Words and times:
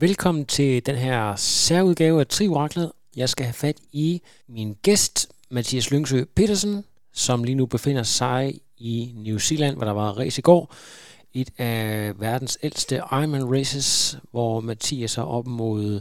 Velkommen 0.00 0.46
til 0.46 0.86
den 0.86 0.96
her 0.96 1.36
særudgave 1.36 2.20
af 2.20 2.26
Trioraklet. 2.26 2.92
Jeg 3.16 3.28
skal 3.28 3.46
have 3.46 3.52
fat 3.52 3.76
i 3.92 4.22
min 4.48 4.76
gæst, 4.82 5.28
Mathias 5.50 5.90
Lyngsø 5.90 6.24
Petersen, 6.34 6.84
som 7.12 7.44
lige 7.44 7.54
nu 7.54 7.66
befinder 7.66 8.02
sig 8.02 8.60
i 8.78 9.12
New 9.16 9.38
Zealand, 9.38 9.76
hvor 9.76 9.84
der 9.84 9.92
var 9.92 10.12
race 10.12 10.38
i 10.38 10.42
går. 10.42 10.74
Et 11.34 11.50
af 11.58 12.12
verdens 12.20 12.58
ældste 12.62 12.96
Ironman 12.96 13.52
races, 13.52 14.18
hvor 14.30 14.60
Mathias 14.60 15.18
er 15.18 15.22
op 15.22 15.46
mod 15.46 16.00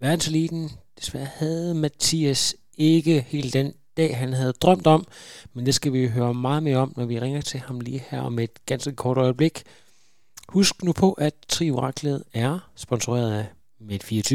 verdenseliten. 0.00 0.70
Desværre 1.00 1.28
havde 1.34 1.74
Mathias 1.74 2.56
ikke 2.78 3.24
helt 3.28 3.54
den 3.54 3.72
dag, 3.96 4.16
han 4.16 4.32
havde 4.32 4.52
drømt 4.52 4.86
om, 4.86 5.06
men 5.54 5.66
det 5.66 5.74
skal 5.74 5.92
vi 5.92 6.08
høre 6.08 6.34
meget 6.34 6.62
mere 6.62 6.76
om, 6.76 6.92
når 6.96 7.04
vi 7.04 7.20
ringer 7.20 7.40
til 7.40 7.60
ham 7.60 7.80
lige 7.80 8.04
her 8.10 8.20
om 8.20 8.38
et 8.38 8.66
ganske 8.66 8.92
kort 8.92 9.18
øjeblik. 9.18 9.62
Husk 10.52 10.82
nu 10.82 10.92
på, 10.92 11.12
at 11.12 11.34
Trioraklet 11.48 12.24
er 12.34 12.70
sponsoreret 12.74 13.32
af 13.32 13.46
Med24 13.80 14.34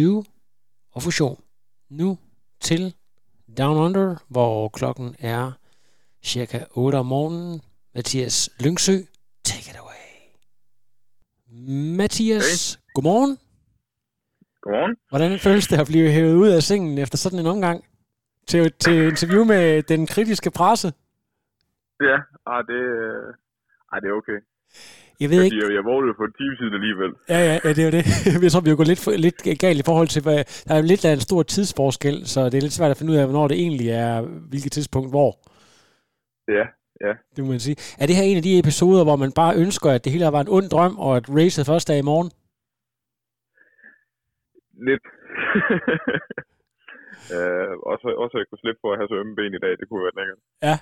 og 0.92 1.04
Fusion. 1.04 1.44
Nu 1.90 2.18
til 2.62 2.96
Down 3.58 3.78
Under, 3.78 4.16
hvor 4.30 4.70
klokken 4.70 5.16
er 5.20 5.52
cirka 6.24 6.66
8 6.72 6.96
om 6.96 7.06
morgenen. 7.06 7.62
Mathias 7.96 8.50
Lyngsø, 8.64 8.98
take 9.44 9.70
it 9.72 9.78
away. 9.84 10.06
Mathias, 11.98 12.74
hey. 12.74 12.82
godmorgen. 12.94 13.38
Godmorgen. 14.62 14.96
Hvordan 15.10 15.40
føles 15.40 15.68
det 15.68 15.80
at 15.80 15.88
blive 15.88 16.12
hævet 16.12 16.36
ud 16.36 16.50
af 16.50 16.64
sengen 16.64 16.98
efter 16.98 17.18
sådan 17.18 17.40
en 17.40 17.48
omgang? 17.48 17.86
Til, 18.48 18.74
til 18.74 19.08
interview 19.08 19.44
med 19.44 19.84
den 19.84 20.08
kritiske 20.08 20.52
presse? 20.52 20.88
Ja, 22.02 22.18
ah, 22.46 22.62
det, 22.70 22.82
ah, 23.92 24.02
det 24.02 24.08
er 24.10 24.18
okay. 24.22 24.40
Jeg 25.22 25.30
ved 25.30 25.44
ikke... 25.44 25.58
Jeg, 25.58 25.74
jeg 25.78 25.84
vågnede 25.92 26.14
for 26.20 26.26
en 26.30 26.36
time 26.40 26.56
siden 26.60 26.74
alligevel. 26.80 27.12
Ja, 27.34 27.40
ja, 27.50 27.56
ja, 27.64 27.70
det 27.76 27.82
er 27.84 27.88
jo 27.90 27.96
det. 27.98 28.06
Jeg 28.46 28.52
tror, 28.52 28.66
vi 28.66 28.70
er 28.70 28.80
gået 28.82 28.94
lidt, 28.94 29.04
lidt 29.26 29.60
galt 29.64 29.80
i 29.80 29.88
forhold 29.90 30.10
til, 30.16 30.22
hvad, 30.26 30.40
der 30.66 30.72
er 30.74 30.80
jo 30.82 30.86
lidt 30.92 31.06
af 31.06 31.14
en 31.14 31.28
stor 31.30 31.42
tidsforskel, 31.44 32.16
så 32.34 32.40
det 32.50 32.58
er 32.58 32.66
lidt 32.66 32.78
svært 32.80 32.92
at 32.92 32.98
finde 32.98 33.14
ud 33.14 33.18
af, 33.18 33.26
hvornår 33.26 33.48
det 33.48 33.58
egentlig 33.66 33.90
er, 33.90 34.22
hvilket 34.52 34.72
tidspunkt 34.72 35.10
hvor. 35.16 35.32
Ja, 36.58 36.66
ja. 37.06 37.14
Det 37.36 37.42
må 37.44 37.50
man 37.56 37.66
sige. 37.68 37.78
Er 38.02 38.06
det 38.08 38.16
her 38.16 38.24
en 38.24 38.38
af 38.42 38.46
de 38.48 38.60
episoder, 38.60 39.04
hvor 39.04 39.16
man 39.24 39.32
bare 39.42 39.58
ønsker, 39.64 39.90
at 39.90 40.04
det 40.04 40.12
hele 40.12 40.36
var 40.38 40.42
en 40.42 40.56
ond 40.58 40.68
drøm, 40.74 40.96
og 41.06 41.12
at 41.18 41.26
racet 41.38 41.66
først 41.72 41.90
er 41.90 42.00
i 42.04 42.10
morgen? 42.12 42.30
Lidt. 44.88 45.06
øh, 47.36 47.74
også, 47.92 48.08
også 48.24 48.34
at 48.36 48.42
jeg 48.42 48.48
kunne 48.50 48.64
slippe 48.64 48.80
for 48.84 48.90
at 48.92 49.00
have 49.00 49.10
så 49.12 49.16
ømme 49.22 49.36
ben 49.36 49.54
i 49.58 49.64
dag, 49.66 49.74
det 49.80 49.86
kunne 49.88 50.04
være 50.08 50.18
lækkert. 50.20 50.40
Ja, 50.68 50.76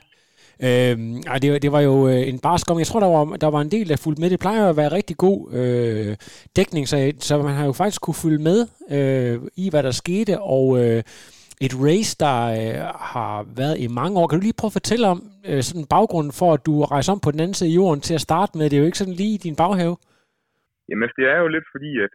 Øhm, 0.67 1.15
ej, 1.31 1.37
det, 1.41 1.61
det 1.61 1.71
var 1.71 1.81
jo 1.89 2.07
øh, 2.07 2.27
en 2.31 2.39
barsk 2.39 2.71
om. 2.71 2.79
Jeg 2.79 2.87
tror, 2.87 2.99
der 2.99 3.11
var, 3.17 3.25
der 3.43 3.51
var 3.55 3.61
en 3.61 3.71
del, 3.71 3.89
der 3.89 4.03
fulgte 4.03 4.21
med. 4.21 4.29
Det 4.29 4.39
plejer 4.39 4.69
at 4.69 4.77
være 4.77 4.91
rigtig 4.91 5.17
god 5.17 5.39
øh, 5.59 6.15
dækning, 6.55 6.87
så, 6.87 7.13
så 7.19 7.33
man 7.37 7.55
har 7.59 7.65
jo 7.65 7.73
faktisk 7.73 8.01
kunne 8.01 8.23
følge 8.25 8.43
med 8.49 8.59
øh, 8.97 9.35
i, 9.63 9.65
hvad 9.69 9.83
der 9.83 9.91
skete, 9.91 10.33
og 10.41 10.65
øh, 10.81 11.03
et 11.65 11.73
race, 11.87 12.13
der 12.25 12.37
øh, 12.59 12.79
har 13.13 13.35
været 13.61 13.75
i 13.85 13.87
mange 13.99 14.15
år. 14.19 14.27
Kan 14.27 14.37
du 14.37 14.43
lige 14.45 14.59
prøve 14.59 14.71
at 14.73 14.79
fortælle 14.79 15.05
om 15.13 15.19
øh, 15.49 15.61
sådan 15.67 15.91
baggrunden 15.95 16.33
for, 16.39 16.49
at 16.53 16.65
du 16.67 16.73
rejser 16.95 17.11
om 17.13 17.21
på 17.25 17.31
den 17.33 17.41
anden 17.43 17.57
side 17.57 17.71
af 17.71 17.77
jorden 17.79 18.01
til 18.07 18.15
at 18.17 18.25
starte 18.29 18.53
med? 18.57 18.65
Det 18.65 18.75
er 18.75 18.83
jo 18.83 18.89
ikke 18.89 19.01
sådan 19.01 19.19
lige 19.21 19.35
i 19.37 19.43
din 19.47 19.59
baghave. 19.63 19.95
Jamen, 20.87 21.03
altså, 21.05 21.17
det 21.19 21.27
er 21.33 21.39
jo 21.43 21.47
lidt 21.55 21.67
fordi, 21.73 21.91
at 22.05 22.13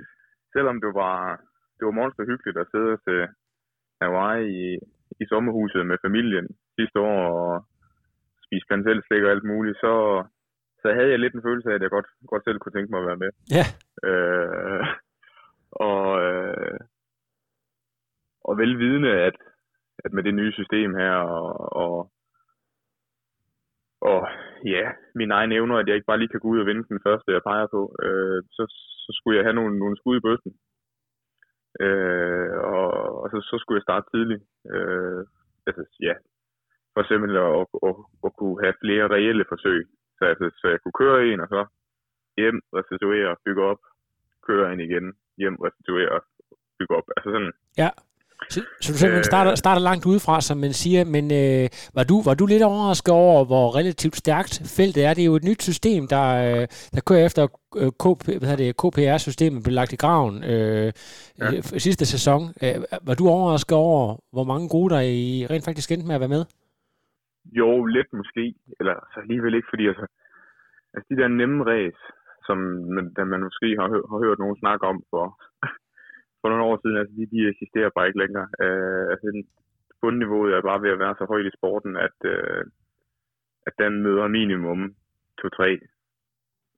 selvom 0.54 0.76
det 0.84 0.92
var, 1.02 1.16
det 1.76 1.84
var 1.88 1.94
monster 2.00 2.25
hyggeligt 2.30 2.58
at 2.62 2.70
sidde 2.72 2.94
til 3.06 3.20
Hawaii 4.00 4.46
i, 4.64 4.66
i 5.22 5.25
sommerhuset 5.32 5.82
med 5.91 5.96
familien 6.06 6.46
sidste 6.78 6.98
år, 7.00 7.22
og 7.42 7.52
spise 8.46 8.66
kanelselslik 8.68 9.22
og 9.24 9.30
alt 9.30 9.44
muligt, 9.52 9.76
så, 9.84 9.92
så 10.82 10.86
havde 10.96 11.10
jeg 11.10 11.18
lidt 11.18 11.34
en 11.34 11.46
følelse 11.48 11.70
af, 11.70 11.74
at 11.74 11.82
jeg 11.82 11.90
godt, 11.90 12.08
godt 12.26 12.44
selv 12.44 12.58
kunne 12.58 12.76
tænke 12.76 12.90
mig 12.90 13.00
at 13.00 13.06
være 13.10 13.22
med. 13.24 13.30
Ja. 13.56 13.64
Øh, 14.08 14.86
og, 15.90 16.06
øh, 16.26 16.78
og 18.48 18.58
velvidende, 18.58 19.12
at, 19.28 19.36
at 20.04 20.12
med 20.12 20.22
det 20.22 20.34
nye 20.34 20.52
system 20.52 20.94
her, 20.94 21.14
og, 21.38 21.76
og, 21.82 22.10
og 24.00 24.20
ja, 24.64 24.84
mine 25.14 25.34
egne 25.34 25.54
evner, 25.54 25.76
at 25.76 25.86
jeg 25.88 25.94
ikke 25.94 26.10
bare 26.10 26.18
lige 26.18 26.32
kan 26.32 26.40
gå 26.40 26.48
ud 26.48 26.60
og 26.60 26.66
vinde 26.66 26.84
den 26.88 27.00
første, 27.06 27.32
jeg 27.32 27.42
peger 27.42 27.66
på, 27.66 27.96
øh, 28.04 28.42
så, 28.56 28.64
så 29.04 29.10
skulle 29.16 29.36
jeg 29.36 29.44
have 29.44 29.58
nogle, 29.60 29.78
nogle 29.78 29.96
skud 29.96 30.16
i 30.16 30.26
bøsten. 30.26 30.52
Øh, 31.84 32.56
og, 32.74 32.90
og 33.22 33.26
så, 33.30 33.38
så 33.50 33.56
skulle 33.58 33.78
jeg 33.78 33.88
starte 33.88 34.06
tidligt. 34.14 34.42
Øh, 34.74 35.22
altså, 35.66 35.82
ja, 36.08 36.14
for 36.96 37.04
simpelthen 37.10 37.42
at, 37.60 37.66
at, 37.88 37.96
at, 38.26 38.32
kunne 38.38 38.56
have 38.64 38.74
flere 38.82 39.04
reelle 39.14 39.44
forsøg. 39.52 39.80
Så, 40.18 40.22
altså, 40.30 40.46
så 40.60 40.66
jeg 40.72 40.80
kunne 40.80 40.98
køre 41.02 41.18
en, 41.30 41.40
og 41.44 41.48
så 41.54 41.60
hjem, 42.40 42.58
restituere, 42.78 43.30
bygge 43.44 43.62
op, 43.70 43.80
køre 44.48 44.72
en 44.72 44.80
igen, 44.86 45.06
hjem, 45.40 45.56
restituere, 45.66 46.16
bygge 46.78 46.94
op. 46.98 47.06
Altså 47.16 47.28
sådan. 47.34 47.52
Ja. 47.82 47.90
Så, 48.50 48.60
så 48.82 48.92
du 48.92 48.98
simpelthen 48.98 49.24
starter, 49.24 49.50
øh. 49.50 49.56
starter 49.56 49.82
langt 49.82 50.06
udefra, 50.06 50.40
som 50.40 50.56
man 50.58 50.72
siger, 50.72 51.04
men 51.04 51.24
øh, 51.32 51.68
var, 51.94 52.04
du, 52.04 52.22
var 52.22 52.34
du 52.34 52.46
lidt 52.46 52.62
overrasket 52.62 53.14
over, 53.14 53.44
hvor 53.44 53.76
relativt 53.76 54.16
stærkt 54.16 54.62
feltet 54.76 55.04
er? 55.04 55.14
Det 55.14 55.22
er 55.22 55.26
jo 55.26 55.34
et 55.34 55.44
nyt 55.44 55.62
system, 55.62 56.08
der, 56.08 56.26
øh, 56.44 56.66
der 56.94 57.00
kører 57.06 57.26
efter 57.26 57.42
øh, 57.76 57.92
KP, 58.02 58.24
hvad 58.42 58.56
det, 58.56 58.76
KPR-systemet 58.76 59.62
blev 59.62 59.74
lagt 59.74 59.92
i 59.92 59.96
graven 59.96 60.44
øh, 60.44 60.92
ja. 61.38 61.52
øh, 61.52 61.62
sidste 61.62 62.06
sæson. 62.06 62.54
Øh, 62.62 62.74
var 63.02 63.14
du 63.14 63.28
overrasket 63.28 63.76
over, 63.76 64.16
hvor 64.32 64.44
mange 64.44 64.68
gode 64.68 64.94
der 64.94 65.00
i 65.00 65.46
rent 65.50 65.64
faktisk 65.64 65.90
endte 65.92 66.06
med 66.06 66.14
at 66.14 66.20
være 66.20 66.28
med? 66.28 66.44
Jo, 67.52 67.84
lidt 67.84 68.12
måske, 68.12 68.54
eller 68.80 68.94
så 69.14 69.20
alligevel 69.20 69.54
ikke, 69.54 69.68
fordi 69.72 69.86
altså, 69.86 70.06
altså 70.94 71.06
de 71.10 71.16
der 71.20 71.28
nemme 71.28 71.64
ræs, 71.64 71.98
som 72.46 72.58
man, 72.96 73.12
man 73.32 73.42
måske 73.48 73.68
har, 73.80 73.88
hø- 73.88 74.08
har 74.10 74.18
hørt 74.24 74.38
nogen 74.38 74.56
snakke 74.62 74.86
om 74.86 74.98
for, 75.10 75.24
for 76.40 76.48
nogle 76.48 76.64
år 76.64 76.76
siden, 76.82 76.96
altså 76.96 77.14
de, 77.18 77.26
de 77.34 77.48
eksisterer 77.52 77.90
bare 77.94 78.06
ikke 78.06 78.22
længere. 78.24 78.48
Uh, 78.64 79.04
altså 79.12 79.26
bundniveauet 80.00 80.52
er 80.54 80.68
bare 80.70 80.82
ved 80.82 80.90
at 80.90 80.98
være 80.98 81.14
så 81.18 81.24
højt 81.32 81.46
i 81.50 81.56
sporten, 81.58 81.96
at, 82.06 82.18
uh, 82.34 82.62
at 83.68 83.74
den 83.82 84.02
møder 84.02 84.28
minimum 84.28 84.94
to-tre 85.40 85.70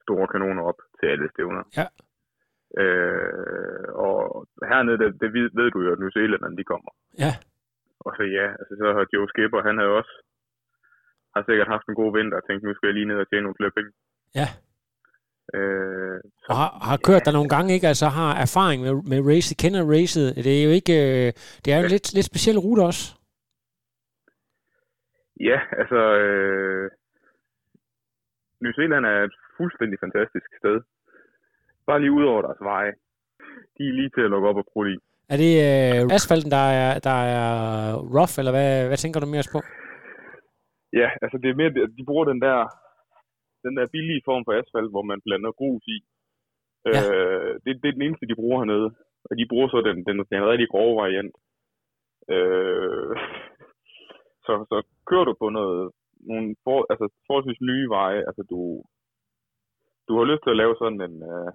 store 0.02 0.26
kanoner 0.32 0.62
op 0.62 0.80
til 0.98 1.06
alle 1.06 1.28
stævner. 1.32 1.64
Ja. 1.78 1.86
Uh, 2.82 3.86
og 4.06 4.46
hernede, 4.70 4.98
det, 4.98 5.20
det 5.20 5.28
ved, 5.34 5.50
ved 5.58 5.70
du 5.70 5.78
jo, 5.82 5.92
at 5.92 5.98
New 5.98 6.10
Zealand, 6.10 6.56
de 6.58 6.64
kommer. 6.64 6.90
Ja. 7.24 7.32
Og 8.00 8.10
så 8.16 8.22
ja, 8.22 8.46
altså 8.60 8.74
så 8.80 8.86
har 8.96 9.06
Joe 9.12 9.28
Skipper, 9.28 9.62
han 9.68 9.78
havde 9.78 9.96
også 10.00 10.14
har 11.38 11.44
sikkert 11.48 11.72
haft 11.74 11.86
en 11.88 11.98
god 12.00 12.10
vinter 12.16 12.36
og 12.40 12.44
tænkt, 12.44 12.62
nu 12.62 12.74
skal 12.74 12.88
jeg 12.88 12.96
lige 12.96 13.10
ned 13.10 13.18
og 13.24 13.28
tjene 13.28 13.44
nogle 13.46 13.58
flere 13.60 13.76
penge. 13.78 13.90
Ja. 14.40 14.48
Øh, 15.56 16.18
så, 16.42 16.46
og 16.50 16.56
har, 16.60 16.70
har 16.88 16.98
kørt 17.08 17.22
ja. 17.22 17.26
der 17.26 17.36
nogle 17.38 17.52
gange, 17.54 17.74
ikke? 17.76 17.88
Altså 17.92 18.06
har 18.18 18.32
erfaring 18.46 18.78
med, 18.86 18.94
med 19.12 19.20
race, 19.30 19.54
kender 19.62 19.82
racet. 19.94 20.26
Det 20.46 20.54
er 20.58 20.64
jo 20.68 20.72
ikke, 20.80 20.96
øh, 21.06 21.28
det 21.62 21.68
er 21.68 21.76
jo 21.76 21.84
ja. 21.84 21.88
en 21.88 21.94
lidt, 21.96 22.08
lidt 22.16 22.30
speciel 22.30 22.58
rute 22.64 22.82
også. 22.90 23.02
Ja, 25.50 25.58
altså, 25.80 26.00
øh, 26.24 26.90
New 28.62 28.72
Zealand 28.78 29.04
er 29.06 29.18
et 29.28 29.36
fuldstændig 29.56 29.98
fantastisk 30.04 30.48
sted. 30.60 30.76
Bare 31.86 32.00
lige 32.00 32.12
ud 32.18 32.24
over 32.24 32.42
deres 32.42 32.62
veje. 32.70 32.92
De 33.76 33.82
er 33.88 33.92
lige 33.98 34.10
til 34.14 34.26
at 34.26 34.30
lukke 34.30 34.48
op 34.48 34.56
og 34.56 34.66
bruge 34.72 34.92
i. 34.92 34.96
Er 35.32 35.36
det 35.44 35.52
øh, 35.66 36.14
asfalten, 36.16 36.50
der 36.50 36.66
er, 36.82 36.98
der 36.98 37.18
er 37.36 37.46
rough, 38.16 38.34
eller 38.38 38.52
hvad, 38.56 38.86
hvad 38.86 38.96
tænker 38.96 39.20
du 39.20 39.26
mere 39.26 39.52
på? 39.52 39.60
Ja, 40.92 41.08
altså 41.22 41.38
det 41.38 41.48
er 41.50 41.60
mere, 41.60 41.70
de 41.98 42.04
bruger 42.08 42.24
den 42.24 42.40
der, 42.46 42.58
den 43.64 43.76
der 43.76 43.92
billige 43.94 44.22
form 44.24 44.44
for 44.44 44.52
asfalt, 44.52 44.90
hvor 44.90 45.02
man 45.02 45.20
blander 45.24 45.52
grus 45.52 45.84
i. 45.96 45.98
Ja. 46.86 47.00
Øh, 47.00 47.54
det, 47.64 47.70
det 47.82 47.88
er 47.88 47.96
den 47.96 48.06
eneste, 48.06 48.26
de 48.26 48.40
bruger 48.40 48.58
hernede. 48.58 48.90
Og 49.30 49.32
de 49.38 49.48
bruger 49.50 49.68
så 49.68 49.78
den, 49.88 49.96
den, 50.06 50.16
den 50.32 50.50
rigtig 50.52 50.68
grove 50.68 50.94
variant. 51.02 51.34
Øh, 52.34 53.16
så, 54.46 54.52
så 54.70 54.76
kører 55.08 55.24
du 55.24 55.34
på 55.42 55.48
noget, 55.48 55.90
nogle 56.30 56.56
for, 56.64 56.78
altså 56.92 57.06
forholdsvis 57.26 57.60
nye 57.60 57.88
veje, 57.88 58.20
altså 58.28 58.42
du, 58.52 58.60
du 60.08 60.12
har 60.18 60.24
lyst 60.30 60.42
til 60.42 60.54
at 60.54 60.60
lave 60.62 60.74
sådan 60.78 61.00
en, 61.08 61.16
uh, 61.32 61.50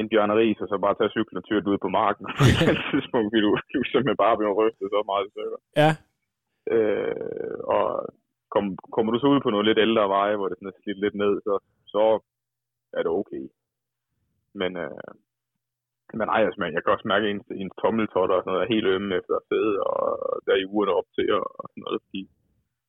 en 0.00 0.08
bjørneri, 0.08 0.48
så 0.58 0.64
så 0.70 0.76
bare 0.84 0.98
tage 0.98 1.14
cyklen 1.14 1.40
og 1.40 1.44
tyre 1.44 1.70
ud 1.72 1.78
på 1.84 1.90
marken 2.00 2.24
på 2.38 2.44
et 2.74 2.82
tidspunkt, 2.90 3.28
fordi 3.28 3.42
du, 3.46 3.50
du 3.74 3.80
simpelthen 3.92 4.22
bare 4.24 4.38
bliver 4.38 4.58
rystet 4.60 4.86
så 4.94 5.00
meget 5.10 5.26
i 5.26 5.30
stykker. 5.32 5.58
Ja, 5.82 5.90
Øh, 6.70 7.56
og 7.76 7.84
kom, 8.54 8.64
kommer 8.94 9.10
du 9.12 9.18
så 9.18 9.26
ud 9.34 9.40
på 9.42 9.50
nogle 9.50 9.68
lidt 9.68 9.84
ældre 9.86 10.08
veje, 10.16 10.36
hvor 10.36 10.48
det 10.48 10.56
sådan 10.58 10.72
er 10.72 10.80
slidt 10.82 11.00
lidt 11.04 11.16
ned, 11.22 11.34
så, 11.46 11.54
så 11.94 12.04
er 12.96 13.02
det 13.02 13.12
okay. 13.20 13.44
Men, 14.60 14.70
øh, 14.84 15.10
men 16.18 16.26
nej, 16.30 16.40
altså, 16.46 16.58
man, 16.60 16.74
jeg 16.74 16.82
kan 16.82 16.94
også 16.94 17.08
mærke, 17.12 17.24
at 17.26 17.30
ens, 17.32 17.46
ens 17.62 17.74
tommeltotter 17.82 18.36
og 18.36 18.42
sådan 18.42 18.52
noget 18.52 18.64
er 18.64 18.74
helt 18.74 18.88
ømme 18.94 19.10
efter 19.18 19.34
sidde, 19.48 19.74
og 19.90 20.00
der 20.44 20.52
er 20.52 20.60
i 20.62 20.70
ugerne 20.72 20.92
op 20.98 21.08
til, 21.16 21.26
og, 21.38 21.44
og 21.60 21.64
sådan 21.70 21.84
noget, 21.86 22.00
fordi 22.06 22.22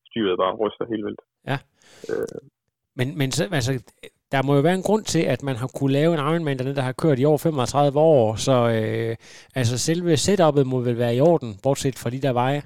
styret 0.10 0.42
bare 0.42 0.60
ryster 0.64 0.86
helt 0.94 1.06
vildt. 1.08 1.24
Ja. 1.52 1.58
Øh. 2.12 2.42
Men, 3.00 3.08
men 3.20 3.30
så, 3.32 3.44
altså, 3.60 3.74
der 4.34 4.42
må 4.44 4.52
jo 4.56 4.62
være 4.62 4.80
en 4.82 4.88
grund 4.90 5.04
til, 5.04 5.24
at 5.34 5.44
man 5.44 5.56
har 5.56 5.70
kunne 5.78 5.94
lave 5.94 6.14
en 6.14 6.20
Ironman 6.20 6.58
dernede, 6.58 6.76
der 6.76 6.90
har 6.90 7.02
kørt 7.04 7.20
i 7.20 7.26
over 7.26 7.38
35 7.38 8.00
år, 8.00 8.36
så 8.36 8.56
øh, 8.78 9.16
altså 9.60 9.76
selve 9.78 10.14
setup'et 10.14 10.64
må 10.72 10.78
vel 10.88 10.98
være 10.98 11.16
i 11.16 11.22
orden, 11.22 11.52
bortset 11.64 11.96
fra 12.00 12.10
de 12.10 12.22
der 12.22 12.34
veje? 12.34 12.62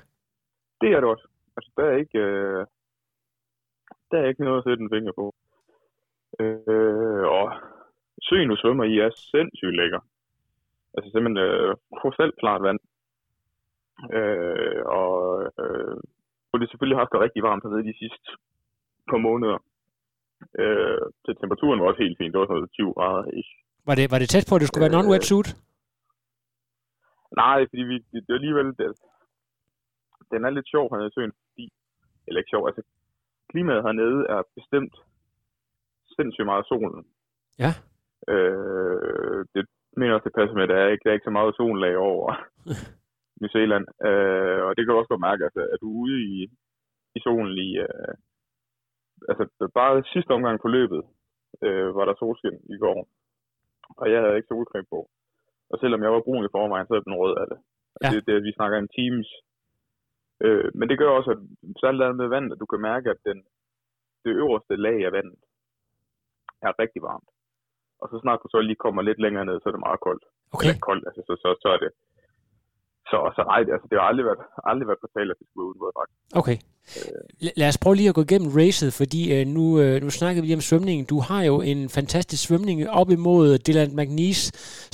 Det 0.81 0.89
er 0.91 0.99
det 0.99 1.09
også. 1.09 1.27
Altså, 1.57 1.71
der 1.77 1.83
er 1.83 1.97
ikke, 1.97 2.19
øh, 2.19 2.65
der 4.11 4.17
er 4.17 4.27
ikke 4.27 4.43
noget 4.43 4.57
at 4.57 4.63
sætte 4.63 4.83
en 4.83 4.93
finger 4.95 5.11
på. 5.11 5.35
Øh, 6.39 7.23
og 7.37 7.45
søen, 8.29 8.49
du 8.49 8.55
svømmer 8.55 8.83
i, 8.83 8.99
er 8.99 9.09
sindssygt 9.31 9.75
lækker. 9.75 9.99
Altså 10.95 11.11
simpelthen 11.11 11.37
øh, 11.47 11.75
krystalklart 11.97 12.61
vand. 12.67 12.79
Øh, 14.17 14.81
og 14.85 15.15
øh, 15.59 15.97
og 16.51 16.61
det 16.61 16.69
selvfølgelig 16.69 16.99
haft 17.01 17.13
det 17.13 17.23
rigtig 17.25 17.41
varmt 17.47 17.63
hernede 17.63 17.87
de 17.89 17.99
sidste 18.01 18.27
par 19.09 19.21
måneder. 19.27 19.57
Øh, 20.61 21.01
så 21.23 21.29
temperaturen 21.41 21.79
var 21.79 21.87
også 21.87 22.03
helt 22.03 22.17
fint. 22.17 22.33
Det 22.33 22.39
var 22.41 22.49
sådan 22.49 22.69
20 22.73 22.93
grader. 22.97 23.23
Ikke? 23.39 23.51
Var 23.87 23.95
det, 23.99 24.05
var 24.13 24.19
det 24.19 24.29
tæt 24.29 24.45
på, 24.49 24.55
at 24.55 24.61
det 24.61 24.67
skulle 24.67 24.85
øh, 24.85 24.91
være 24.91 24.97
non-wet 24.99 25.25
suit? 25.29 25.49
Nej, 27.41 27.59
fordi 27.69 27.83
vi, 27.91 27.95
det, 28.11 28.19
det 28.25 28.31
er 28.33 28.39
alligevel... 28.41 28.67
Det, 28.79 28.87
den 30.31 30.45
er 30.45 30.49
lidt 30.49 30.69
sjov 30.73 30.85
hernede 30.89 31.11
i 31.11 31.15
søen, 31.15 31.33
fordi... 31.47 31.65
Eller 32.27 32.39
ikke 32.39 32.53
sjov, 32.53 32.67
altså... 32.67 32.81
Klimaet 33.51 33.83
hernede 33.83 34.19
er 34.35 34.41
bestemt 34.55 34.95
sindssygt 36.15 36.49
meget 36.51 36.65
solen. 36.71 37.03
Ja. 37.63 37.71
Øh, 38.33 39.39
det 39.53 39.63
mener 39.97 40.13
også, 40.13 40.27
det 40.29 40.37
passer 40.39 40.55
med, 40.55 40.63
at 40.63 40.69
der 40.69 40.79
er 40.79 40.87
ikke, 40.87 41.03
der 41.03 41.09
er 41.09 41.17
ikke 41.17 41.29
så 41.29 41.37
meget 41.39 41.55
sollag 41.55 41.97
over 41.97 42.27
New 43.39 43.49
Zealand. 43.55 43.85
Øh, 44.07 44.59
og 44.65 44.71
det 44.71 44.81
kan 44.81 44.91
du 44.91 44.99
også 44.99 45.11
godt 45.13 45.27
mærke, 45.29 45.43
altså, 45.47 45.61
at 45.73 45.79
du 45.81 45.87
er 45.89 45.99
ude 46.03 46.17
i, 46.31 46.33
i 47.17 47.19
solen 47.25 47.53
lige... 47.59 47.77
Øh, 47.87 48.13
altså, 49.29 49.43
bare 49.79 50.03
sidste 50.13 50.31
omgang 50.37 50.57
på 50.61 50.67
løbet 50.77 51.01
øh, 51.65 51.95
var 51.97 52.05
der 52.05 52.15
solskin 52.19 52.57
i 52.75 52.77
går. 52.83 52.99
Og 54.01 54.05
jeg 54.11 54.19
havde 54.21 54.37
ikke 54.37 54.51
solcreme 54.51 54.89
på. 54.95 54.99
Og 55.71 55.75
selvom 55.81 56.03
jeg 56.03 56.11
var 56.11 56.25
brun 56.25 56.45
i 56.45 56.53
forvejen, 56.55 56.87
så 56.87 56.93
er 56.93 56.99
den 56.99 57.19
rød 57.21 57.35
af 57.41 57.47
det. 57.51 57.59
Ja. 58.03 58.09
det, 58.11 58.19
det 58.27 58.43
vi 58.47 58.51
snakker 58.57 58.77
en 58.77 58.93
teams. 58.97 59.29
Øh, 60.45 60.65
men 60.77 60.89
det 60.89 60.97
gør 60.99 61.09
også, 61.09 61.31
at 61.31 61.41
særligt 61.81 62.17
med 62.21 62.27
vand, 62.27 62.53
at 62.53 62.59
du 62.59 62.65
kan 62.65 62.81
mærke, 62.81 63.09
at 63.09 63.19
den, 63.25 63.37
det 64.25 64.31
øverste 64.41 64.75
lag 64.75 64.97
af 65.05 65.11
vandet 65.17 65.39
er 66.61 66.79
rigtig 66.81 67.01
varmt. 67.01 67.29
Og 68.01 68.07
så 68.11 68.15
snart 68.23 68.39
du 68.43 68.47
så 68.51 68.59
lige 68.61 68.83
kommer 68.85 69.01
lidt 69.01 69.21
længere 69.25 69.45
ned, 69.45 69.57
så 69.59 69.69
er 69.69 69.75
det 69.75 69.87
meget 69.87 69.99
koldt. 70.07 70.25
Okay. 70.53 70.67
Eller 70.67 70.79
koldt, 70.89 71.03
altså, 71.07 71.21
så, 71.27 71.33
så, 71.43 71.49
så 71.63 71.67
er 71.75 71.79
det... 71.83 71.91
Så, 73.11 73.17
så 73.35 73.41
nej, 73.51 73.59
altså, 73.75 73.87
det 73.89 73.97
har 73.99 74.07
aldrig 74.11 74.25
været, 74.25 74.43
aldrig 74.71 74.87
været 74.87 75.03
på 75.03 75.09
tale, 75.17 75.31
at 75.31 75.39
det 75.39 75.47
skulle 75.47 75.67
uden 75.69 75.79
våddragt. 75.83 76.11
Okay. 76.41 76.57
Lad 77.59 77.67
os 77.67 77.77
prøve 77.83 77.95
lige 77.95 78.09
at 78.09 78.15
gå 78.15 78.21
igennem 78.21 78.51
racet, 78.59 78.93
fordi 79.01 79.21
øh, 79.35 79.47
nu, 79.57 79.65
øh, 79.81 80.01
nu 80.03 80.09
snakker 80.09 80.41
vi 80.41 80.47
lige 80.47 80.59
om 80.61 80.67
svømningen. 80.69 81.05
Du 81.13 81.19
har 81.19 81.41
jo 81.43 81.55
en 81.61 81.89
fantastisk 81.89 82.41
svømning 82.47 82.89
op 82.89 83.09
imod 83.09 83.57
Dylan 83.65 83.95
McNeese, 83.97 84.45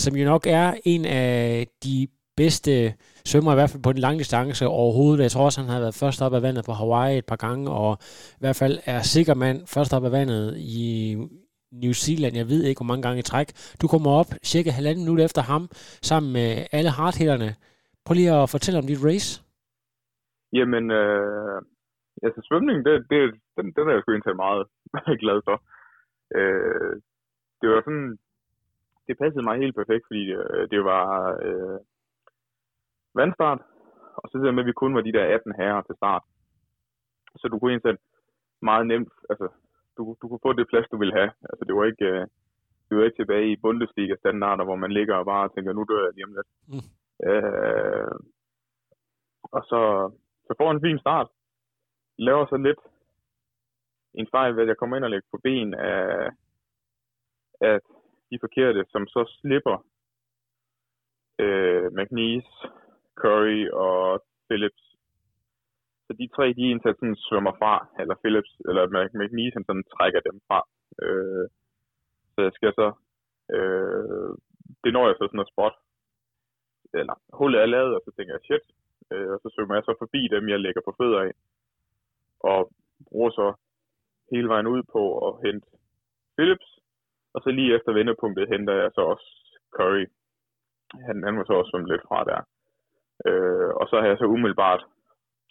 som 0.04 0.16
jo 0.16 0.26
nok 0.26 0.44
er 0.48 0.68
en 0.94 1.06
af 1.06 1.68
de 1.84 2.08
bedste 2.38 2.72
svømmer 3.30 3.52
i 3.52 3.56
hvert 3.56 3.70
fald 3.70 3.84
på 3.84 3.92
den 3.94 4.02
lange 4.06 4.20
distance 4.20 4.68
overhovedet. 4.68 5.24
Jeg 5.24 5.32
tror 5.32 5.46
også, 5.46 5.62
han 5.62 5.70
har 5.70 5.80
været 5.80 6.00
først 6.04 6.22
op 6.22 6.34
af 6.34 6.42
vandet 6.42 6.66
på 6.66 6.72
Hawaii 6.72 7.18
et 7.18 7.26
par 7.26 7.36
gange, 7.46 7.72
og 7.72 7.92
i 8.38 8.42
hvert 8.44 8.60
fald 8.62 8.76
er 8.86 9.00
sikker 9.16 9.34
mand 9.34 9.58
først 9.76 9.94
op 9.94 10.06
af 10.06 10.12
vandet 10.12 10.58
i 10.58 10.80
New 11.84 11.94
Zealand. 12.04 12.34
Jeg 12.42 12.48
ved 12.54 12.62
ikke, 12.64 12.80
hvor 12.80 12.92
mange 12.92 13.06
gange 13.06 13.20
i 13.20 13.30
træk. 13.32 13.50
Du 13.82 13.88
kommer 13.88 14.12
op 14.12 14.30
cirka 14.52 14.70
halvanden 14.78 15.04
minut 15.04 15.22
efter 15.28 15.42
ham, 15.52 15.64
sammen 16.10 16.30
med 16.38 16.50
alle 16.78 16.92
hardhitterne. 17.00 17.50
Prøv 18.06 18.14
lige 18.14 18.34
at 18.42 18.50
fortælle 18.54 18.80
om 18.82 18.88
dit 18.92 19.04
race. 19.10 19.30
Jamen, 20.58 20.86
øh, 20.92 21.62
altså 22.26 22.42
svømning, 22.48 22.78
det, 22.86 22.94
det, 23.12 23.20
den, 23.58 23.66
den 23.76 23.84
er 23.88 23.94
jeg 23.94 24.02
sgu 24.02 24.12
egentlig 24.12 24.44
meget 24.46 24.66
glad 25.24 25.40
for. 25.48 25.58
Øh, 26.38 26.94
det 27.60 27.68
var 27.70 27.82
sådan, 27.88 28.18
det 29.08 29.16
passede 29.22 29.44
mig 29.48 29.56
helt 29.64 29.76
perfekt, 29.76 30.04
fordi 30.10 30.24
øh, 30.42 30.64
det 30.74 30.82
var 30.92 31.06
øh, 31.48 31.80
vandstart, 33.16 33.62
og 34.18 34.30
så 34.30 34.38
det 34.38 34.54
med, 34.54 34.64
at 34.64 34.68
vi 34.68 34.82
kun 34.82 34.96
var 34.96 35.02
de 35.02 35.14
der 35.14 35.36
18 35.36 35.56
herrer 35.60 35.82
til 35.82 35.96
start. 35.96 36.24
Så 37.40 37.48
du 37.48 37.60
kunne 37.60 37.72
egentlig 37.72 37.98
meget 38.62 38.88
nemt, 38.88 39.14
altså, 39.30 39.48
du, 39.98 40.16
du 40.22 40.28
kunne 40.28 40.46
få 40.46 40.54
det 40.54 40.68
plads, 40.68 40.88
du 40.92 40.98
ville 40.98 41.18
have. 41.20 41.32
Altså, 41.50 41.66
det 41.68 41.76
var 41.76 41.86
ikke, 41.86 42.06
øh, 42.06 42.28
det 42.88 42.98
var 42.98 43.04
ikke 43.04 43.22
tilbage 43.22 43.52
i 43.52 43.62
Bundesliga-standarder, 43.64 44.64
hvor 44.64 44.76
man 44.76 44.92
ligger 44.92 45.16
og 45.16 45.26
bare 45.26 45.50
tænker, 45.50 45.74
nu 45.74 45.86
dør 45.90 46.06
jeg 46.06 46.14
lige 46.14 46.26
om 46.26 46.36
lidt. 46.38 46.50
Mm. 46.72 46.88
Øh, 47.28 48.16
og 49.44 49.62
så, 49.70 50.12
så 50.48 50.54
får 50.58 50.72
en 50.72 50.82
fin 50.82 51.00
start. 51.00 51.28
Laver 52.18 52.46
så 52.46 52.58
lidt 52.58 52.80
en 54.14 54.28
fejl 54.32 54.56
ved, 54.56 54.62
at 54.62 54.68
jeg 54.68 54.78
kommer 54.78 54.96
ind 54.96 55.06
og 55.06 55.12
lægger 55.12 55.28
på 55.32 55.40
ben 55.44 55.74
af, 55.74 56.30
af 57.62 57.80
de 58.32 58.38
forkerte, 58.42 58.86
som 58.90 59.08
så 59.08 59.38
slipper 59.42 59.86
øh, 61.40 61.92
McNeese, 61.92 62.54
Curry 63.22 63.62
og 63.86 64.24
Phillips. 64.48 64.84
Så 66.06 66.12
de 66.20 66.28
tre, 66.36 66.46
de 66.58 66.64
indtil 66.72 66.96
sådan 66.96 67.16
svømmer 67.16 67.54
fra, 67.62 67.74
eller 68.02 68.16
Phillips, 68.22 68.54
eller 68.70 68.84
McNeese, 69.20 69.56
han 69.58 69.66
sådan 69.66 69.90
trækker 69.96 70.22
dem 70.28 70.38
fra. 70.48 70.60
Øh, 71.04 71.46
så 72.34 72.40
jeg 72.48 72.54
skal 72.58 72.72
så, 72.80 72.88
øh, 73.56 74.32
det 74.84 74.94
når 74.94 75.08
jeg 75.08 75.16
så 75.18 75.26
sådan 75.28 75.46
at 75.46 75.52
spot, 75.54 75.76
eller 77.00 77.16
hullet 77.40 77.62
er 77.62 77.66
lavet, 77.76 77.96
og 77.96 78.02
så 78.06 78.12
tænker 78.12 78.34
jeg, 78.34 78.44
shit, 78.48 78.66
øh, 79.12 79.30
og 79.34 79.40
så 79.44 79.48
svømmer 79.50 79.76
jeg 79.76 79.84
så 79.86 79.96
forbi 80.00 80.22
dem, 80.36 80.50
jeg 80.50 80.60
lægger 80.60 80.82
på 80.86 80.96
fødder 81.00 81.20
af, 81.28 81.32
og 82.40 82.60
bruger 83.10 83.30
så 83.30 83.48
hele 84.32 84.48
vejen 84.54 84.68
ud 84.68 84.84
på 84.94 85.04
at 85.28 85.34
hente 85.46 85.68
Phillips, 86.38 86.70
og 87.34 87.42
så 87.44 87.50
lige 87.50 87.76
efter 87.76 87.92
vendepunktet 87.94 88.50
henter 88.50 88.74
jeg 88.74 88.92
så 88.96 89.02
også 89.02 89.28
Curry. 89.76 90.06
Han, 91.08 91.24
han 91.24 91.34
må 91.36 91.42
så 91.46 91.54
også 91.54 91.70
svømme 91.72 91.92
lidt 91.92 92.08
fra 92.08 92.24
der. 92.24 92.42
Øh, 93.30 93.70
og 93.80 93.86
så 93.90 93.96
har 94.00 94.08
jeg 94.08 94.18
så 94.18 94.26
umiddelbart 94.26 94.84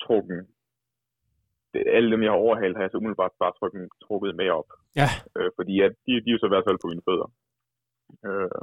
trukket 0.05 0.47
det, 1.73 1.83
alle 1.87 2.11
dem, 2.13 2.23
jeg 2.23 2.31
har 2.33 2.45
overhalet, 2.47 2.77
har 2.77 2.85
jeg 2.85 2.91
så 2.91 3.01
umiddelbart 3.03 3.35
bare 3.43 3.53
trukket, 3.59 3.89
trukket 4.07 4.37
med 4.37 4.49
op. 4.51 4.71
Ja. 5.01 5.09
Øh, 5.37 5.51
fordi 5.59 5.75
at 5.87 5.93
de, 6.07 6.13
de 6.25 6.29
er 6.31 6.35
jo 6.35 6.39
så 6.41 6.47
i 6.49 6.55
hvert 6.55 6.69
fald 6.69 6.83
på 6.83 6.91
mine 6.93 7.07
fødder. 7.09 7.29
Øh, 8.27 8.63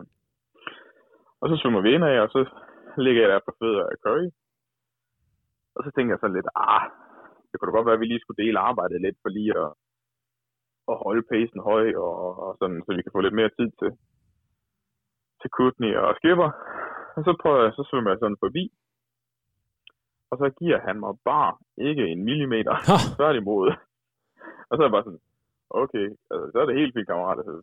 og 1.41 1.45
så 1.49 1.55
svømmer 1.57 1.81
vi 1.81 1.89
ind 1.93 2.05
af, 2.11 2.17
og 2.25 2.29
så 2.35 2.39
ligger 3.05 3.21
jeg 3.21 3.31
der 3.31 3.39
på 3.47 3.51
fødder 3.59 3.83
af 3.91 3.97
Curry. 4.03 4.29
Og 5.75 5.81
så 5.85 5.89
tænker 5.91 6.11
jeg 6.13 6.21
så 6.21 6.27
lidt, 6.27 6.49
ah, 6.55 6.85
det 7.47 7.55
kunne 7.55 7.67
da 7.69 7.75
godt 7.75 7.87
være, 7.87 7.97
at 7.97 8.03
vi 8.03 8.09
lige 8.09 8.23
skulle 8.23 8.41
dele 8.43 8.59
arbejdet 8.69 9.01
lidt, 9.01 9.17
for 9.21 9.29
lige 9.37 9.53
at, 9.63 9.71
at 10.91 10.95
holde 11.05 11.23
pacen 11.31 11.59
høj, 11.69 11.85
og, 12.05 12.13
og 12.43 12.51
sådan, 12.59 12.81
så 12.85 12.89
vi 12.95 13.01
kan 13.03 13.15
få 13.15 13.21
lidt 13.21 13.39
mere 13.39 13.55
tid 13.57 13.69
til, 13.79 13.91
til 15.41 15.49
Kutney 15.57 15.91
og 16.03 16.15
Skipper. 16.19 16.49
Og 17.15 17.21
så 17.27 17.31
prøver 17.41 17.63
jeg, 17.63 17.73
så 17.73 17.83
svømmer 17.89 18.11
jeg 18.11 18.19
sådan 18.19 18.43
forbi. 18.45 18.63
Og 20.31 20.36
så 20.41 20.48
giver 20.59 20.79
han 20.88 21.00
mig 21.00 21.13
bare 21.31 21.51
ikke 21.77 22.03
en 22.13 22.24
millimeter, 22.29 22.74
tværtimod. 23.17 23.67
og 24.69 24.74
så 24.74 24.79
er 24.81 24.88
jeg 24.88 24.95
bare 24.95 25.07
sådan, 25.07 25.24
okay, 25.69 26.07
altså, 26.31 26.45
så 26.51 26.57
er 26.59 26.65
det 26.65 26.79
helt 26.81 26.93
fint, 26.95 27.07
kammerat. 27.07 27.39
Altså, 27.39 27.55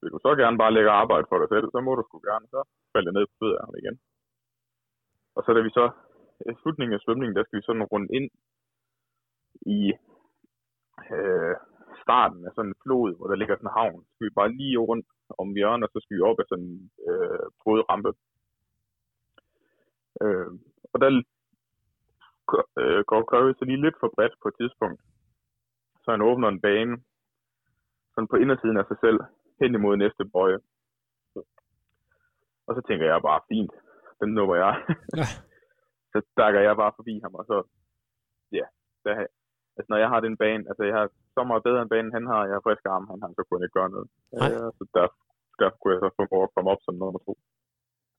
vil 0.00 0.12
du 0.14 0.18
så 0.22 0.30
gerne 0.42 0.58
bare 0.62 0.74
lægge 0.76 0.90
arbejde 1.02 1.26
for 1.28 1.38
dig 1.38 1.48
selv, 1.48 1.66
så 1.74 1.78
må 1.80 1.90
du 1.94 2.02
sgu 2.04 2.16
gerne. 2.30 2.46
Så 2.54 2.60
falder 2.92 3.08
jeg 3.10 3.16
ned 3.18 3.26
på 3.26 3.34
fødder 3.40 3.60
ham 3.66 3.74
igen. 3.82 3.96
Og 5.36 5.40
så 5.42 5.48
da 5.52 5.60
vi 5.60 5.70
så, 5.78 5.86
i 6.50 6.54
slutningen 6.62 6.94
af 6.94 7.00
svømningen, 7.00 7.36
der 7.36 7.44
skal 7.44 7.58
vi 7.58 7.66
sådan 7.66 7.90
rundt 7.92 8.10
ind 8.18 8.28
i 9.78 9.80
øh, 11.14 11.56
starten 12.02 12.40
af 12.46 12.52
sådan 12.54 12.70
en 12.70 12.80
flod, 12.82 13.16
hvor 13.16 13.26
der 13.28 13.36
ligger 13.36 13.56
sådan 13.56 13.70
en 13.70 13.78
havn. 13.80 14.00
Så 14.04 14.10
skal 14.14 14.28
vi 14.28 14.38
bare 14.40 14.56
lige 14.60 14.76
rundt 14.90 15.06
om 15.42 15.48
hjørnet, 15.58 15.86
og 15.86 15.92
så 15.92 15.98
skal 16.00 16.16
vi 16.16 16.28
op 16.30 16.38
af 16.42 16.46
sådan 16.48 16.64
en 16.64 16.90
øh, 17.08 17.46
rampe. 17.90 18.12
Øh, 20.22 20.50
og 20.92 20.96
der 21.00 21.22
øh, 22.80 23.00
går 23.10 23.22
Curry 23.30 23.52
så 23.58 23.64
lige 23.64 23.84
lidt 23.84 24.00
for 24.00 24.10
bredt 24.16 24.34
på 24.42 24.48
et 24.48 24.56
tidspunkt. 24.60 25.00
Så 26.02 26.08
han 26.14 26.22
åbner 26.30 26.48
en 26.48 26.60
bane, 26.66 26.94
sådan 28.14 28.30
på 28.32 28.36
indersiden 28.42 28.80
af 28.80 28.86
sig 28.88 28.98
selv, 29.04 29.18
hen 29.60 29.74
imod 29.74 29.96
næste 29.96 30.24
bøje. 30.34 30.58
Og 32.66 32.72
så 32.76 32.80
tænker 32.88 33.06
jeg 33.06 33.26
bare, 33.28 33.46
fint, 33.48 33.72
den 34.20 34.28
nubber 34.36 34.56
jeg. 34.64 34.74
Ja. 35.20 35.26
så 36.12 36.18
stakker 36.32 36.60
jeg 36.60 36.76
bare 36.82 36.92
forbi 36.98 37.14
ham, 37.24 37.34
og 37.40 37.44
så, 37.50 37.56
ja, 38.58 38.66
der, 39.04 39.12
altså 39.76 39.88
når 39.92 39.98
jeg 40.02 40.08
har 40.12 40.20
den 40.20 40.36
bane, 40.42 40.64
altså 40.70 40.82
jeg 40.88 40.94
har 40.98 41.06
så 41.36 41.42
meget 41.44 41.62
bedre 41.66 41.82
end 41.82 41.92
banen 41.94 42.12
han 42.18 42.26
har, 42.32 42.40
jeg 42.48 42.54
har 42.56 42.66
frisk 42.66 42.84
arm, 42.94 43.06
han 43.12 43.20
har, 43.22 43.28
så 43.38 43.42
kunne 43.44 43.64
ikke 43.64 43.78
gøre 43.80 43.94
noget. 43.94 44.08
Øh, 44.36 44.68
så 44.76 44.82
der, 44.96 45.06
der 45.60 45.68
kunne 45.78 45.92
jeg 45.94 46.00
så 46.02 46.10
få 46.32 46.42
at 46.46 46.52
komme 46.54 46.70
op 46.72 46.82
som 46.84 46.94
nummer 46.94 47.20
to. 47.26 47.32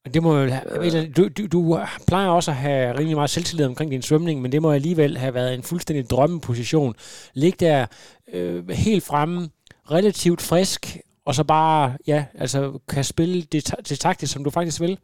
Det 0.06 0.24
må 0.24 0.32
have, 0.36 1.12
du, 1.18 1.24
du, 1.38 1.48
du 1.56 1.78
plejer 2.08 2.30
også 2.30 2.52
at 2.52 2.58
have 2.58 2.98
rimelig 2.98 3.16
meget 3.16 3.30
selvtillid 3.30 3.66
omkring 3.66 3.92
din 3.92 4.02
svømning, 4.02 4.42
men 4.42 4.52
det 4.52 4.62
må 4.62 4.72
alligevel 4.72 5.18
have 5.18 5.34
været 5.34 5.54
en 5.54 5.64
fuldstændig 5.64 6.10
drømmeposition. 6.10 6.94
Lig 7.34 7.60
der 7.60 7.88
øh, 8.34 8.70
helt 8.70 9.04
fremme, 9.04 9.50
relativt 9.92 10.42
frisk, 10.42 10.82
og 11.26 11.34
så 11.34 11.44
bare, 11.48 11.98
ja, 12.08 12.26
altså 12.34 12.80
kan 12.94 13.04
spille 13.04 13.42
det, 13.42 13.62
det 13.90 14.00
taktisk, 14.00 14.34
som 14.34 14.44
du 14.44 14.50
faktisk 14.50 14.82
vil? 14.82 15.00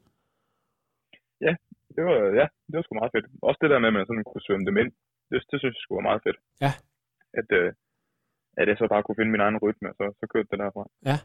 ja, 1.41 1.53
det 1.95 2.03
var, 2.07 2.17
ja, 2.39 2.45
det 2.67 2.75
var 2.77 2.83
sgu 2.83 2.93
meget 2.95 3.15
fedt. 3.15 3.27
Også 3.47 3.59
det 3.61 3.69
der 3.71 3.79
med, 3.79 3.89
at 3.91 3.97
man 3.97 4.07
sådan 4.07 4.27
kunne 4.29 4.45
svømme 4.47 4.65
dem 4.69 4.77
ind. 4.81 4.91
Det, 5.29 5.37
det 5.51 5.57
synes 5.59 5.75
jeg 5.75 5.83
skulle 5.83 5.99
var 6.01 6.09
meget 6.09 6.23
fedt. 6.27 6.39
Ja. 6.65 6.71
At, 7.39 7.47
øh, 7.59 7.69
at 8.59 8.65
jeg 8.69 8.77
så 8.77 8.85
bare 8.93 9.03
kunne 9.03 9.19
finde 9.19 9.33
min 9.35 9.45
egen 9.45 9.57
rytme, 9.63 9.87
og 9.91 9.95
så, 9.99 10.05
så 10.19 10.25
kørte 10.31 10.49
det 10.51 10.59
derfra. 10.63 10.83
Ja. 11.09 11.17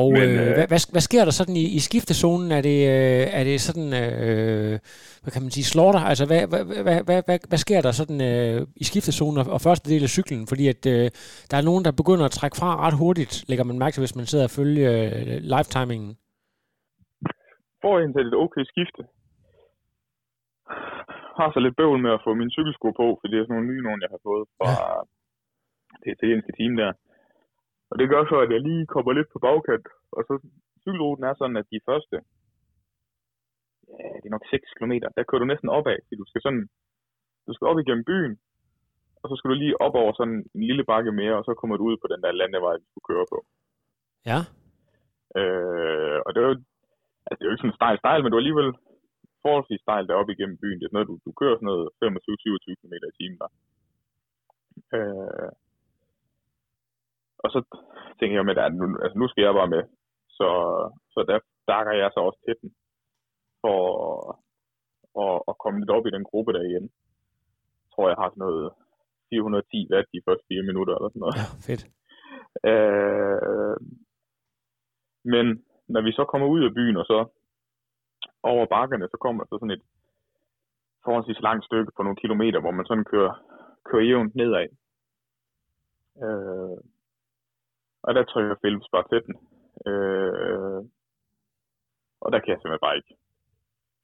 Og 0.00 0.08
Men, 0.12 0.28
øh, 0.30 0.46
øh, 0.46 0.52
hvad, 0.56 0.66
hvad, 0.72 0.82
hvad 0.94 1.04
sker 1.08 1.22
der 1.28 1.34
sådan 1.40 1.56
i, 1.64 1.64
i 1.78 1.80
skiftezonen? 1.88 2.48
Er 2.58 2.62
det, 2.68 2.78
øh, 2.94 3.24
er 3.38 3.44
det 3.48 3.58
sådan, 3.68 3.88
øh, 4.02 4.74
hvad 5.22 5.32
kan 5.34 5.42
man 5.44 5.52
sige, 5.54 5.70
slaughter? 5.72 6.02
Altså, 6.10 6.24
hvad, 6.30 6.42
hvad, 6.50 6.62
hvad, 6.86 6.98
hvad, 7.08 7.20
hvad, 7.28 7.38
hvad 7.50 7.60
sker 7.66 7.80
der 7.86 7.92
sådan 8.00 8.20
øh, 8.30 8.58
i 8.82 8.84
skiftezonen 8.90 9.36
og, 9.40 9.46
og 9.56 9.60
første 9.68 9.86
del 9.92 10.02
af 10.06 10.12
cyklen? 10.16 10.42
Fordi 10.50 10.64
at 10.74 10.82
øh, 10.94 11.06
der 11.50 11.56
er 11.58 11.68
nogen, 11.68 11.84
der 11.86 12.00
begynder 12.00 12.24
at 12.26 12.36
trække 12.38 12.56
fra 12.60 12.70
ret 12.84 12.96
hurtigt, 13.02 13.34
lægger 13.48 13.64
man 13.68 13.78
mærke 13.82 13.94
til, 13.94 14.04
hvis 14.04 14.18
man 14.20 14.26
sidder 14.30 14.46
og 14.48 14.54
følger 14.58 14.92
øh, 15.04 15.36
live-timingen. 15.52 16.12
får 17.82 17.94
jeg 17.98 18.06
til 18.16 18.28
et 18.30 18.40
okay 18.44 18.64
skifte. 18.72 19.02
Har 21.38 21.48
så 21.54 21.60
lidt 21.64 21.78
bøvl 21.80 21.98
med 22.06 22.12
at 22.16 22.24
få 22.26 22.30
mine 22.40 22.54
cykelsko 22.56 22.88
på, 23.00 23.06
fordi 23.18 23.32
det 23.32 23.40
er 23.40 23.46
sådan 23.46 23.56
nogle 23.56 23.70
nye 23.72 23.82
nogen, 23.86 24.02
jeg 24.04 24.12
har 24.14 24.22
fået 24.28 24.44
fra 24.56 24.70
det 26.02 26.10
italienske 26.16 26.52
team 26.58 26.74
der. 26.82 26.92
Og 27.90 27.94
det 27.98 28.10
gør 28.12 28.22
så, 28.24 28.36
at 28.44 28.50
jeg 28.54 28.60
lige 28.68 28.86
kommer 28.94 29.12
lidt 29.12 29.32
på 29.32 29.38
bagkant. 29.46 29.86
Og 30.16 30.20
så 30.28 30.34
cykelruten 30.82 31.24
er 31.24 31.34
sådan, 31.34 31.56
at 31.62 31.70
de 31.72 31.80
første, 31.88 32.16
ja, 33.88 34.08
det 34.20 34.26
er 34.26 34.36
nok 34.36 34.46
6 34.50 34.74
km, 34.78 34.94
der 35.16 35.26
kører 35.28 35.42
du 35.42 35.48
næsten 35.52 35.68
opad, 35.78 35.98
fordi 36.04 36.16
du 36.22 36.26
skal 36.28 36.42
sådan, 36.42 36.64
du 37.46 37.52
skal 37.54 37.68
op 37.70 37.78
igennem 37.78 38.04
byen, 38.10 38.34
og 39.22 39.26
så 39.28 39.34
skal 39.36 39.50
du 39.50 39.54
lige 39.54 39.80
op 39.86 39.94
over 40.02 40.12
sådan 40.12 40.38
en 40.54 40.62
lille 40.68 40.84
bakke 40.90 41.12
mere, 41.20 41.34
og 41.38 41.44
så 41.44 41.52
kommer 41.54 41.76
du 41.76 41.84
ud 41.90 41.96
på 42.02 42.08
den 42.12 42.22
der 42.24 42.38
landevej, 42.40 42.74
du 42.76 42.86
skulle 42.88 43.08
køre 43.10 43.26
på. 43.32 43.38
Ja, 44.30 44.40
Øh, 45.40 46.18
og 46.26 46.30
det 46.32 46.40
er 46.40 46.48
jo, 46.50 46.54
altså 47.26 47.38
det 47.38 47.44
er 47.44 47.48
jo 47.50 47.54
ikke 47.54 47.64
sådan 47.64 47.80
stejl 47.80 47.98
stejl, 47.98 48.20
men 48.22 48.30
du 48.30 48.36
er 48.36 48.42
alligevel 48.44 48.70
forholdsvis 49.44 49.82
stejl 49.86 50.04
deroppe 50.08 50.32
igennem 50.32 50.60
byen. 50.62 50.78
Det 50.78 50.84
er 50.84 50.90
sådan 50.90 50.98
noget, 50.98 51.10
du, 51.10 51.16
du 51.26 51.32
kører 51.40 51.56
sådan 51.56 51.70
noget 51.72 51.86
25-27 52.04 52.80
km 52.80 52.94
i 53.10 53.16
timen 53.18 53.38
der. 53.42 53.50
Øh, 54.96 55.50
og 57.46 57.50
så 57.54 57.60
tænker 58.18 58.36
jeg 58.36 58.46
med, 58.46 58.56
at 58.56 58.74
nu, 58.80 58.84
altså 59.04 59.16
nu 59.18 59.26
skal 59.28 59.42
jeg 59.44 59.58
bare 59.60 59.74
med. 59.76 59.82
Så, 60.38 60.48
så 61.12 61.18
der 61.28 61.38
dakker 61.72 61.92
jeg 61.92 62.10
så 62.10 62.20
også 62.28 62.40
til 62.46 62.54
den, 62.60 62.70
for 63.62 63.80
at, 65.24 65.36
at 65.50 65.54
komme 65.62 65.78
lidt 65.80 65.94
op 65.96 66.06
i 66.06 66.14
den 66.16 66.24
gruppe 66.30 66.52
der 66.52 66.62
igen. 66.70 66.86
Jeg 67.82 67.90
tror, 67.92 68.08
jeg 68.08 68.18
har 68.20 68.28
sådan 68.30 68.44
noget 68.46 68.64
410 69.30 69.88
watt 69.92 70.08
de 70.14 70.24
første 70.26 70.44
fire 70.48 70.64
minutter 70.70 70.94
eller 70.94 71.10
sådan 71.10 71.22
noget. 71.24 71.36
ja 71.42 71.46
fedt. 71.68 71.82
Øh, 72.70 73.76
men 75.32 75.46
når 75.92 76.02
vi 76.06 76.12
så 76.12 76.24
kommer 76.24 76.48
ud 76.48 76.62
af 76.64 76.74
byen, 76.74 76.96
og 76.96 77.06
så 77.12 77.18
over 78.42 78.66
bakkerne, 78.66 79.08
så 79.08 79.18
kommer 79.20 79.38
der 79.42 79.48
så 79.48 79.56
sådan 79.58 79.76
et 79.76 79.84
forholdsvis 81.04 81.46
langt 81.48 81.64
stykke 81.64 81.92
på 81.96 82.02
nogle 82.02 82.22
kilometer, 82.22 82.60
hvor 82.60 82.70
man 82.70 82.86
sådan 82.86 83.04
kører, 83.12 83.34
kører 83.88 84.04
jævnt 84.04 84.34
nedad. 84.34 84.68
Øh, 86.24 86.78
og 88.06 88.14
der 88.14 88.24
trykker 88.24 88.56
Philips 88.62 88.88
bare 88.92 89.08
til 89.10 89.20
den. 89.26 89.34
Øh, 89.88 90.80
og 92.22 92.28
der 92.32 92.38
kan 92.40 92.50
jeg 92.52 92.58
simpelthen 92.58 92.86
bare 92.86 92.98
ikke. 93.00 93.14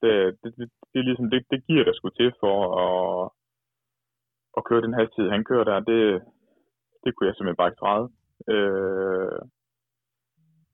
Det, 0.02 0.12
det, 0.42 0.50
det, 0.58 0.66
det 0.90 0.98
er 1.00 1.08
ligesom, 1.08 1.30
det, 1.30 1.40
det 1.50 1.66
giver 1.66 1.84
der 1.84 1.94
sgu 1.94 2.08
til 2.08 2.32
for 2.40 2.56
at, 2.84 3.30
at 4.56 4.64
køre 4.64 4.82
den 4.86 4.94
hastighed, 5.00 5.30
han 5.30 5.44
kører 5.44 5.64
der. 5.64 5.80
Det, 5.90 6.02
det 7.04 7.10
kunne 7.14 7.26
jeg 7.28 7.34
simpelthen 7.34 7.60
bare 7.60 7.70
ikke 7.70 7.82
træde. 7.82 8.06
Øh, 8.52 9.40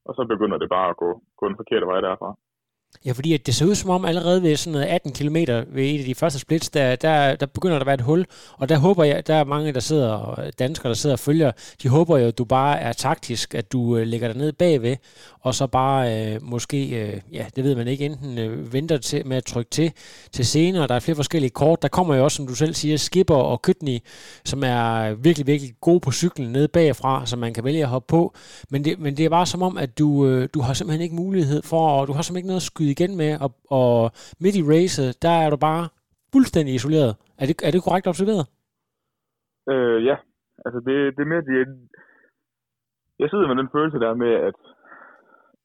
og 0.08 0.12
så 0.14 0.22
begynder 0.32 0.58
det 0.58 0.68
bare 0.68 0.88
at 0.90 0.96
gå, 0.96 1.22
gå 1.36 1.48
den 1.48 1.56
forkerte 1.60 1.86
vej 1.86 2.00
derfra. 2.00 2.30
Ja, 3.04 3.12
fordi 3.12 3.34
at 3.34 3.46
det 3.46 3.54
ser 3.54 3.66
ud 3.66 3.74
som 3.74 3.90
om 3.90 4.04
allerede 4.04 4.42
ved 4.42 4.56
sådan 4.56 4.72
noget 4.72 4.86
18 4.86 5.12
km 5.12 5.36
ved 5.36 5.84
et 5.84 5.98
af 5.98 6.04
de 6.04 6.14
første 6.14 6.38
splits, 6.38 6.70
der, 6.70 6.96
der, 6.96 7.36
der 7.36 7.46
begynder 7.46 7.74
der 7.74 7.80
at 7.80 7.86
være 7.86 7.94
et 7.94 8.00
hul, 8.00 8.26
og 8.52 8.68
der 8.68 8.76
håber 8.78 9.04
jeg, 9.04 9.26
der 9.26 9.34
er 9.34 9.44
mange, 9.44 9.72
der 9.72 9.80
sidder, 9.80 10.50
danskere, 10.58 10.88
der 10.88 10.94
sidder 10.94 11.14
og 11.14 11.20
følger, 11.20 11.52
de 11.82 11.88
håber 11.88 12.18
jo, 12.18 12.26
at 12.26 12.38
du 12.38 12.44
bare 12.44 12.80
er 12.80 12.92
taktisk, 12.92 13.54
at 13.54 13.72
du 13.72 13.96
øh, 13.96 14.06
lægger 14.06 14.28
dig 14.28 14.36
ned 14.36 14.52
bagved, 14.52 14.96
og 15.40 15.54
så 15.54 15.66
bare 15.66 16.26
øh, 16.26 16.42
måske, 16.42 16.88
øh, 16.88 17.20
ja, 17.32 17.46
det 17.56 17.64
ved 17.64 17.74
man 17.74 17.88
ikke, 17.88 18.06
enten 18.06 18.38
øh, 18.38 18.72
venter 18.72 18.98
til, 18.98 19.26
med 19.26 19.36
at 19.36 19.44
trykke 19.44 19.70
til 19.70 19.92
til 20.32 20.46
senere, 20.46 20.86
der 20.86 20.94
er 20.94 21.00
flere 21.00 21.16
forskellige 21.16 21.50
kort, 21.50 21.82
der 21.82 21.88
kommer 21.88 22.14
jo 22.14 22.24
også, 22.24 22.36
som 22.36 22.46
du 22.46 22.54
selv 22.54 22.74
siger, 22.74 22.96
Skipper 22.96 23.34
og 23.34 23.62
Kytni, 23.62 24.02
som 24.44 24.62
er 24.64 25.14
virkelig, 25.14 25.46
virkelig 25.46 25.72
gode 25.80 26.00
på 26.00 26.12
cyklen 26.12 26.52
nede 26.52 26.68
bagfra, 26.68 27.26
som 27.26 27.38
man 27.38 27.54
kan 27.54 27.64
vælge 27.64 27.82
at 27.82 27.88
hoppe 27.88 28.06
på, 28.10 28.34
men 28.70 28.84
det, 28.84 28.98
men 28.98 29.16
det 29.16 29.24
er 29.24 29.28
bare 29.28 29.46
som 29.46 29.62
om, 29.62 29.78
at 29.78 29.98
du, 29.98 30.26
øh, 30.26 30.48
du 30.54 30.60
har 30.60 30.74
simpelthen 30.74 31.02
ikke 31.02 31.14
mulighed 31.14 31.62
for, 31.62 31.88
og 31.88 32.06
du 32.06 32.12
har 32.12 32.22
simpelthen 32.22 32.36
ikke 32.36 32.48
noget 32.48 32.62
skyde 32.78 32.96
igen 32.96 33.12
med, 33.22 33.30
og, 33.44 33.50
og 33.78 33.92
midt 34.42 34.56
i 34.60 34.66
racet, 34.72 35.08
der 35.24 35.34
er 35.44 35.50
du 35.50 35.58
bare 35.68 35.84
fuldstændig 36.34 36.72
isoleret. 36.74 37.12
Er 37.40 37.46
det, 37.48 37.54
er 37.66 37.72
det 37.72 37.84
korrekt 37.86 38.06
observeret? 38.12 38.44
Øh, 39.72 39.98
ja, 40.08 40.16
altså 40.64 40.78
det, 40.86 40.96
det 41.16 41.22
er 41.22 41.32
mere, 41.32 41.48
det, 41.50 41.58
jeg 43.18 43.28
sidder 43.30 43.46
med 43.48 43.56
den 43.62 43.72
følelse 43.74 43.98
der 44.04 44.14
med, 44.24 44.32
at, 44.48 44.58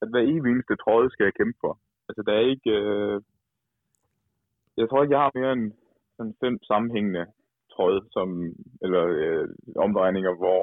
at 0.01 0.08
hver 0.12 0.24
evig 0.32 0.50
eneste 0.51 0.75
tråd 0.84 1.10
skal 1.10 1.24
jeg 1.25 1.38
kæmpe 1.39 1.58
for. 1.63 1.74
Altså 2.08 2.22
der 2.27 2.34
er 2.34 2.46
ikke, 2.53 2.72
øh, 2.82 3.22
jeg 4.77 4.86
tror 4.89 5.01
ikke, 5.01 5.15
jeg 5.15 5.24
har 5.24 5.39
mere 5.39 5.53
end 5.58 5.65
sådan 6.17 6.36
fem 6.43 6.55
sammenhængende 6.72 7.25
tråd, 7.74 7.96
som, 8.15 8.27
eller 8.84 9.03
øh, 9.24 9.48
omdrejninger, 9.86 10.34
hvor, 10.41 10.62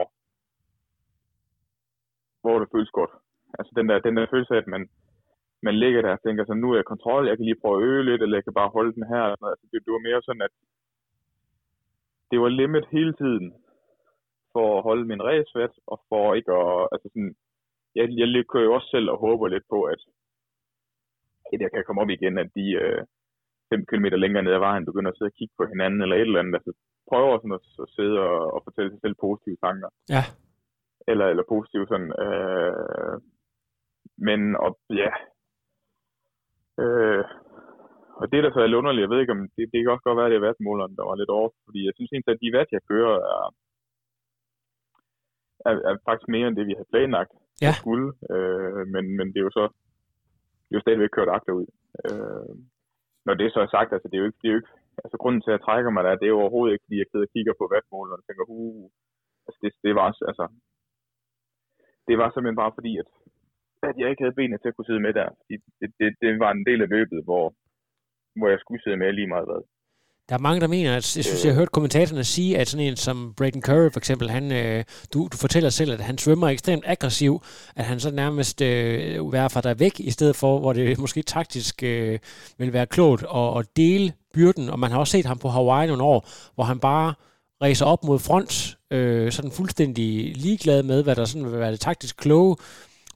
hvor 2.43 2.59
det 2.59 2.69
føles 2.75 2.91
godt. 2.99 3.13
Altså 3.59 3.73
den 3.79 3.89
der, 3.89 3.99
den 4.07 4.17
der 4.17 4.27
følelse 4.31 4.55
af, 4.55 4.59
at 4.59 4.73
man, 4.75 4.83
man 5.63 5.75
ligger 5.83 6.03
der 6.03 6.13
og 6.13 6.23
tænker 6.23 6.45
sådan, 6.45 6.63
nu 6.63 6.71
er 6.71 6.77
jeg 6.77 6.93
kontrol, 6.93 7.29
jeg 7.29 7.37
kan 7.37 7.47
lige 7.47 7.63
prøve 7.63 7.77
at 7.79 7.87
øge 7.89 8.03
lidt, 8.05 8.23
eller 8.23 8.37
jeg 8.37 8.45
kan 8.45 8.59
bare 8.61 8.75
holde 8.77 8.93
den 8.99 9.07
her. 9.13 9.23
Altså, 9.51 9.67
det, 9.71 9.79
det 9.85 9.93
var 9.93 10.07
mere 10.09 10.23
sådan, 10.23 10.43
at 10.49 10.55
det 12.31 12.41
var 12.41 12.49
limit 12.49 12.87
hele 12.97 13.13
tiden 13.13 13.47
for 14.53 14.67
at 14.79 14.83
holde 14.89 15.05
min 15.05 15.25
racevært, 15.29 15.75
og 15.87 16.01
for 16.09 16.35
ikke 16.35 16.53
at, 16.53 16.89
altså 16.93 17.09
sådan, 17.13 17.35
jeg, 17.95 18.07
jeg 18.21 18.45
kører 18.53 18.65
jo 18.65 18.75
også 18.75 18.89
selv 18.91 19.11
og 19.11 19.19
håber 19.19 19.49
lidt 19.49 19.67
på, 19.75 19.83
at, 19.83 20.01
at 21.53 21.61
jeg 21.61 21.71
kan 21.71 21.85
komme 21.87 22.03
op 22.03 22.11
igen, 22.11 22.39
at 22.39 22.51
de 22.59 22.67
øh, 22.83 23.03
5 23.71 23.87
km 23.87 24.05
længere 24.05 24.43
ned 24.43 24.53
ad 24.53 24.59
vejen 24.59 24.85
begynder 24.85 25.11
at 25.11 25.17
sidde 25.17 25.33
og 25.33 25.39
kigge 25.39 25.55
på 25.59 25.65
hinanden, 25.73 26.03
eller 26.03 26.17
et 26.17 26.21
eller 26.21 26.41
andet, 26.41 26.55
altså 26.55 26.73
prøver 27.11 27.39
sådan 27.39 27.59
at, 27.59 27.67
at 27.85 27.89
sidde 27.97 28.17
og, 28.29 28.55
og 28.55 28.61
fortælle 28.67 28.91
sig 28.91 29.01
selv 29.03 29.17
positive 29.27 29.59
tanker. 29.67 29.89
Ja. 30.17 30.25
Eller, 31.11 31.27
eller 31.27 31.45
positive 31.55 31.87
sådan, 31.93 32.13
øh, 32.25 33.15
men 34.29 34.41
og, 34.65 34.71
ja, 35.03 35.11
Øh, 36.83 37.25
og 38.21 38.25
det, 38.33 38.41
der 38.45 38.51
så 38.53 38.59
er 38.61 38.67
lidt 38.67 38.81
underligt, 38.83 39.05
jeg 39.05 39.13
ved 39.13 39.21
ikke 39.21 39.37
om, 39.37 39.43
det, 39.57 39.65
det 39.73 39.79
kan 39.81 39.93
også 39.95 40.07
godt 40.07 40.19
være, 40.19 40.29
at 40.29 40.33
det 40.33 40.41
er 40.41 40.49
vatmåleren, 40.49 40.97
der 40.99 41.05
var 41.09 41.17
lidt 41.21 41.33
over, 41.39 41.49
fordi 41.67 41.81
jeg 41.87 41.93
synes 41.95 42.11
egentlig, 42.11 42.35
at 42.35 42.43
de 42.45 42.57
vat, 42.59 42.75
jeg 42.77 42.83
kører, 42.91 43.15
er, 43.35 43.47
er, 45.69 45.73
er 45.89 45.95
faktisk 46.09 46.29
mere 46.35 46.47
end 46.49 46.57
det, 46.57 46.67
vi 46.71 46.75
har 46.81 46.87
planlagt 46.93 47.33
Ja. 47.65 47.73
at 47.73 47.81
skulle. 47.83 48.09
Øh, 48.35 48.83
men, 48.95 49.05
men 49.19 49.27
det 49.33 49.39
er 49.41 49.47
jo 49.49 49.57
så 49.59 49.65
det 50.65 50.73
er 50.75 50.79
jo 50.81 50.87
stadigvæk 50.87 51.13
kørt 51.17 51.35
agterud. 51.37 51.67
Øh, 52.07 52.53
når 53.27 53.35
det 53.41 53.53
så 53.53 53.61
er 53.61 53.71
sagt, 53.77 53.93
altså 53.93 54.09
det 54.09 54.17
er 54.17 54.23
jo 54.25 54.29
ikke, 54.31 54.41
det 54.43 54.49
er 54.49 54.55
jo 54.55 54.61
ikke 54.63 54.75
altså 55.05 55.17
grunden 55.23 55.41
til, 55.43 55.51
at 55.51 55.57
jeg 55.57 55.65
trækker 55.65 55.91
mig 55.91 56.03
der, 56.05 56.21
det 56.21 56.27
er 56.27 56.35
jo 56.37 56.43
overhovedet 56.45 56.73
ikke, 56.73 56.87
fordi 56.87 56.99
jeg 56.99 57.09
sidder 57.11 57.27
og 57.29 57.33
kigger 57.35 57.55
på 57.61 57.65
vatmåleren 57.75 58.23
og 58.23 58.27
tænker, 58.27 58.45
uh, 58.49 58.87
altså 59.47 59.59
det, 59.63 59.71
det 59.87 59.93
var 59.99 60.07
altså, 60.31 60.47
det 62.09 62.15
var 62.21 62.29
simpelthen 62.29 62.63
bare 62.63 62.77
fordi, 62.79 62.93
at 63.03 63.09
at 63.89 63.97
jeg 64.01 64.11
ikke 64.11 64.23
havde 64.25 64.39
benene 64.39 64.59
til 64.59 64.69
at 64.71 64.77
kunne 64.77 64.89
sidde 64.91 65.05
med 65.07 65.13
der. 65.21 65.29
Det, 65.49 65.57
det, 65.81 65.89
det, 65.99 66.09
det 66.23 66.31
var 66.45 66.51
en 66.53 66.65
del 66.69 66.81
af 66.83 66.89
løbet, 66.97 67.21
hvor, 67.29 67.45
hvor 68.39 68.49
jeg 68.53 68.61
skulle 68.61 68.83
sidde 68.83 68.97
med 69.03 69.13
lige 69.13 69.33
meget 69.35 69.49
hvad. 69.49 69.63
Der 70.29 70.37
er 70.37 70.47
mange, 70.49 70.61
der 70.61 70.67
mener, 70.67 70.91
at 70.91 71.17
jeg 71.17 71.25
synes, 71.25 71.45
jeg 71.45 71.53
har 71.53 71.61
hørt 71.61 71.73
kommentatorerne 71.73 72.25
sige, 72.25 72.59
at 72.59 72.69
sådan 72.69 72.87
en 72.87 72.97
som 72.97 73.35
Braden 73.37 73.63
Curry 73.63 73.91
for 73.93 74.01
eksempel, 74.01 74.31
han, 74.31 74.53
øh, 74.53 74.85
du, 75.13 75.19
du 75.33 75.37
fortæller 75.37 75.71
selv, 75.71 75.93
at 75.93 76.01
han 76.01 76.19
svømmer 76.19 76.49
ekstremt 76.49 76.85
aggressiv, 76.87 77.41
at 77.77 77.85
han 77.85 78.01
så 78.01 78.11
nærmest 78.11 78.63
øh, 78.63 79.33
værfer 79.33 79.61
dig 79.61 79.81
væk, 79.81 80.01
i 80.01 80.11
stedet 80.11 80.37
for, 80.37 80.59
hvor 80.59 80.73
det 80.73 80.99
måske 80.99 81.23
taktisk 81.23 81.83
øh, 81.83 82.19
vil 82.59 82.73
være 82.73 82.87
klogt 82.87 83.23
at, 83.35 83.59
at 83.59 83.77
dele 83.77 84.13
byrden, 84.35 84.71
og 84.71 84.79
man 84.79 84.91
har 84.91 84.99
også 84.99 85.11
set 85.11 85.27
ham 85.27 85.39
på 85.39 85.49
Hawaii 85.49 85.87
nogle 85.87 86.03
år, 86.03 86.29
hvor 86.55 86.65
han 86.65 86.81
bare 86.81 87.15
ræser 87.63 87.87
op 87.87 88.05
mod 88.05 88.19
front, 88.19 88.79
øh, 88.91 89.33
sådan 89.33 89.51
fuldstændig 89.51 90.37
ligeglad 90.37 90.83
med, 90.83 91.03
hvad 91.03 91.17
der 91.17 91.25
sådan 91.25 91.51
vil 91.53 91.61
være 91.61 91.73
det 91.73 91.81
taktisk 91.81 92.17
kloge. 92.17 92.57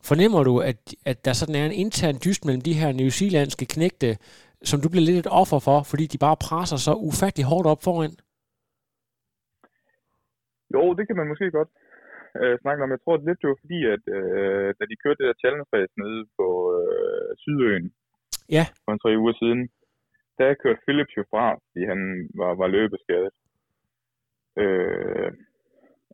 Fornemmer 0.09 0.43
du, 0.49 0.55
at, 0.71 0.81
at 1.11 1.19
der 1.27 1.33
sådan 1.41 1.57
er 1.61 1.65
en 1.67 1.79
intern 1.85 2.17
dyst 2.27 2.43
mellem 2.47 2.63
de 2.69 2.79
her 2.81 2.91
newzealandske 3.01 3.67
knægte, 3.75 4.11
som 4.71 4.79
du 4.81 4.89
bliver 4.93 5.07
lidt 5.09 5.21
et 5.23 5.33
offer 5.43 5.59
for, 5.69 5.79
fordi 5.91 6.05
de 6.13 6.19
bare 6.27 6.43
presser 6.47 6.79
så 6.87 6.93
ufattelig 7.09 7.45
hårdt 7.51 7.67
op 7.73 7.83
foran? 7.87 8.15
Jo, 10.75 10.83
det 10.99 11.05
kan 11.07 11.17
man 11.21 11.29
måske 11.33 11.47
godt 11.59 11.73
øh, 12.41 12.55
snakke 12.63 12.83
om. 12.85 12.91
Jeg 12.95 13.01
tror 13.03 13.17
det 13.17 13.27
lidt, 13.27 13.41
det 13.43 13.49
var 13.53 13.63
fordi, 13.65 13.81
at 13.95 14.05
øh, 14.17 14.69
da 14.79 14.83
de 14.91 15.01
kørte 15.03 15.19
det 15.21 15.29
der 15.29 15.41
challenge 15.43 15.67
race 15.75 15.95
nede 16.03 16.23
på 16.39 16.47
øh, 16.79 17.29
Sydøen 17.43 17.87
Ja. 18.57 18.65
for 18.85 18.93
en 18.93 19.03
tre 19.05 19.13
uger 19.23 19.35
siden, 19.43 19.61
der 20.39 20.61
kørte 20.63 20.85
Philips 20.87 21.17
jo 21.19 21.25
fra, 21.33 21.47
fordi 21.67 21.83
han 21.93 22.01
var, 22.41 22.53
var 22.61 22.69
løbeskadet. 22.77 23.35
Øh, 24.63 25.31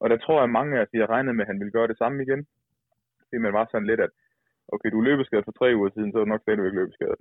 og 0.02 0.06
der 0.10 0.18
tror 0.18 0.38
jeg, 0.40 0.56
mange 0.58 0.72
af 0.76 0.82
os, 0.82 0.92
de 0.92 1.02
har 1.02 1.10
regnet 1.14 1.34
med, 1.34 1.44
at 1.44 1.50
han 1.52 1.60
ville 1.60 1.76
gøre 1.76 1.88
det 1.92 1.98
samme 1.98 2.22
igen. 2.26 2.42
Fordi 3.30 3.40
man 3.46 3.56
var 3.58 3.66
sådan 3.66 3.90
lidt, 3.90 4.00
at 4.06 4.12
okay, 4.74 4.88
du 4.90 4.98
er 5.00 5.08
løbeskadet 5.10 5.44
for 5.46 5.54
tre 5.60 5.68
uger 5.78 5.90
siden, 5.90 6.12
så 6.12 6.16
er 6.18 6.24
du 6.24 6.32
nok 6.32 6.42
stadigvæk 6.42 6.72
løbeskadet. 6.72 7.20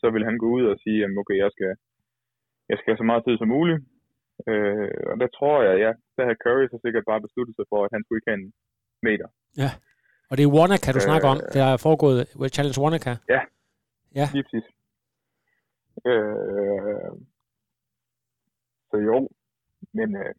så 0.00 0.06
vil 0.14 0.24
han 0.28 0.38
gå 0.42 0.48
ud 0.56 0.64
og 0.72 0.76
sige, 0.84 1.04
at 1.04 1.10
okay, 1.22 1.36
jeg 1.44 1.50
skal, 1.54 1.70
jeg 2.70 2.76
skal 2.76 2.90
have 2.90 3.02
så 3.02 3.08
meget 3.10 3.24
tid 3.24 3.36
som 3.38 3.48
muligt. 3.48 3.80
Øh, 4.50 4.90
og 5.10 5.16
der 5.22 5.28
tror 5.38 5.56
jeg, 5.66 5.74
ja, 5.84 5.92
der 6.16 6.24
har 6.28 6.36
Curry 6.42 6.66
så 6.68 6.78
sikkert 6.84 7.04
bare 7.10 7.24
besluttet 7.26 7.54
sig 7.56 7.66
for, 7.72 7.80
at 7.84 7.90
han 7.94 8.02
skulle 8.02 8.18
ikke 8.18 8.30
have 8.30 8.40
en 8.42 8.52
meter. 9.08 9.28
Ja, 9.62 9.70
og 10.30 10.34
det 10.36 10.44
er 10.44 10.54
Wanaka, 10.58 10.88
du 10.92 11.00
øh, 11.02 11.08
snakker 11.08 11.28
om. 11.34 11.40
Det 11.54 11.60
er 11.68 11.74
foregået 11.86 12.18
World 12.38 12.54
Challenge 12.56 12.80
Wanaka. 12.84 13.12
Ja, 13.34 13.40
ja. 14.18 14.26
lige 14.34 14.44
præcis. 14.46 14.66
Øh, 16.10 17.10
så 18.90 18.96
jo, 19.08 19.16
men, 19.98 20.08
øh, 20.22 20.34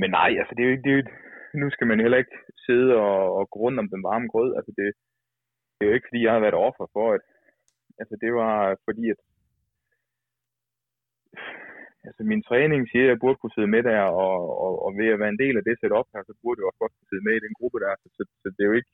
men 0.00 0.10
nej, 0.10 0.30
altså 0.40 0.52
det 0.56 0.62
er 0.62 0.68
jo 0.68 0.74
ikke, 0.76 0.84
det 0.86 0.92
er 0.92 0.96
jo, 0.96 1.04
nu 1.60 1.70
skal 1.70 1.86
man 1.86 2.00
heller 2.00 2.18
ikke 2.22 2.36
sidde 2.66 2.90
og, 2.96 3.18
og 3.38 3.50
grunde 3.56 3.78
om 3.82 3.88
den 3.94 4.02
varme 4.08 4.28
grød. 4.32 4.50
Altså 4.58 4.72
det, 4.78 4.86
det 5.74 5.82
er 5.82 5.90
jo 5.90 5.94
ikke, 5.94 6.08
fordi 6.10 6.24
jeg 6.24 6.32
har 6.32 6.44
været 6.44 6.62
offer 6.68 6.86
for, 6.96 7.06
at 7.16 7.22
altså 8.00 8.14
det 8.22 8.30
var 8.40 8.54
fordi, 8.86 9.04
at 9.14 9.20
altså 12.08 12.22
min 12.32 12.42
træning 12.48 12.80
siger, 12.90 13.04
at 13.04 13.12
jeg 13.12 13.22
burde 13.22 13.38
kunne 13.38 13.56
sidde 13.56 13.74
med 13.74 13.82
der, 13.90 14.02
og, 14.24 14.40
og, 14.64 14.72
og 14.84 14.90
ved 15.00 15.08
at 15.12 15.20
være 15.22 15.34
en 15.34 15.42
del 15.44 15.56
af 15.56 15.64
det 15.64 15.76
setup 15.80 16.08
her, 16.14 16.22
så 16.26 16.34
burde 16.42 16.58
jeg 16.58 16.68
også 16.68 16.82
godt 16.82 16.94
kunne 16.96 17.10
sidde 17.10 17.26
med 17.28 17.34
i 17.36 17.44
den 17.46 17.54
gruppe 17.58 17.78
der. 17.84 17.94
Så, 18.02 18.08
så, 18.16 18.22
så 18.42 18.46
det 18.54 18.62
er 18.62 18.70
jo 18.70 18.78
ikke, 18.80 18.92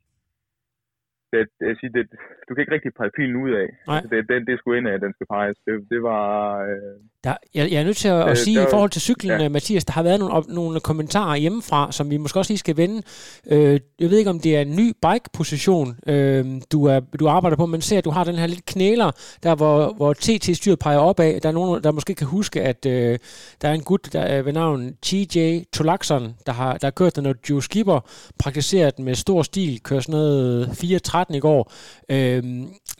det, 1.32 1.40
jeg 1.60 1.76
siger, 1.80 1.92
det, 1.96 2.04
du 2.46 2.50
kan 2.50 2.62
ikke 2.62 2.74
rigtig 2.76 2.94
pege 2.94 3.16
pilen 3.16 3.36
ud 3.44 3.52
af. 3.62 3.68
Nej. 3.86 3.96
Altså, 3.96 4.08
det, 4.12 4.28
det, 4.28 4.46
det 4.48 4.58
skulle 4.58 4.78
ind 4.78 4.88
af, 4.88 5.00
den 5.00 5.12
skal 5.14 5.26
peges. 5.36 5.58
Det, 5.66 5.74
det 5.92 6.00
var... 6.02 6.26
Øh, 6.68 6.96
der, 7.24 7.34
jeg, 7.54 7.70
jeg 7.72 7.80
er 7.80 7.84
nødt 7.84 7.96
til 7.96 8.08
at, 8.08 8.20
at 8.22 8.30
Øh, 8.30 8.36
sige 8.36 8.56
der- 8.56 8.66
i 8.66 8.70
forhold 8.70 8.90
til 8.90 9.00
cyklen, 9.02 9.32
ja. 9.32 9.42
ja. 9.42 9.48
Mathias, 9.48 9.84
der 9.84 9.92
har 9.92 10.02
været 10.02 10.18
nogle, 10.18 10.34
op, 10.34 10.44
nogle 10.48 10.80
kommentarer 10.80 11.36
hjemmefra, 11.36 11.92
som 11.92 12.10
vi 12.10 12.16
måske 12.16 12.38
også 12.38 12.52
lige 12.52 12.58
skal 12.58 12.76
vende. 12.76 13.02
Øh, 13.50 13.80
jeg 14.00 14.10
ved 14.10 14.18
ikke, 14.18 14.30
om 14.30 14.40
det 14.40 14.56
er 14.56 14.60
en 14.60 14.76
ny 14.76 14.92
bike-position, 15.02 15.96
øh, 16.06 16.46
du, 16.72 16.84
er, 16.84 17.00
du 17.20 17.28
arbejder 17.28 17.56
på, 17.56 17.66
men 17.66 17.80
ser, 17.80 17.98
at 17.98 18.04
du 18.04 18.10
har 18.10 18.24
den 18.24 18.34
her 18.34 18.46
lidt 18.46 18.66
knæler, 18.66 19.10
der 19.42 19.54
hvor, 19.54 19.92
hvor 19.96 20.12
TT-styret 20.12 20.78
peger 20.78 20.98
opad. 20.98 21.40
Der 21.40 21.48
er 21.48 21.52
nogen, 21.52 21.84
der 21.84 21.92
måske 21.92 22.14
kan 22.14 22.26
huske, 22.26 22.62
at 22.62 22.86
øh, 22.86 23.18
der 23.62 23.68
er 23.68 23.72
en 23.72 23.80
gut 23.82 24.08
der 24.12 24.20
er 24.20 24.42
ved 24.42 24.52
navn 24.52 24.92
TJ 25.02 25.58
Tolakson, 25.72 26.34
der 26.46 26.52
har, 26.52 26.72
der 26.78 26.86
har 26.86 26.90
kørt 26.90 27.16
den, 27.16 27.26
og 27.26 27.34
Joe 27.50 27.62
Skipper 27.62 28.00
praktiserer 28.38 28.90
den 28.90 29.04
med 29.04 29.14
stor 29.14 29.42
stil, 29.42 29.80
kører 29.82 30.00
sådan 30.00 30.12
noget 30.12 30.66
4.13 30.66 31.34
i 31.34 31.38
går. 31.40 31.72
Øh, 32.08 32.42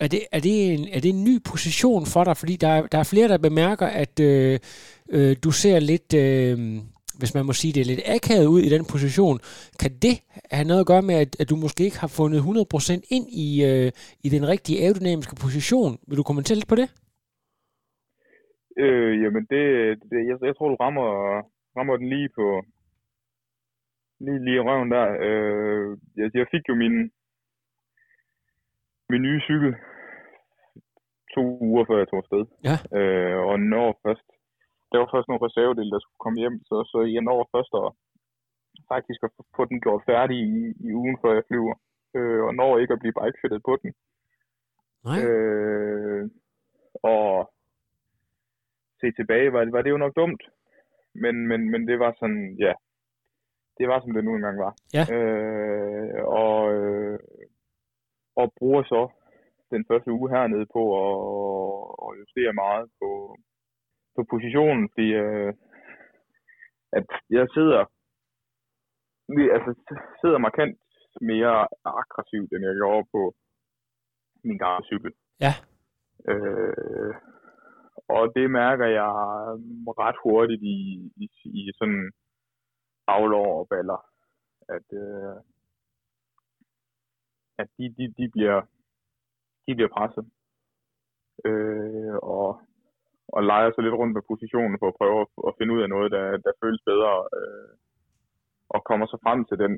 er, 0.01 0.09
det, 0.09 0.21
er, 0.33 0.41
det 0.41 0.73
en, 0.75 0.89
er 0.93 1.01
det 1.01 1.09
en 1.09 1.25
ny 1.25 1.43
position 1.45 2.07
for 2.07 2.25
dig? 2.25 2.37
Fordi 2.37 2.57
der, 2.57 2.69
er- 2.69 2.87
der 2.87 2.99
er 2.99 3.03
flere, 3.03 3.29
der 3.29 3.39
bemærker, 3.39 3.87
at 3.87 4.18
øh, 4.21 4.59
øh, 5.17 5.37
du 5.45 5.51
ser 5.51 5.79
lidt, 5.81 6.15
øh, 6.25 6.57
hvis 7.19 7.35
man 7.35 7.47
må 7.47 7.53
sige 7.53 7.73
det, 7.73 7.87
lidt 7.87 8.01
akavet 8.17 8.47
ud 8.47 8.61
i 8.61 8.69
den 8.69 8.85
position. 8.93 9.39
Kan 9.81 9.93
det 10.05 10.17
have 10.51 10.69
noget 10.69 10.81
at 10.81 10.87
gøre 10.87 11.03
med, 11.03 11.15
at, 11.15 11.41
at 11.41 11.51
du 11.51 11.57
måske 11.57 11.85
ikke 11.85 11.99
har 11.99 12.13
fundet 12.19 12.39
100% 12.41 13.01
ind 13.17 13.27
i, 13.47 13.49
øh, 13.71 13.91
i 14.27 14.29
den 14.29 14.49
rigtige 14.49 14.83
aerodynamiske 14.83 15.37
position? 15.45 15.99
Vil 16.09 16.19
du 16.19 16.23
kommentere 16.23 16.57
lidt 16.57 16.69
på 16.69 16.75
det? 16.75 16.89
øh, 18.79 19.23
jamen 19.23 19.45
det, 19.53 19.63
det 20.11 20.19
jeg, 20.29 20.37
jeg 20.43 20.57
tror, 20.57 20.69
du 20.69 20.75
rammer, 20.75 21.09
rammer 21.77 21.97
den 21.97 22.09
lige 22.09 22.29
på 22.39 22.65
lige, 24.21 24.45
lige 24.45 24.61
røven 24.61 24.91
der. 24.91 25.07
Øh, 25.27 25.99
jeg, 26.17 26.31
jeg 26.35 26.47
fik 26.51 26.69
jo 26.69 26.75
min, 26.75 27.11
min 29.11 29.23
nye 29.23 29.41
cykel 29.41 29.75
to 31.35 31.43
uger 31.71 31.85
før 31.89 31.99
jeg 31.99 32.09
tog 32.09 32.21
afsted. 32.25 32.43
Ja. 32.69 32.77
Øh, 32.99 33.39
og 33.51 33.57
når 33.75 33.89
først, 34.05 34.29
der 34.91 34.99
var 34.99 35.09
først 35.15 35.29
nogle 35.29 35.45
reservedele, 35.47 35.93
der 35.95 36.01
skulle 36.01 36.23
komme 36.25 36.39
hjem, 36.43 36.57
så, 36.69 36.77
så 36.93 36.99
jeg 37.15 37.23
når 37.29 37.41
først 37.55 37.73
at 37.83 37.89
faktisk 38.93 39.21
at 39.27 39.31
få 39.57 39.65
den 39.71 39.81
gjort 39.81 40.03
færdig 40.11 40.39
i, 40.39 40.61
i 40.87 40.89
ugen, 41.01 41.19
før 41.23 41.33
jeg 41.35 41.45
flyver. 41.49 41.75
Øh, 42.17 42.43
og 42.49 42.55
når 42.55 42.79
ikke 42.79 42.93
at 42.93 43.03
blive 43.03 43.19
bikefittet 43.21 43.61
på 43.69 43.73
den. 43.83 43.91
Nej. 45.05 45.19
Øh, 45.25 46.31
og 47.03 47.53
se 49.01 49.07
tilbage, 49.13 49.53
var, 49.53 49.71
var 49.71 49.83
det 49.83 49.91
jo 49.91 49.97
nok 50.05 50.17
dumt. 50.17 50.43
Men, 51.15 51.47
men, 51.49 51.71
men 51.71 51.89
det 51.89 51.99
var 51.99 52.17
sådan, 52.21 52.57
ja, 52.59 52.73
det 53.79 53.89
var 53.89 54.01
som 54.01 54.13
det 54.15 54.25
nu 54.25 54.35
engang 54.35 54.59
var. 54.59 54.75
Ja. 54.97 55.05
Øh, 55.15 56.25
og, 56.25 56.75
øh, 56.75 57.19
og 58.37 58.53
bruger 58.59 58.83
så 58.83 59.09
den 59.71 59.85
første 59.89 60.11
uge 60.13 60.31
hernede 60.35 60.67
på 60.77 60.83
at, 61.05 61.15
at 62.05 62.19
justere 62.21 62.61
meget 62.65 62.87
på, 63.01 63.11
på 64.17 64.21
positionen, 64.33 64.85
fordi 64.93 65.09
øh, 65.25 65.53
at 66.99 67.07
jeg 67.31 67.47
sidder 67.57 67.85
altså 69.57 69.73
sidder 70.21 70.39
markant 70.39 70.79
mere 71.21 71.69
aggressivt, 71.85 72.53
end 72.53 72.65
jeg 72.65 72.75
gjorde 72.81 73.09
på 73.15 73.23
min 74.45 74.59
gamle 74.59 74.85
cykel. 74.87 75.13
Ja. 75.41 75.53
Øh, 76.31 77.15
og 78.09 78.23
det 78.37 78.51
mærker 78.51 78.87
jeg 78.87 79.11
ret 80.05 80.19
hurtigt 80.25 80.63
i, 80.63 80.79
i, 81.23 81.27
i 81.45 81.73
sådan 81.79 82.13
aflår 83.07 83.61
og 83.61 83.69
baller, 83.69 84.01
at, 84.77 84.89
øh, 85.03 85.37
at 87.59 87.69
de, 87.79 87.85
de, 87.99 88.05
de, 88.19 88.31
bliver, 88.35 88.59
de 89.69 89.75
bliver 89.75 89.93
presset. 89.97 90.25
Øh, 91.49 92.17
og, 92.37 92.49
og 93.35 93.41
leger 93.51 93.71
sig 93.73 93.83
lidt 93.85 93.99
rundt 94.01 94.15
med 94.15 94.29
positionen 94.33 94.79
for 94.79 94.89
at 94.89 94.99
prøve 95.01 95.21
at, 95.25 95.29
at 95.49 95.57
finde 95.59 95.75
ud 95.75 95.81
af 95.83 95.89
noget, 95.89 96.09
der, 96.17 96.25
der 96.45 96.53
føles 96.63 96.83
bedre. 96.91 97.13
Øh, 97.39 97.73
og 98.75 98.85
kommer 98.89 99.07
så 99.07 99.19
frem 99.25 99.45
til 99.45 99.59
den 99.65 99.75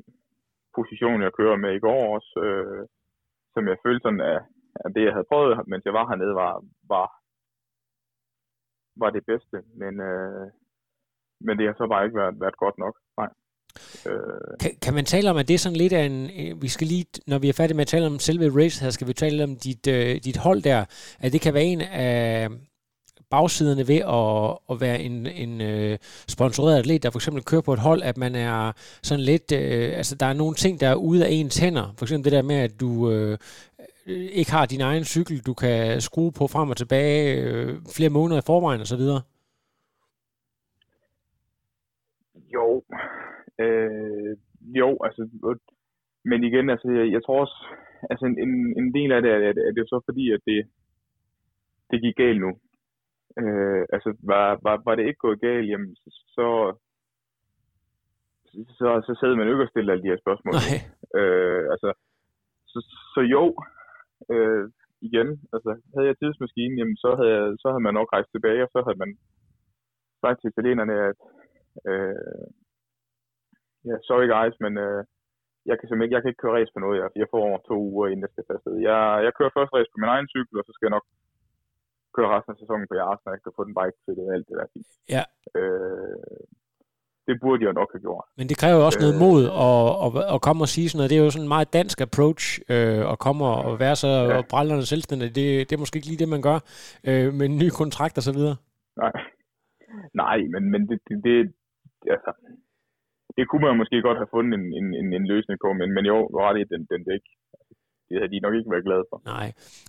position, 0.77 1.21
jeg 1.21 1.33
kører 1.39 1.57
med 1.63 1.71
i 1.75 1.83
går 1.85 2.01
også, 2.15 2.33
øh, 2.47 2.87
som 3.53 3.67
jeg 3.67 3.77
følte 3.85 4.03
sådan, 4.03 4.21
at, 4.33 4.41
at 4.85 4.89
det, 4.95 5.03
jeg 5.05 5.13
havde 5.13 5.31
prøvet, 5.31 5.67
mens 5.67 5.85
jeg 5.85 5.93
var 5.93 6.05
hernede, 6.07 6.35
var, 6.35 6.53
var, 6.93 7.07
var 9.01 9.09
det 9.09 9.23
bedste. 9.25 9.57
Men, 9.81 9.93
øh, 10.09 10.47
men 11.45 11.57
det 11.57 11.65
har 11.67 11.75
så 11.77 11.87
bare 11.87 12.05
ikke 12.05 12.17
været, 12.21 12.39
været 12.43 12.57
godt 12.57 12.77
nok. 12.77 12.95
Øh, 14.05 14.13
Kan, 14.59 14.71
kan 14.81 14.93
man 14.93 15.05
tale 15.05 15.29
om, 15.29 15.37
at 15.37 15.47
det 15.47 15.53
er 15.53 15.57
sådan 15.57 15.75
lidt 15.75 15.93
af 15.93 16.03
en... 16.03 16.29
øh, 16.39 16.61
Vi 16.61 16.67
skal 16.67 16.87
lige, 16.87 17.05
når 17.27 17.37
vi 17.39 17.49
er 17.49 17.53
færdige 17.53 17.75
med 17.75 17.81
at 17.81 17.87
tale 17.87 18.05
om 18.05 18.19
selve 18.19 18.63
race 18.63 18.83
her, 18.83 18.89
skal 18.89 19.07
vi 19.07 19.13
tale 19.13 19.43
om 19.43 19.55
dit, 19.55 19.87
øh, 19.87 20.15
dit 20.23 20.37
hold 20.37 20.61
der. 20.61 20.85
At 21.19 21.33
det 21.33 21.41
kan 21.41 21.53
være 21.53 21.63
en 21.63 21.81
af 21.81 22.49
bagsiderne 23.29 23.87
ved 23.87 23.95
at, 23.95 24.57
at 24.75 24.81
være 24.81 25.01
en, 25.01 25.27
en 25.27 25.61
øh, 25.61 25.97
sponsoreret 26.27 26.77
atlet, 26.77 27.03
der 27.03 27.09
for 27.09 27.19
eksempel 27.19 27.43
kører 27.43 27.61
på 27.61 27.73
et 27.73 27.79
hold, 27.79 28.03
at 28.03 28.17
man 28.17 28.35
er 28.35 28.71
sådan 29.03 29.25
lidt... 29.25 29.51
Øh, 29.51 29.97
altså, 29.97 30.15
der 30.15 30.25
er 30.25 30.33
nogle 30.33 30.55
ting, 30.55 30.79
der 30.79 30.87
er 30.89 30.95
ude 30.95 31.25
af 31.25 31.29
ens 31.31 31.57
hænder. 31.57 31.93
For 31.97 32.05
eksempel 32.05 32.31
det 32.31 32.37
der 32.37 32.41
med, 32.41 32.55
at 32.55 32.79
du... 32.79 33.11
Øh, 33.11 33.37
ikke 34.07 34.51
har 34.51 34.65
din 34.65 34.81
egen 34.81 35.05
cykel, 35.05 35.39
du 35.39 35.53
kan 35.53 36.01
skrue 36.01 36.31
på 36.31 36.47
frem 36.47 36.69
og 36.69 36.77
tilbage 36.77 37.41
øh, 37.41 37.77
flere 37.95 38.09
måneder 38.09 38.41
i 38.41 38.43
forvejen 38.45 38.81
og 38.81 38.87
så 38.87 38.95
videre. 38.95 39.21
Jo, 42.53 42.83
øh, 43.61 44.37
jo, 44.81 44.89
altså, 45.03 45.21
men 46.25 46.43
igen, 46.43 46.69
altså, 46.69 46.87
jeg, 46.91 47.11
jeg 47.11 47.23
tror 47.23 47.39
også, 47.41 47.57
altså 48.09 48.25
en, 48.25 48.37
en, 48.45 48.53
en 48.79 48.93
del 48.93 49.11
af 49.11 49.21
det 49.21 49.31
er, 49.31 49.37
er, 49.37 49.53
er 49.67 49.73
det 49.77 49.89
så 49.89 50.01
fordi, 50.05 50.31
at 50.31 50.41
det, 50.45 50.59
det 51.91 52.01
gik 52.01 52.15
galt 52.15 52.41
nu. 52.41 52.51
Øh, 53.41 53.85
altså, 53.95 54.09
var, 54.23 54.59
var, 54.63 54.81
var 54.85 54.95
det 54.95 55.07
ikke 55.07 55.25
gået 55.25 55.41
galt, 55.41 55.69
jamen, 55.69 55.95
så, 56.35 56.75
så, 58.79 58.87
så 59.07 59.11
sidder 59.19 59.35
man 59.35 59.47
jo 59.47 59.53
ikke 59.53 59.63
og 59.63 59.69
stiller 59.69 59.93
alle 59.93 60.03
de 60.03 60.11
her 60.13 60.23
spørgsmål. 60.23 60.53
Nej. 60.53 60.77
Øh, 61.19 61.63
altså, 61.73 61.89
så, 62.71 62.79
så 63.13 63.21
jo, 63.35 63.43
øh, 64.33 64.65
igen, 65.01 65.29
altså, 65.53 65.71
havde 65.93 66.07
jeg 66.07 66.17
tidsmaskinen, 66.17 66.77
jamen, 66.77 66.97
så 66.97 67.09
havde, 67.17 67.31
jeg, 67.35 67.43
så 67.61 67.67
havde 67.71 67.85
man 67.87 67.93
nok 67.93 68.13
rejst 68.13 68.31
tilbage, 68.31 68.63
og 68.63 68.69
så 68.71 68.79
havde 68.85 69.01
man 69.03 69.11
sagt 70.21 70.37
til 70.41 70.51
italienerne, 70.51 70.95
at 71.09 71.19
øh, 71.89 72.47
ja, 73.89 73.95
sorry 74.09 74.27
guys, 74.35 74.55
men 74.63 74.73
øh, 74.85 74.99
jeg 75.69 75.75
kan 75.75 75.85
simpelthen 75.85 76.05
ikke, 76.07 76.15
jeg 76.15 76.23
kan 76.23 76.31
ikke 76.31 76.43
køre 76.43 76.55
race 76.57 76.73
på 76.73 76.79
noget, 76.83 76.95
jeg, 77.01 77.07
jeg 77.21 77.27
får 77.31 77.41
over 77.49 77.59
to 77.69 77.75
uger, 77.93 78.07
inden 78.07 78.25
jeg 78.25 78.33
skal 78.33 78.45
tage 78.45 78.57
afsted. 78.59 78.75
Jeg, 78.89 78.99
jeg 79.25 79.31
kører 79.37 79.55
først 79.57 79.73
race 79.75 79.91
på 79.93 79.97
min 80.01 80.13
egen 80.15 80.27
cykel, 80.33 80.55
og 80.59 80.65
så 80.65 80.71
skal 80.73 80.85
jeg 80.87 80.95
nok 80.97 81.05
køre 82.15 82.29
resten 82.35 82.53
af 82.53 82.59
sæsonen 82.61 82.87
på 82.89 82.95
jeres, 83.01 83.21
når 83.23 83.31
jeg 83.35 83.41
kan 83.43 83.55
få 83.57 83.63
den 83.67 83.75
bike 83.79 83.97
til 84.05 84.13
det 84.17 84.23
og 84.29 84.33
alt 84.35 84.47
det 84.49 84.55
der. 84.59 84.67
Ja. 85.15 85.23
Øh, 85.59 86.25
det 87.27 87.35
burde 87.43 87.65
jeg 87.65 87.73
nok 87.79 87.89
have 87.93 88.05
gjort. 88.07 88.25
Men 88.39 88.45
det 88.49 88.57
kræver 88.61 88.77
jo 88.79 88.85
også 88.89 89.01
noget 89.03 89.15
Øh. 89.17 89.23
mod 89.25 89.41
at, 89.67 89.83
at, 90.05 90.11
at 90.35 90.39
komme 90.47 90.61
og 90.65 90.71
sige 90.75 90.87
sådan 90.89 90.97
noget. 90.99 91.09
Det 91.11 91.17
er 91.17 91.23
jo 91.25 91.31
sådan 91.35 91.45
en 91.47 91.53
meget 91.55 91.73
dansk 91.79 91.97
approach 92.07 92.43
øh, 92.73 93.01
at 93.13 93.17
komme 93.25 93.41
og 93.51 93.57
og 93.69 93.73
være 93.85 93.95
så 94.03 94.11
Ja. 94.13 94.35
ja. 94.35 94.41
brællerne 94.51 94.85
selvstændig. 94.93 95.27
Det, 95.39 95.47
det 95.67 95.73
er 95.75 95.83
måske 95.83 95.97
ikke 95.97 96.09
lige 96.11 96.21
det, 96.23 96.29
man 96.35 96.45
gør 96.49 96.57
øh, 97.09 97.27
med 97.37 97.45
en 97.51 97.57
ny 97.63 97.69
kontrakt 97.81 98.15
og 98.19 98.23
så 98.27 98.33
videre. 98.37 98.55
Nej, 99.03 99.13
Nej 100.23 100.37
men, 100.53 100.63
men 100.71 100.81
det, 100.89 100.97
det, 101.07 101.15
det, 101.25 101.35
altså, 102.15 102.31
det 103.37 103.43
kunne 103.49 103.65
man 103.67 103.79
måske 103.81 103.97
godt 104.07 104.19
have 104.21 104.33
fundet 104.35 104.53
en, 104.59 104.65
en, 104.79 104.87
en, 104.99 105.07
en 105.17 105.25
løsning 105.33 105.57
på, 105.63 105.69
men, 105.79 105.89
men 105.95 106.03
jo, 106.11 106.17
ret 106.41 106.57
i, 106.61 106.63
den, 106.73 106.81
den, 106.91 107.01
det. 107.09 107.19
Det 108.09 108.19
havde 108.19 108.33
de 108.33 108.39
nok 108.45 108.55
ikke 108.55 108.71
været 108.71 108.87
glade 108.89 109.05
for. 109.09 109.17
Nej. 109.25 109.47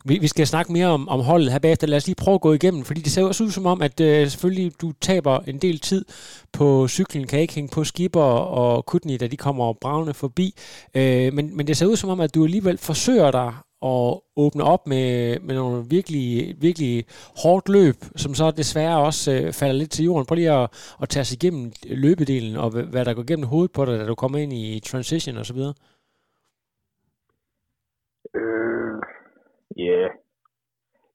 Vi, 0.09 0.15
vi 0.25 0.27
skal 0.27 0.47
snakke 0.47 0.73
mere 0.73 0.87
om, 0.87 1.09
om 1.09 1.21
holdet 1.21 1.53
her 1.53 1.59
bagefter. 1.59 1.87
Lad 1.87 1.97
os 1.97 2.07
lige 2.07 2.23
prøve 2.25 2.35
at 2.35 2.47
gå 2.47 2.53
igennem, 2.53 2.83
fordi 2.85 3.01
det 3.01 3.13
ser 3.13 3.25
også 3.25 3.45
ud 3.45 3.51
som 3.51 3.67
om, 3.67 3.83
at 3.83 4.01
øh, 4.01 4.27
selvfølgelig 4.27 4.73
du 4.83 4.93
taber 5.09 5.35
en 5.39 5.59
del 5.59 5.79
tid 5.79 6.05
på 6.59 6.89
cyklen, 6.89 7.27
kan 7.27 7.41
ikke 7.41 7.55
hænge 7.55 7.71
på 7.75 7.85
Skipper 7.85 8.31
og 8.61 8.87
Kutni, 8.87 9.17
da 9.17 9.27
de 9.27 9.37
kommer 9.37 9.73
bravende 9.73 10.15
forbi. 10.15 10.49
Øh, 10.99 11.29
men, 11.37 11.57
men 11.57 11.67
det 11.67 11.77
ser 11.77 11.87
ud 11.87 11.97
som 11.97 12.11
om, 12.11 12.21
at 12.21 12.35
du 12.35 12.45
alligevel 12.45 12.79
forsøger 12.79 13.31
dig 13.31 13.53
at 13.93 14.21
åbne 14.45 14.65
op 14.75 14.83
med, 14.93 15.07
med 15.47 15.55
nogle 15.61 15.79
virkelig, 15.97 16.27
virkelig 16.67 16.95
hårdt 17.43 17.67
løb, 17.77 17.99
som 18.23 18.33
så 18.41 18.47
desværre 18.63 19.05
også 19.09 19.23
øh, 19.37 19.47
falder 19.61 19.77
lidt 19.79 19.93
til 19.95 20.05
jorden. 20.09 20.27
Prøv 20.27 20.37
lige 20.37 20.59
at, 20.63 20.67
at 21.03 21.09
tage 21.09 21.27
sig 21.27 21.37
igennem 21.39 21.65
løbedelen, 22.05 22.55
og 22.63 22.69
hvad 22.93 23.05
der 23.05 23.15
går 23.15 23.27
igennem 23.27 23.51
hovedet 23.53 23.73
på 23.77 23.83
dig, 23.85 23.95
da 23.99 24.05
du 24.07 24.17
kommer 24.23 24.39
ind 24.45 24.53
i 24.63 24.65
transition 24.91 25.37
og 25.41 25.47
så 25.47 25.55
videre. 25.59 25.75
Øh, 28.39 28.97
ja, 29.87 29.99
yeah. 30.01 30.11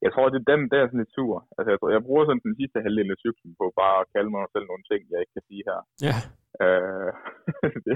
jeg 0.05 0.11
tror, 0.11 0.25
det 0.29 0.39
er 0.39 0.51
dem, 0.53 0.61
der 0.69 0.77
er 0.77 0.87
sådan 0.87 1.03
lidt 1.03 1.15
sur. 1.17 1.37
Altså, 1.57 1.69
jeg, 1.71 1.79
tror, 1.79 1.89
jeg 1.97 2.07
bruger 2.07 2.23
sådan 2.25 2.45
den 2.47 2.55
sidste 2.59 2.77
halvdel 2.85 3.13
af 3.13 3.19
cyklen 3.23 3.53
på 3.59 3.65
bare 3.81 3.97
at 4.01 4.09
kalde 4.15 4.29
mig 4.35 4.43
selv 4.53 4.65
nogle 4.67 4.85
ting, 4.91 5.01
jeg 5.11 5.19
ikke 5.21 5.35
kan 5.37 5.47
sige 5.49 5.63
her. 5.69 5.79
Ja. 6.07 6.15
Øh, 6.63 7.11
det, 7.85 7.95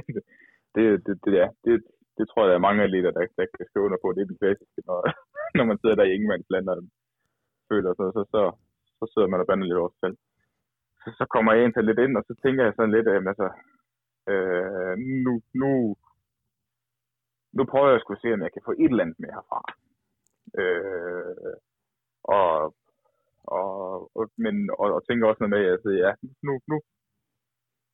det, 0.75 0.83
det, 1.05 1.13
det, 1.23 1.31
ja, 1.41 1.47
det, 1.65 1.73
det 2.21 2.27
tror 2.29 2.41
jeg, 2.41 2.49
der 2.49 2.57
er 2.57 2.67
mange 2.67 2.83
atleter, 2.83 3.11
der, 3.11 3.23
der 3.37 3.45
kan 3.57 3.67
skrive 3.69 3.85
under 3.87 3.99
på. 4.01 4.07
Det 4.13 4.21
er 4.21 4.31
den 4.31 4.41
klassiske, 4.41 4.81
når, 4.87 4.99
når 5.57 5.65
man 5.69 5.79
sidder 5.79 5.95
der 5.97 6.05
i 6.07 6.15
ingenmandsland 6.15 6.65
og 6.73 6.77
føler 7.71 7.91
sig, 7.93 8.07
så, 8.15 8.21
så, 8.33 8.41
så 8.99 9.05
sidder 9.11 9.27
man 9.31 9.41
og 9.41 9.47
bander 9.47 9.67
lidt 9.67 9.81
over 9.81 9.91
sig 9.91 10.01
selv. 10.05 10.17
Så, 11.01 11.09
så 11.19 11.25
kommer 11.33 11.51
jeg 11.51 11.63
ind 11.63 11.73
til 11.73 11.87
lidt 11.87 11.99
ind, 12.05 12.13
og 12.19 12.23
så 12.27 12.33
tænker 12.43 12.63
jeg 12.63 12.73
sådan 12.75 12.95
lidt, 12.95 13.07
at 13.07 13.27
altså, 13.31 13.47
øh, 14.31 14.93
nu, 15.25 15.33
nu, 15.61 15.71
nu 17.57 17.61
prøver 17.71 17.87
jeg 17.87 17.99
at 17.99 18.05
skulle 18.05 18.21
se, 18.21 18.33
om 18.33 18.41
jeg 18.45 18.53
kan 18.53 18.65
få 18.67 18.71
et 18.71 18.91
eller 18.91 19.03
andet 19.03 19.19
med 19.19 19.29
herfra. 19.35 19.61
Øh, 20.61 21.55
og, 22.37 22.75
og, 23.57 23.67
og, 24.17 24.23
men, 24.45 24.55
og, 24.79 24.87
og 24.97 25.01
tænker 25.07 25.27
også 25.27 25.41
noget 25.41 25.55
med, 25.55 25.63
at 25.65 25.71
altså, 25.75 25.89
ja, 26.03 26.11
nu, 26.47 26.53
nu 26.71 26.75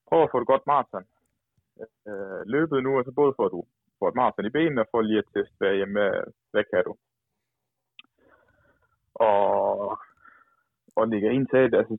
prøver 0.07 0.23
at 0.23 0.31
få 0.31 0.39
det 0.39 0.51
godt 0.53 0.67
maraton. 0.71 1.05
Øh, 2.09 2.41
løbet 2.55 2.83
nu, 2.83 2.91
og 2.97 3.03
så 3.05 3.11
både 3.11 3.33
får 3.37 3.49
du 3.55 3.59
får 3.99 4.07
et 4.09 4.15
maraton 4.19 4.45
i 4.45 4.55
benene, 4.57 4.85
for 4.91 5.01
lige 5.01 5.23
at 5.23 5.29
teste, 5.33 5.55
hvad, 5.57 5.73
jamen, 5.79 5.95
hvad, 5.97 6.13
hvad 6.51 6.63
kan 6.71 6.83
du? 6.87 6.93
Og, 9.29 9.99
og 10.95 11.07
ligger 11.07 11.29
ind 11.31 11.47
til, 11.47 11.75
altså, 11.79 11.97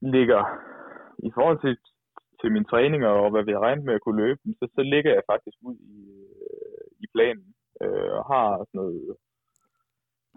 ligger 0.00 0.42
i 1.28 1.30
forhold 1.34 1.58
til, 1.64 1.74
til 2.40 2.52
mine 2.52 2.64
træninger 2.72 3.08
og 3.08 3.30
hvad 3.30 3.44
vi 3.44 3.52
har 3.52 3.62
regnet 3.66 3.84
med 3.84 3.94
at 3.94 4.04
kunne 4.04 4.22
løbe, 4.24 4.40
så, 4.58 4.64
så 4.74 4.82
ligger 4.82 5.12
jeg 5.14 5.22
faktisk 5.32 5.56
ud 5.68 5.76
i, 5.96 6.00
i 7.04 7.06
planen 7.14 7.54
øh, 7.82 8.12
og 8.18 8.24
har 8.32 8.48
sådan 8.58 8.78
noget 8.80 9.16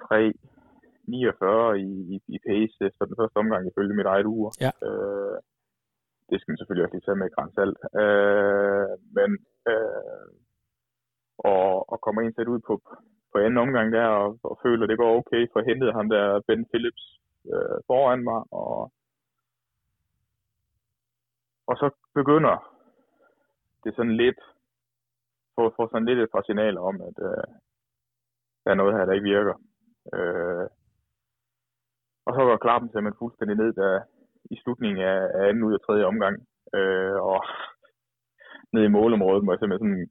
3, 0.07 0.33
49 1.07 1.79
i, 1.79 1.91
i, 2.13 2.15
i 2.35 2.37
pace 2.47 2.75
efter 2.87 3.05
den 3.05 3.15
første 3.19 3.37
omgang 3.37 3.61
ifølge 3.67 3.95
mit 3.95 4.11
eget 4.13 4.25
ur. 4.25 4.47
Ja. 4.65 4.71
Øh, 4.87 5.37
det 6.29 6.37
skal 6.37 6.51
man 6.51 6.57
selvfølgelig 6.57 6.85
også 6.85 6.95
lige 6.95 7.07
tage 7.07 7.19
med 7.21 7.29
i 7.29 7.55
salt. 7.57 7.79
Øh, 8.01 8.91
men 9.17 9.29
øh, 9.71 10.27
og, 11.37 11.91
og 11.91 12.01
kommer 12.01 12.21
ind 12.21 12.33
sæt 12.33 12.47
ud 12.47 12.59
på, 12.67 12.73
på 13.31 13.37
anden 13.37 13.57
omgang 13.57 13.93
der, 13.93 14.07
og, 14.07 14.39
og 14.43 14.59
føler, 14.63 14.83
at 14.83 14.89
det 14.89 14.97
går 14.97 15.17
okay, 15.17 15.47
for 15.53 15.61
hentede 15.61 15.93
ham 15.93 16.09
der 16.09 16.41
Ben 16.47 16.65
Phillips 16.65 17.19
øh, 17.53 17.77
foran 17.87 18.23
mig, 18.23 18.43
og, 18.51 18.91
og 21.67 21.75
så 21.77 21.89
begynder 22.13 22.55
det 23.83 23.95
sådan 23.95 24.17
lidt, 24.17 24.41
får, 25.55 25.73
få 25.77 25.87
sådan 25.87 26.05
lidt 26.05 26.19
et 26.19 26.31
par 26.31 26.43
signaler 26.45 26.81
om, 26.81 27.01
at 27.01 27.17
øh, 27.29 27.47
der 28.63 28.71
er 28.71 28.79
noget 28.81 28.95
her, 28.95 29.05
der 29.05 29.13
ikke 29.13 29.31
virker. 29.35 29.55
Øh, 30.13 30.67
og 32.25 32.31
så 32.33 32.39
går 32.39 32.57
klappen 32.57 32.89
simpelthen 32.89 33.21
fuldstændig 33.21 33.57
ned 33.57 33.73
der, 33.73 34.01
i 34.51 34.55
slutningen 34.63 35.03
af, 35.03 35.19
af 35.35 35.49
anden 35.49 35.63
ud 35.63 35.73
af 35.73 35.79
tredje 35.79 36.05
omgang. 36.11 36.35
Øh, 36.77 37.17
og 37.31 37.39
ned 38.73 38.83
i 38.85 38.95
målområdet 38.97 39.43
må 39.43 39.51
jeg 39.51 39.59
simpelthen 39.59 39.91
sådan 39.91 40.09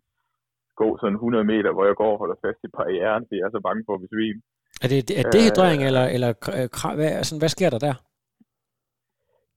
gå 0.83 0.89
sådan 1.01 1.15
100 1.15 1.45
meter, 1.53 1.71
hvor 1.73 1.85
jeg 1.87 1.97
går 2.03 2.13
og 2.13 2.19
holder 2.23 2.39
fast 2.45 2.61
i 2.65 2.75
barrieren, 2.79 3.25
fordi 3.25 3.39
jeg 3.39 3.47
er 3.47 3.57
så 3.57 3.63
bange 3.69 3.83
for 3.87 3.95
at 3.95 4.05
besvime. 4.05 4.41
Er 4.85 4.89
det, 4.93 4.99
er 5.21 5.25
det 5.33 5.41
hydrering, 5.47 5.81
øh, 5.83 5.89
eller, 5.89 6.05
eller 6.17 6.31
hvad, 6.99 7.11
altså, 7.21 7.35
hvad 7.41 7.51
sker 7.57 7.71
der 7.71 7.81
der? 7.89 7.95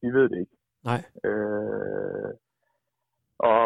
Vi 0.04 0.10
ved 0.18 0.26
det 0.32 0.38
ikke. 0.44 0.56
Nej. 0.90 1.02
Øh, 1.28 2.32
og, 3.52 3.66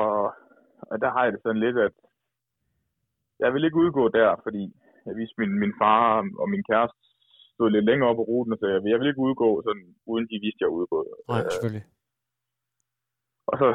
og 0.92 0.96
der 1.04 1.10
har 1.16 1.24
jeg 1.24 1.34
det 1.34 1.42
sådan 1.44 1.64
lidt, 1.66 1.78
at 1.88 1.96
jeg 3.44 3.54
vil 3.54 3.66
ikke 3.66 3.82
udgå 3.84 4.04
der, 4.20 4.30
fordi 4.46 4.64
jeg 5.06 5.16
viste 5.16 5.40
min, 5.42 5.54
min 5.64 5.74
far 5.82 6.02
og 6.42 6.48
min 6.54 6.64
kæreste 6.70 6.98
stod 7.56 7.70
lidt 7.70 7.86
længere 7.90 8.10
op 8.10 8.16
på 8.16 8.26
ruten, 8.32 8.58
så 8.60 8.66
jeg, 8.74 8.80
jeg 8.92 9.00
vil 9.00 9.08
ikke 9.08 9.26
udgå, 9.28 9.50
sådan, 9.66 9.88
uden 10.12 10.26
de 10.32 10.38
vidste, 10.44 10.62
jeg 10.64 10.70
udgået. 10.80 11.08
Nej, 11.30 11.42
selvfølgelig. 11.50 11.86
Øh, 11.88 12.00
og 13.50 13.56
så 13.62 13.68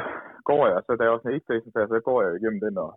går 0.49 0.63
jeg, 0.71 0.79
så 0.85 0.91
der 0.97 1.05
er 1.05 1.15
også 1.15 1.27
en 1.27 1.41
station 1.45 1.71
så 1.73 1.99
går 2.07 2.19
jeg 2.23 2.31
igennem 2.35 2.61
den, 2.65 2.77
og, 2.85 2.91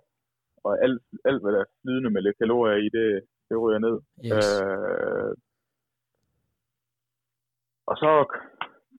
og 0.65 0.73
alt, 0.85 1.03
alt, 1.29 1.41
hvad 1.43 1.53
der 1.53 1.61
er 1.63 1.73
flydende 1.83 2.11
med 2.11 2.23
lidt 2.23 2.39
kalorier 2.43 2.79
i, 2.87 2.89
det, 2.97 3.09
det 3.49 3.57
ryger 3.63 3.81
ned. 3.87 3.97
Yes. 4.27 4.33
Øh, 4.37 5.33
og 7.91 7.97
så 8.03 8.11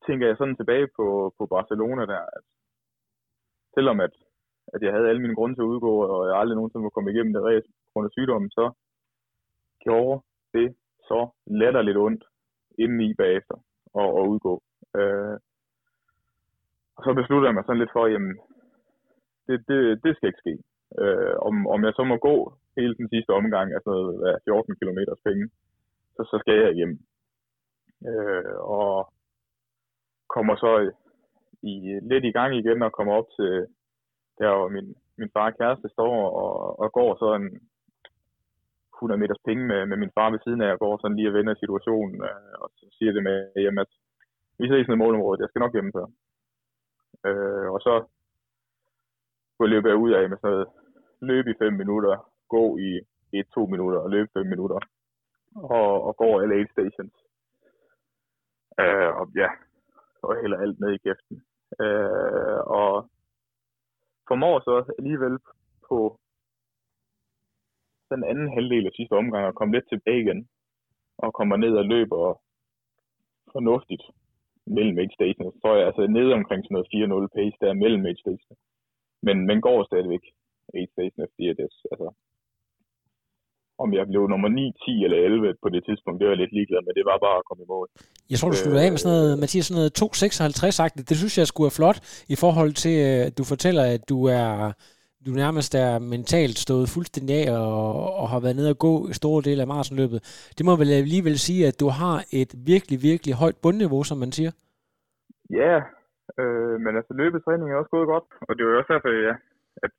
tænker 0.05 0.27
jeg 0.27 0.37
sådan 0.37 0.55
tilbage 0.57 0.87
på, 0.97 1.07
på 1.37 1.43
Barcelona 1.55 2.03
der, 2.13 2.23
at 2.37 2.43
selvom 3.75 3.99
at, 3.99 4.13
at 4.73 4.81
jeg 4.81 4.93
havde 4.93 5.09
alle 5.09 5.21
mine 5.21 5.35
grunde 5.35 5.55
til 5.55 5.65
at 5.65 5.71
udgå, 5.73 5.93
og 6.13 6.27
jeg 6.27 6.35
aldrig 6.37 6.55
nogensinde 6.55 6.83
må 6.83 6.89
komme 6.89 7.11
igennem 7.11 7.33
det 7.33 7.43
race 7.43 7.67
på 7.67 7.89
grund 7.93 8.05
af 8.05 8.15
sygdommen, 8.17 8.49
så 8.49 8.65
gjorde 9.85 10.21
det 10.53 10.75
så 11.09 11.19
lidt 11.81 11.97
ondt 11.97 12.23
indeni 12.79 13.13
bagefter 13.13 13.55
og, 13.93 14.07
og 14.19 14.23
udgå. 14.29 14.53
Øh, 14.95 15.35
og 16.99 17.03
så 17.05 17.11
besluttede 17.19 17.49
jeg 17.49 17.55
mig 17.57 17.65
sådan 17.65 17.81
lidt 17.81 17.95
for, 17.95 18.05
jamen, 18.07 18.35
det, 19.47 19.57
det, 19.69 19.79
det 20.03 20.11
skal 20.15 20.29
ikke 20.29 20.43
ske. 20.43 20.55
Øh, 21.01 21.35
om, 21.47 21.55
om 21.73 21.79
jeg 21.87 21.93
så 21.95 22.03
må 22.11 22.15
gå 22.29 22.35
hele 22.77 22.93
den 22.99 23.09
sidste 23.13 23.31
omgang, 23.39 23.67
altså 23.77 23.91
hvad, 24.19 24.33
14 24.43 24.75
km 24.79 24.99
penge, 25.27 25.45
så, 26.15 26.21
så 26.31 26.35
skal 26.41 26.57
jeg 26.63 26.73
hjem. 26.79 26.93
Øh, 28.09 28.55
og 28.77 29.13
kommer 30.35 30.55
så 30.55 30.71
i, 31.71 31.73
lidt 32.11 32.25
i 32.25 32.35
gang 32.37 32.51
igen 32.55 32.81
og 32.81 32.91
kommer 32.91 33.13
op 33.13 33.29
til 33.37 33.51
der, 34.39 34.49
hvor 34.57 34.69
min, 34.75 34.87
min 35.17 35.31
far 35.33 35.51
og 35.51 35.57
kæreste 35.57 35.89
står 35.89 36.15
og, 36.43 36.79
og 36.79 36.91
går 36.97 37.11
så 37.21 37.27
en 37.39 37.47
100 38.97 39.19
meters 39.21 39.45
penge 39.47 39.63
med, 39.71 39.81
med 39.85 39.97
min 39.97 40.15
far 40.15 40.29
ved 40.31 40.39
siden 40.43 40.61
af, 40.61 40.71
og 40.73 40.79
går 40.79 40.93
sådan 40.97 41.17
lige 41.17 41.31
og 41.31 41.37
vender 41.37 41.53
situationen, 41.55 42.17
øh, 42.29 42.53
og 42.61 42.67
så 42.77 42.85
siger 42.97 43.11
det 43.13 43.23
med, 43.23 43.37
jamen, 43.55 43.79
at 43.85 43.91
vi 44.59 44.65
ses 44.67 44.87
ned 44.87 44.97
i 44.97 45.03
målområdet, 45.03 45.41
jeg 45.41 45.49
skal 45.49 45.63
nok 45.63 45.73
hjem 45.73 45.91
så. 45.91 46.03
Øh, 47.25 47.67
og 47.73 47.79
så 47.81 47.93
kunne 49.57 49.67
jeg 49.67 49.73
løbe 49.75 49.95
ud 49.95 50.11
af 50.11 50.29
med 50.29 50.37
sådan 50.37 50.51
noget, 50.51 50.67
løb 51.21 51.47
i 51.47 51.53
5 51.59 51.73
minutter, 51.73 52.31
gå 52.49 52.77
i 52.77 52.89
1-2 53.35 53.65
minutter 53.73 53.99
og 53.99 54.09
løb 54.09 54.27
5 54.33 54.45
minutter, 54.47 54.79
og, 55.55 56.03
og 56.07 56.17
går 56.17 56.41
alle 56.41 56.55
8 56.55 56.71
stations. 56.71 57.13
Øh, 58.79 59.11
og 59.19 59.25
ja, 59.35 59.49
og 60.23 60.41
hælder 60.41 60.57
alt 60.57 60.79
ned 60.79 60.91
i 60.93 61.03
kæften. 61.05 61.37
Øh, 61.81 62.59
og 62.79 63.09
formår 64.27 64.59
så 64.59 64.93
alligevel 64.99 65.37
på 65.89 66.19
den 68.11 68.23
anden 68.23 68.53
halvdel 68.53 68.85
af 68.85 68.93
sidste 68.95 69.13
omgang 69.13 69.47
at 69.47 69.55
komme 69.55 69.73
lidt 69.73 69.89
tilbage 69.89 70.21
igen, 70.21 70.49
og 71.17 71.33
kommer 71.33 71.57
ned 71.57 71.73
og 71.77 71.85
løber 71.85 72.41
fornuftigt 73.51 74.03
mellem 74.75 74.95
mage. 74.99 75.33
Så 75.47 75.57
tror 75.61 75.73
jeg 75.77 75.85
altså 75.89 76.03
nede 76.17 76.31
omkring 76.39 76.61
sådan 76.61 76.75
noget 76.77 77.25
4-0 77.25 77.35
pace 77.37 77.57
der 77.63 77.81
mellem 77.83 78.01
mage. 78.07 78.37
Men, 79.27 79.37
men 79.49 79.57
går 79.65 79.77
stadigvæk 79.89 80.23
8 80.73 80.91
station 80.95 81.27
det, 81.59 81.69
Altså, 81.91 82.07
om 83.83 83.89
jeg 83.97 84.05
blev 84.11 84.23
nummer 84.33 84.49
9, 84.49 84.71
10 84.85 85.03
eller 85.05 85.17
11 85.17 85.55
på 85.63 85.69
det 85.75 85.81
tidspunkt, 85.87 86.17
det 86.19 86.25
var 86.25 86.33
jeg 86.33 86.41
lidt 86.43 86.55
ligeglad 86.57 86.81
med. 86.85 86.93
Det 86.99 87.05
var 87.11 87.17
bare 87.27 87.37
at 87.41 87.47
komme 87.47 87.63
i 87.65 87.71
mål. 87.75 87.87
Jeg 88.31 88.37
tror, 88.37 88.49
du 88.49 88.59
skulle 88.59 88.81
af 88.85 88.91
med 88.91 89.01
sådan 89.01 89.15
noget, 89.17 89.39
Mathias, 89.41 89.65
sådan 89.65 89.79
noget 89.79 89.93
256-agtigt. 90.01 91.09
Det 91.09 91.17
synes 91.21 91.37
jeg 91.37 91.47
skulle 91.47 91.67
være 91.67 91.79
flot 91.79 91.99
i 92.33 92.35
forhold 92.43 92.73
til, 92.83 92.95
øh, 93.07 93.27
at 93.27 93.33
du 93.39 93.43
fortæller, 93.53 93.83
at 93.95 94.01
du 94.11 94.17
er 94.41 94.49
du 95.25 95.31
nærmest 95.43 95.71
er 95.75 95.99
mentalt 95.99 96.57
stået 96.65 96.91
fuldstændig 96.95 97.33
af 97.41 97.45
og, 97.59 98.15
og 98.21 98.25
har 98.33 98.39
været 98.39 98.55
nede 98.59 98.73
og 98.73 98.79
gå 98.87 98.93
store 99.19 99.41
dele 99.47 99.61
af 99.61 99.67
maratonløbet. 99.73 100.19
Det 100.57 100.63
må 100.65 100.73
vel 100.81 100.91
alligevel 100.91 101.37
sige, 101.47 101.61
at 101.69 101.79
du 101.83 101.87
har 102.01 102.17
et 102.41 102.51
virkelig, 102.71 102.97
virkelig 103.09 103.33
højt 103.41 103.57
bundniveau, 103.63 104.01
som 104.03 104.17
man 104.23 104.31
siger? 104.37 104.51
Ja, 105.61 105.75
øh, 106.39 106.75
men 106.83 106.91
altså 106.99 107.13
løbetræning 107.21 107.67
er 107.69 107.79
også 107.81 107.93
gået 107.95 108.11
godt, 108.13 108.27
og 108.47 108.51
det 108.55 108.63
var 108.65 108.77
også 108.77 108.93
derfor, 108.93 109.09
ja, 109.27 109.35
at, 109.83 109.91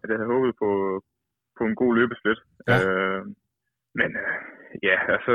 at 0.00 0.06
jeg 0.10 0.18
havde 0.18 0.32
håbet 0.34 0.52
på, 0.62 0.70
på 1.58 1.62
en 1.68 1.74
god 1.82 1.92
løbesplit. 1.98 2.40
Ja. 2.68 2.76
Øh, 2.78 3.22
men 4.00 4.10
øh, 4.22 4.34
ja, 4.88 4.96
altså 5.14 5.32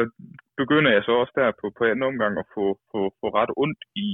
begynder 0.62 0.91
jeg 0.91 1.03
så 1.03 1.12
også 1.12 1.34
der 1.36 1.51
på, 1.62 1.65
på 1.77 1.84
anden 1.86 2.10
omgang 2.12 2.34
at 2.38 2.47
få, 2.56 2.65
få, 2.91 2.99
få 3.19 3.27
ret 3.39 3.51
ondt 3.63 3.82
i 3.95 4.08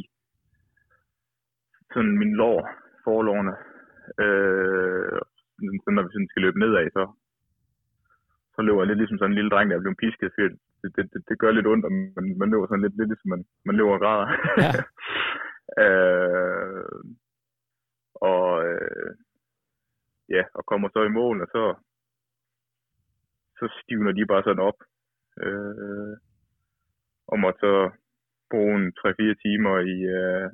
sådan 1.93 2.17
min 2.21 2.33
lår, 2.41 2.59
forlårene. 3.03 3.55
Øh, 4.23 5.19
så 5.83 5.89
når 5.91 6.03
vi 6.03 6.09
sådan 6.11 6.31
skal 6.31 6.41
løbe 6.41 6.59
nedad, 6.59 6.89
så, 6.97 7.03
så 8.55 8.59
løber 8.61 8.81
jeg 8.81 8.87
lidt 8.87 8.99
ligesom 8.99 9.17
sådan 9.17 9.31
en 9.31 9.39
lille 9.39 9.51
dreng, 9.51 9.69
der 9.69 9.75
er 9.75 9.85
blevet 9.85 10.01
pisket, 10.03 10.31
for 10.35 10.41
det, 10.41 10.89
det, 10.95 11.03
det, 11.13 11.21
det 11.29 11.39
gør 11.39 11.51
lidt 11.51 11.67
ondt, 11.67 11.85
og 11.85 11.91
man, 11.91 12.25
man 12.41 12.49
løber 12.49 12.67
sådan 12.67 12.85
lidt, 12.85 12.97
lidt 12.97 13.09
ligesom 13.09 13.29
man, 13.29 13.45
man 13.65 13.75
løber 13.75 13.93
og 13.93 14.01
græder. 14.03 14.27
Ja. 14.63 14.71
øh, 15.83 16.99
og 18.31 18.49
øh, 18.67 19.11
ja, 20.29 20.43
og 20.53 20.65
kommer 20.65 20.89
så 20.89 21.01
i 21.03 21.15
mål, 21.19 21.41
og 21.41 21.47
så, 21.55 21.63
så 23.59 23.65
stivner 23.81 24.11
de 24.11 24.25
bare 24.25 24.43
sådan 24.43 24.67
op. 24.69 24.79
Øh, 25.43 26.17
og 27.27 27.39
måtte 27.39 27.59
så 27.59 27.91
bruge 28.51 28.75
en 28.75 28.93
3-4 28.99 29.41
timer 29.43 29.75
i, 29.79 29.97
øh, 30.19 30.49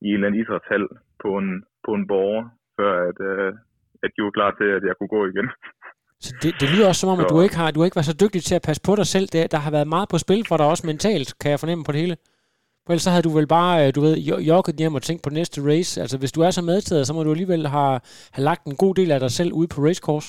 i 0.00 0.06
en 0.08 0.14
eller 0.14 0.26
anden 0.26 0.40
idrætshal 0.40 0.88
på 1.22 1.38
en, 1.38 1.64
på 1.88 1.92
en 1.98 2.06
borger, 2.12 2.44
før 2.78 2.92
at, 3.08 3.18
øh, 3.30 3.50
at 4.04 4.10
de 4.14 4.20
var 4.26 4.34
klar 4.38 4.50
til, 4.60 4.68
at 4.76 4.82
jeg 4.88 4.94
kunne 4.96 5.14
gå 5.16 5.22
igen. 5.32 5.48
Så 6.24 6.30
det, 6.42 6.50
det 6.60 6.68
lyder 6.72 6.88
også 6.88 7.00
som 7.02 7.14
om, 7.14 7.20
at 7.24 7.30
du 7.32 7.40
ikke 7.46 7.56
har 7.60 7.70
du 7.70 7.80
ikke 7.84 7.98
været 7.98 8.12
så 8.12 8.18
dygtig 8.24 8.42
til 8.44 8.58
at 8.58 8.66
passe 8.68 8.82
på 8.88 8.92
dig 9.00 9.06
selv. 9.14 9.26
Det, 9.34 9.52
der 9.54 9.60
har 9.64 9.72
været 9.76 9.92
meget 9.94 10.08
på 10.12 10.18
spil 10.24 10.42
for 10.48 10.56
dig 10.56 10.66
også 10.72 10.84
mentalt, 10.92 11.28
kan 11.40 11.50
jeg 11.50 11.60
fornemme 11.62 11.84
på 11.84 11.92
det 11.92 12.00
hele. 12.04 12.16
For 12.82 12.90
ellers 12.92 13.06
så 13.06 13.12
havde 13.14 13.28
du 13.28 13.34
vel 13.38 13.48
bare, 13.58 13.74
øh, 13.80 13.88
du 13.96 14.00
ved, 14.06 14.14
jogget 14.50 14.80
hjem 14.80 14.98
og 14.98 15.02
tænkt 15.02 15.22
på 15.24 15.30
næste 15.38 15.58
race. 15.70 15.92
Altså 16.02 16.16
hvis 16.18 16.32
du 16.36 16.40
er 16.46 16.50
så 16.50 16.62
medtaget, 16.72 17.06
så 17.06 17.12
må 17.14 17.20
du 17.22 17.30
alligevel 17.30 17.62
have, 17.76 17.96
have 18.34 18.44
lagt 18.50 18.64
en 18.64 18.76
god 18.84 18.94
del 19.00 19.10
af 19.12 19.20
dig 19.20 19.32
selv 19.38 19.50
ude 19.58 19.68
på 19.74 19.78
racecourse. 19.86 20.28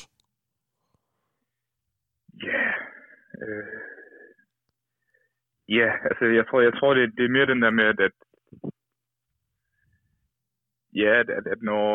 Ja, 2.48 2.62
yeah. 2.62 2.74
øh, 3.44 3.80
ja, 5.78 5.90
altså 6.10 6.26
jeg 6.38 6.46
tror, 6.48 6.60
jeg 6.68 6.74
tror 6.80 6.92
det, 6.94 7.04
det 7.18 7.24
er 7.26 7.36
mere 7.36 7.52
den 7.54 7.62
der 7.64 7.72
med, 7.80 7.86
at, 7.94 8.00
at 8.08 8.16
ja, 10.96 11.20
at, 11.20 11.30
at, 11.30 11.46
at 11.54 11.62
når, 11.62 11.88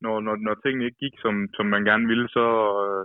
når, 0.00 0.20
når, 0.20 0.36
når 0.36 0.54
tingene 0.54 0.84
ikke 0.84 1.02
gik, 1.04 1.16
som, 1.24 1.34
som 1.56 1.66
man 1.66 1.84
gerne 1.84 2.06
ville, 2.06 2.28
så, 2.28 2.46
øh, 2.84 3.04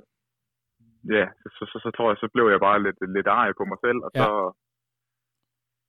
ja, 1.15 1.25
så, 1.55 1.63
så, 1.71 1.77
så, 1.83 1.89
tror 1.95 2.09
jeg, 2.11 2.17
så 2.17 2.27
blev 2.33 2.45
jeg 2.49 2.59
bare 2.59 2.83
lidt, 2.83 2.99
lidt 3.15 3.27
ej 3.27 3.49
på 3.57 3.63
mig 3.65 3.77
selv, 3.85 3.99
og 4.05 4.11
ja. 4.15 4.23
så, 4.23 4.29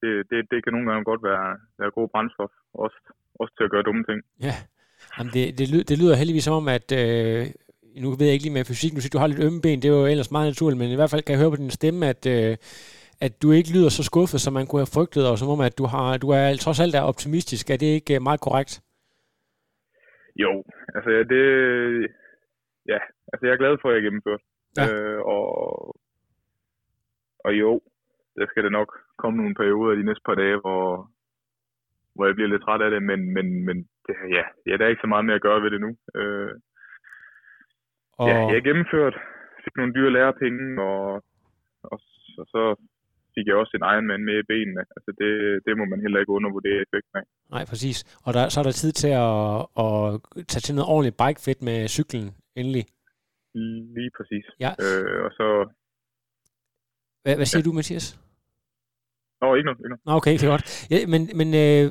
det, 0.03 0.13
det, 0.31 0.39
det 0.51 0.59
kan 0.65 0.73
nogle 0.73 0.89
gange 0.91 1.05
godt 1.05 1.23
være, 1.23 1.49
være 1.79 1.91
god 1.91 2.09
brændstof, 2.13 2.53
også, 2.75 2.99
også 3.41 3.53
til 3.55 3.65
at 3.65 3.71
gøre 3.71 3.83
dumme 3.83 4.05
ting. 4.05 4.21
Ja, 4.47 4.55
Jamen 5.19 5.33
det, 5.33 5.59
det, 5.59 5.71
lyder, 5.73 5.85
det 5.85 5.99
lyder 5.99 6.17
heldigvis 6.17 6.45
som 6.45 6.55
om, 6.55 6.69
at 6.69 6.93
øh, 6.93 7.47
nu 8.03 8.11
ved 8.11 8.27
jeg 8.27 8.33
ikke 8.35 8.45
lige 8.45 8.59
med 8.59 8.65
fysik, 8.65 8.93
nu 8.95 9.01
siger 9.01 9.11
du 9.11 9.19
har 9.19 9.27
lidt 9.27 9.45
ømme 9.47 9.61
ben, 9.61 9.83
det 9.83 9.89
er 9.89 9.99
jo 9.99 10.07
ellers 10.07 10.31
meget 10.31 10.49
naturligt, 10.49 10.79
men 10.79 10.91
i 10.91 10.95
hvert 10.95 11.11
fald 11.11 11.23
kan 11.23 11.33
jeg 11.33 11.41
høre 11.41 11.51
på 11.51 11.57
din 11.57 11.71
stemme, 11.71 12.07
at, 12.07 12.27
øh, 12.27 12.57
at 13.27 13.33
du 13.43 13.49
ikke 13.59 13.73
lyder 13.77 13.91
så 13.91 14.03
skuffet, 14.11 14.41
som 14.41 14.53
man 14.59 14.67
kunne 14.67 14.83
have 14.85 14.97
frygtet, 14.99 15.25
og 15.31 15.35
som 15.39 15.49
om, 15.55 15.61
at 15.69 15.79
du, 15.81 15.85
har, 15.95 16.09
du 16.25 16.29
er 16.39 16.45
trods 16.65 16.81
alt 16.81 16.95
er 16.95 17.11
optimistisk. 17.13 17.65
Er 17.71 17.79
det 17.83 17.91
ikke 17.99 18.15
øh, 18.17 18.23
meget 18.29 18.41
korrekt? 18.47 18.73
Jo, 20.45 20.53
altså 20.95 21.11
det, 21.33 21.45
ja, 22.93 22.99
altså 23.33 23.43
jeg 23.47 23.53
er 23.53 23.63
glad 23.63 23.75
for, 23.79 23.89
at 23.89 23.95
jeg 23.95 24.03
gennemført. 24.03 24.43
Ja. 24.79 24.85
Øh, 24.87 25.21
og, 25.35 25.47
og 27.45 27.53
jo, 27.63 27.81
der 28.37 28.47
skal 28.47 28.65
det 28.65 28.73
nok 28.73 28.91
komme 29.19 29.37
nogle 29.37 29.55
perioder 29.55 29.95
de 29.95 30.09
næste 30.09 30.25
par 30.29 30.35
dage, 30.35 30.57
hvor, 30.65 31.11
hvor 32.15 32.27
jeg 32.27 32.35
bliver 32.35 32.53
lidt 32.53 32.63
træt 32.63 32.83
af 32.87 32.91
det, 32.91 33.03
men, 33.03 33.21
men, 33.35 33.47
men 33.67 33.77
det, 34.07 34.15
ja, 34.37 34.45
ja, 34.67 34.77
der 34.77 34.85
er 34.85 34.93
ikke 34.93 35.05
så 35.05 35.13
meget 35.13 35.25
mere 35.25 35.39
at 35.41 35.47
gøre 35.49 35.63
ved 35.63 35.71
det 35.71 35.81
nu. 35.81 35.91
Øh, 36.21 36.55
og... 38.19 38.29
Ja, 38.29 38.37
jeg 38.51 38.57
har 38.59 38.69
gennemført, 38.69 39.17
fik 39.65 39.77
nogle 39.77 39.95
dyre 39.95 40.13
lærepenge, 40.13 40.83
og, 40.83 41.15
og, 41.83 41.99
og 42.39 42.47
så 42.55 42.63
fik 43.35 43.47
jeg 43.47 43.57
også 43.61 43.73
en 43.77 43.87
Ironman 43.93 44.25
med 44.29 44.37
i 44.43 44.49
benene. 44.53 44.83
Altså 44.97 45.11
det, 45.21 45.31
det 45.67 45.73
må 45.79 45.85
man 45.93 46.01
heller 46.05 46.19
ikke 46.21 46.37
undervurdere 46.39 46.79
effekten 46.85 47.15
af. 47.21 47.27
Nej, 47.55 47.65
præcis. 47.71 47.99
Og 48.27 48.31
der, 48.37 48.43
så 48.49 48.57
er 48.61 48.67
der 48.67 48.81
tid 48.83 48.93
til 49.03 49.13
at, 49.27 49.43
at 49.85 49.95
tage 50.51 50.65
til 50.65 50.75
noget 50.75 50.91
ordentligt 50.93 51.21
bikefit 51.23 51.61
med 51.69 51.79
cyklen 51.97 52.27
endelig. 52.61 52.85
Lige 53.97 54.13
præcis. 54.17 54.45
Ja. 54.65 54.71
Øh, 54.85 55.17
og 55.27 55.31
så... 55.39 55.47
Hvad, 57.23 57.35
hvad 57.37 57.47
siger 57.47 57.63
ja. 57.65 57.69
du, 57.69 57.73
Mathias? 57.79 58.07
Nå, 59.41 59.47
ikke 59.55 59.67
noget. 59.69 59.79
Ikke 59.79 59.93
noget. 59.95 60.07
Nå, 60.07 60.13
okay, 60.21 60.33
det 60.39 60.45
er 60.47 60.55
godt. 60.57 60.67
Ja, 60.93 60.99
men 61.13 61.21
men 61.41 61.49
øh, 61.65 61.85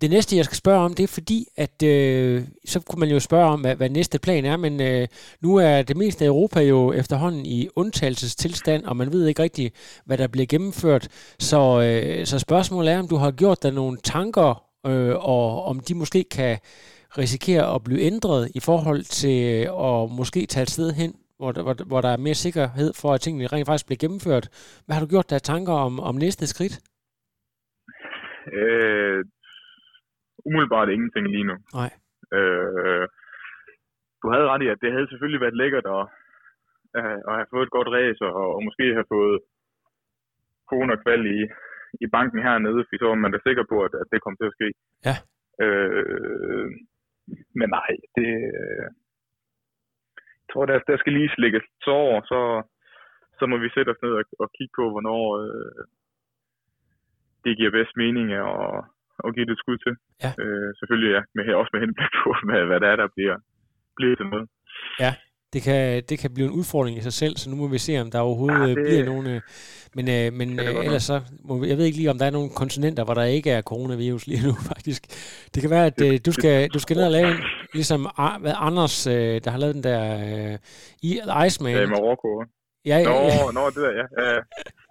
det 0.00 0.10
næste, 0.10 0.36
jeg 0.36 0.44
skal 0.44 0.56
spørge 0.56 0.84
om, 0.84 0.94
det 0.94 1.02
er 1.02 1.08
fordi, 1.08 1.46
at 1.56 1.82
øh, 1.82 2.42
så 2.64 2.80
kunne 2.80 3.00
man 3.00 3.08
jo 3.08 3.20
spørge 3.20 3.50
om, 3.50 3.60
hvad, 3.60 3.76
hvad 3.76 3.90
næste 3.90 4.18
plan 4.18 4.44
er, 4.44 4.56
men 4.56 4.80
øh, 4.80 5.08
nu 5.40 5.56
er 5.56 5.82
det 5.82 5.96
meste 5.96 6.24
af 6.24 6.28
Europa 6.28 6.60
jo 6.60 6.92
efterhånden 6.92 7.46
i 7.46 7.68
undtagelsestilstand, 7.76 8.84
og 8.84 8.96
man 8.96 9.12
ved 9.12 9.26
ikke 9.26 9.42
rigtig, 9.42 9.72
hvad 10.04 10.18
der 10.18 10.26
bliver 10.26 10.46
gennemført. 10.46 11.08
Så, 11.38 11.80
øh, 11.80 12.26
så 12.26 12.38
spørgsmålet 12.38 12.92
er, 12.92 12.98
om 12.98 13.08
du 13.08 13.16
har 13.16 13.30
gjort 13.30 13.62
dig 13.62 13.72
nogle 13.72 13.98
tanker, 14.04 14.64
øh, 14.86 15.14
og 15.14 15.64
om 15.64 15.80
de 15.80 15.94
måske 15.94 16.24
kan 16.24 16.58
risikere 17.18 17.74
at 17.74 17.84
blive 17.84 18.00
ændret 18.00 18.50
i 18.54 18.60
forhold 18.60 19.02
til 19.02 19.66
øh, 19.66 19.86
at 19.86 20.10
måske 20.10 20.46
tage 20.46 20.62
et 20.62 20.70
sted 20.70 20.92
hen, 20.92 21.14
hvor 21.38 21.52
der, 21.52 21.62
hvor, 21.62 21.74
hvor 21.86 22.00
der 22.00 22.08
er 22.08 22.16
mere 22.16 22.34
sikkerhed 22.34 22.92
for, 22.92 23.12
at 23.12 23.20
tingene 23.20 23.46
rent 23.46 23.66
faktisk 23.66 23.86
bliver 23.86 23.98
gennemført. 23.98 24.48
Hvad 24.86 24.94
har 24.94 25.00
du 25.00 25.10
gjort 25.10 25.30
dig 25.30 25.42
tanker 25.42 25.72
om, 25.72 26.00
om 26.00 26.14
næste 26.14 26.46
skridt? 26.46 26.80
Øh, 28.52 29.24
umiddelbart 30.48 30.88
ingenting 30.88 31.24
lige 31.26 31.48
nu. 31.50 31.56
Nej. 31.80 31.90
Øh, 32.36 33.04
du 34.22 34.26
havde 34.32 34.50
ret 34.52 34.62
i, 34.62 34.68
at 34.74 34.82
det 34.82 34.92
havde 34.92 35.08
selvfølgelig 35.10 35.40
været 35.44 35.60
lækkert 35.62 35.86
at, 35.96 36.04
at 37.28 37.34
have 37.38 37.50
fået 37.52 37.66
et 37.66 37.76
godt 37.76 37.88
race, 37.96 38.20
og, 38.28 38.34
og 38.56 38.60
måske 38.68 38.84
have 38.98 39.10
fået 39.14 39.36
kone 40.70 40.92
og 40.94 41.02
kval 41.04 41.22
i, 41.36 41.38
i 42.04 42.06
banken 42.16 42.40
hernede, 42.46 42.84
for 42.86 42.96
så 42.98 43.06
var 43.08 43.14
man 43.14 43.32
da 43.32 43.38
sikker 43.42 43.64
på, 43.72 43.76
at, 43.86 43.94
at 44.02 44.06
det 44.12 44.22
kom 44.22 44.36
til 44.36 44.50
at 44.50 44.56
ske. 44.58 44.68
Ja. 45.08 45.16
Øh, 45.64 46.68
men 47.58 47.68
nej, 47.78 47.90
det... 48.16 48.30
Øh, 48.60 48.86
jeg 50.42 50.52
tror, 50.52 50.66
der, 50.66 50.78
der 50.90 50.96
skal 50.98 51.12
lige 51.12 51.34
slikkes 51.36 51.64
så 51.84 51.90
over, 51.90 52.20
så, 52.32 52.40
så 53.38 53.46
må 53.46 53.56
vi 53.58 53.68
sætte 53.74 53.90
os 53.90 54.02
ned 54.02 54.12
og, 54.20 54.24
og 54.38 54.48
kigge 54.56 54.74
på, 54.78 54.84
hvornår 54.90 55.22
øh, 55.44 55.84
det 57.44 57.56
giver 57.56 57.70
bedst 57.70 57.96
mening 57.96 58.32
at, 58.32 58.84
at 59.24 59.34
give 59.34 59.46
det 59.46 59.54
et 59.56 59.62
skud 59.62 59.78
til. 59.84 59.94
Ja. 60.24 60.30
Øh, 60.42 60.68
selvfølgelig 60.78 61.10
ja, 61.16 61.22
med, 61.36 61.44
også 61.60 61.72
med 61.74 61.80
henblik 61.84 62.12
på, 62.22 62.28
hvad, 62.46 62.60
hvad 62.68 62.78
det 62.82 62.88
er, 62.92 62.96
der 63.02 63.08
bliver, 63.16 63.36
bliver 63.96 64.16
til 64.16 64.26
noget. 64.32 64.46
Ja, 65.04 65.12
det 65.52 65.62
kan, 65.62 66.02
det 66.08 66.18
kan 66.18 66.34
blive 66.34 66.48
en 66.48 66.58
udfordring 66.60 66.98
i 66.98 67.00
sig 67.00 67.12
selv, 67.12 67.36
så 67.36 67.50
nu 67.50 67.56
må 67.56 67.66
vi 67.68 67.78
se, 67.78 68.00
om 68.00 68.10
der 68.10 68.20
overhovedet 68.20 68.60
ja, 68.60 68.74
det... 68.74 68.86
bliver 68.86 69.04
nogle... 69.04 69.34
Øh, 69.34 69.40
men 69.96 70.04
øh, 70.16 70.32
men 70.38 70.60
øh, 70.60 70.84
ellers 70.84 71.02
så... 71.02 71.20
Må, 71.44 71.64
jeg 71.64 71.76
ved 71.76 71.84
ikke 71.84 71.98
lige, 71.98 72.10
om 72.10 72.18
der 72.18 72.26
er 72.26 72.30
nogle 72.30 72.50
kontinenter, 72.50 73.04
hvor 73.04 73.14
der 73.14 73.24
ikke 73.24 73.50
er 73.50 73.62
coronavirus 73.62 74.26
lige 74.26 74.46
nu, 74.46 74.52
faktisk. 74.72 75.02
Det 75.54 75.60
kan 75.62 75.70
være, 75.70 75.86
at 75.86 76.00
øh, 76.06 76.20
du, 76.26 76.32
skal, 76.32 76.68
du 76.68 76.78
skal 76.78 76.96
ned 76.96 77.04
og 77.04 77.10
lave 77.10 77.30
en... 77.30 77.40
Ligesom 77.74 78.00
hvad 78.40 78.54
Anders, 78.56 79.06
øh, 79.06 79.40
der 79.44 79.50
har 79.50 79.58
lavet 79.58 79.74
den 79.74 79.84
der... 79.84 80.02
Øh, 80.26 81.46
Iceman. 81.46 81.76
Ja, 81.76 81.82
i 81.82 81.86
Marokko. 81.86 82.44
Ja, 82.90 82.98
ja, 82.98 83.10
ja. 83.10 83.44
Nå, 83.44 83.50
nå, 83.58 83.66
det 83.74 83.76
der, 83.86 83.92
ja. 84.00 84.04
ja. 84.18 84.30
Ja. 84.34 84.40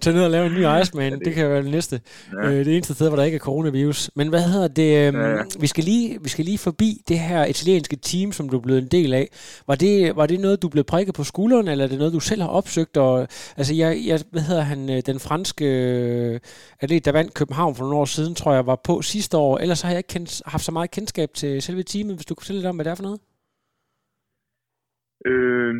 Tag 0.00 0.12
ned 0.14 0.24
og 0.24 0.30
lave 0.30 0.46
en 0.46 0.52
ny 0.52 0.64
Iceman, 0.80 1.12
ja, 1.12 1.16
det, 1.16 1.24
det 1.24 1.34
kan 1.34 1.50
være 1.50 1.62
det 1.62 1.70
næste. 1.70 2.00
Ja. 2.32 2.48
Øh, 2.48 2.64
det 2.64 2.74
eneste 2.76 2.94
sted, 2.94 3.08
hvor 3.08 3.16
der 3.16 3.24
ikke 3.24 3.34
er 3.34 3.46
coronavirus. 3.50 4.10
Men 4.16 4.28
hvad 4.28 4.42
hedder 4.52 4.68
det? 4.68 4.90
Øh, 4.98 5.14
ja, 5.14 5.28
ja. 5.28 5.42
Vi, 5.60 5.66
skal 5.66 5.84
lige, 5.84 6.22
vi 6.22 6.28
skal 6.28 6.44
lige 6.44 6.58
forbi 6.58 6.90
det 7.08 7.18
her 7.18 7.44
italienske 7.44 7.96
team, 7.96 8.32
som 8.32 8.48
du 8.48 8.56
er 8.56 8.62
blevet 8.62 8.82
en 8.82 8.88
del 8.88 9.14
af. 9.14 9.26
Var 9.66 9.74
det, 9.74 10.16
var 10.16 10.26
det 10.26 10.40
noget, 10.40 10.62
du 10.62 10.68
blev 10.68 10.84
prikket 10.84 11.14
på 11.14 11.24
skulderen, 11.24 11.68
eller 11.68 11.84
er 11.84 11.88
det 11.88 11.98
noget, 11.98 12.12
du 12.12 12.20
selv 12.20 12.42
har 12.42 12.48
opsøgt? 12.48 12.96
Og, 12.96 13.20
altså, 13.60 13.74
jeg, 13.74 13.90
jeg, 14.06 14.18
hvad 14.32 14.42
hedder 14.42 14.62
han, 14.62 14.80
øh, 14.90 15.00
den 15.06 15.18
franske 15.26 15.64
øh, 15.64 16.40
atlet, 16.80 17.04
der 17.04 17.12
vandt 17.12 17.34
København 17.34 17.74
for 17.74 17.82
nogle 17.84 17.96
år 17.96 18.04
siden, 18.04 18.34
tror 18.34 18.52
jeg, 18.54 18.66
var 18.66 18.80
på 18.84 19.02
sidste 19.02 19.36
år. 19.36 19.58
Ellers 19.58 19.82
har 19.82 19.90
jeg 19.90 19.98
ikke 19.98 20.14
kendt, 20.16 20.42
haft 20.46 20.64
så 20.64 20.72
meget 20.72 20.90
kendskab 20.90 21.28
til 21.34 21.62
selve 21.62 21.82
teamet, 21.82 22.14
hvis 22.16 22.26
du 22.26 22.34
kunne 22.34 22.42
fortælle 22.42 22.60
lidt 22.60 22.68
om, 22.68 22.76
hvad 22.76 22.84
det 22.84 22.90
er 22.90 23.00
for 23.00 23.08
noget? 23.10 23.20
Øh, 25.28 25.74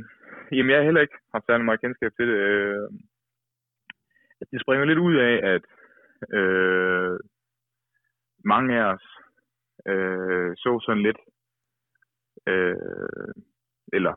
jamen, 0.52 0.70
jeg 0.70 0.78
har 0.78 0.88
heller 0.88 1.04
ikke 1.06 1.18
haft 1.34 1.46
særlig 1.46 1.64
meget 1.64 1.80
kendskab 1.84 2.10
til 2.18 2.26
det. 2.30 2.38
Øh, 2.50 2.88
det 4.52 4.60
springer 4.60 4.84
lidt 4.84 4.98
ud 4.98 5.16
af, 5.16 5.34
at 5.54 5.62
øh, 6.38 7.18
mange 8.44 8.80
af 8.80 8.84
os 8.94 9.06
øh, 9.86 10.52
så 10.56 10.80
sådan 10.86 11.02
lidt, 11.02 11.20
øh, 12.46 13.34
eller 13.92 14.14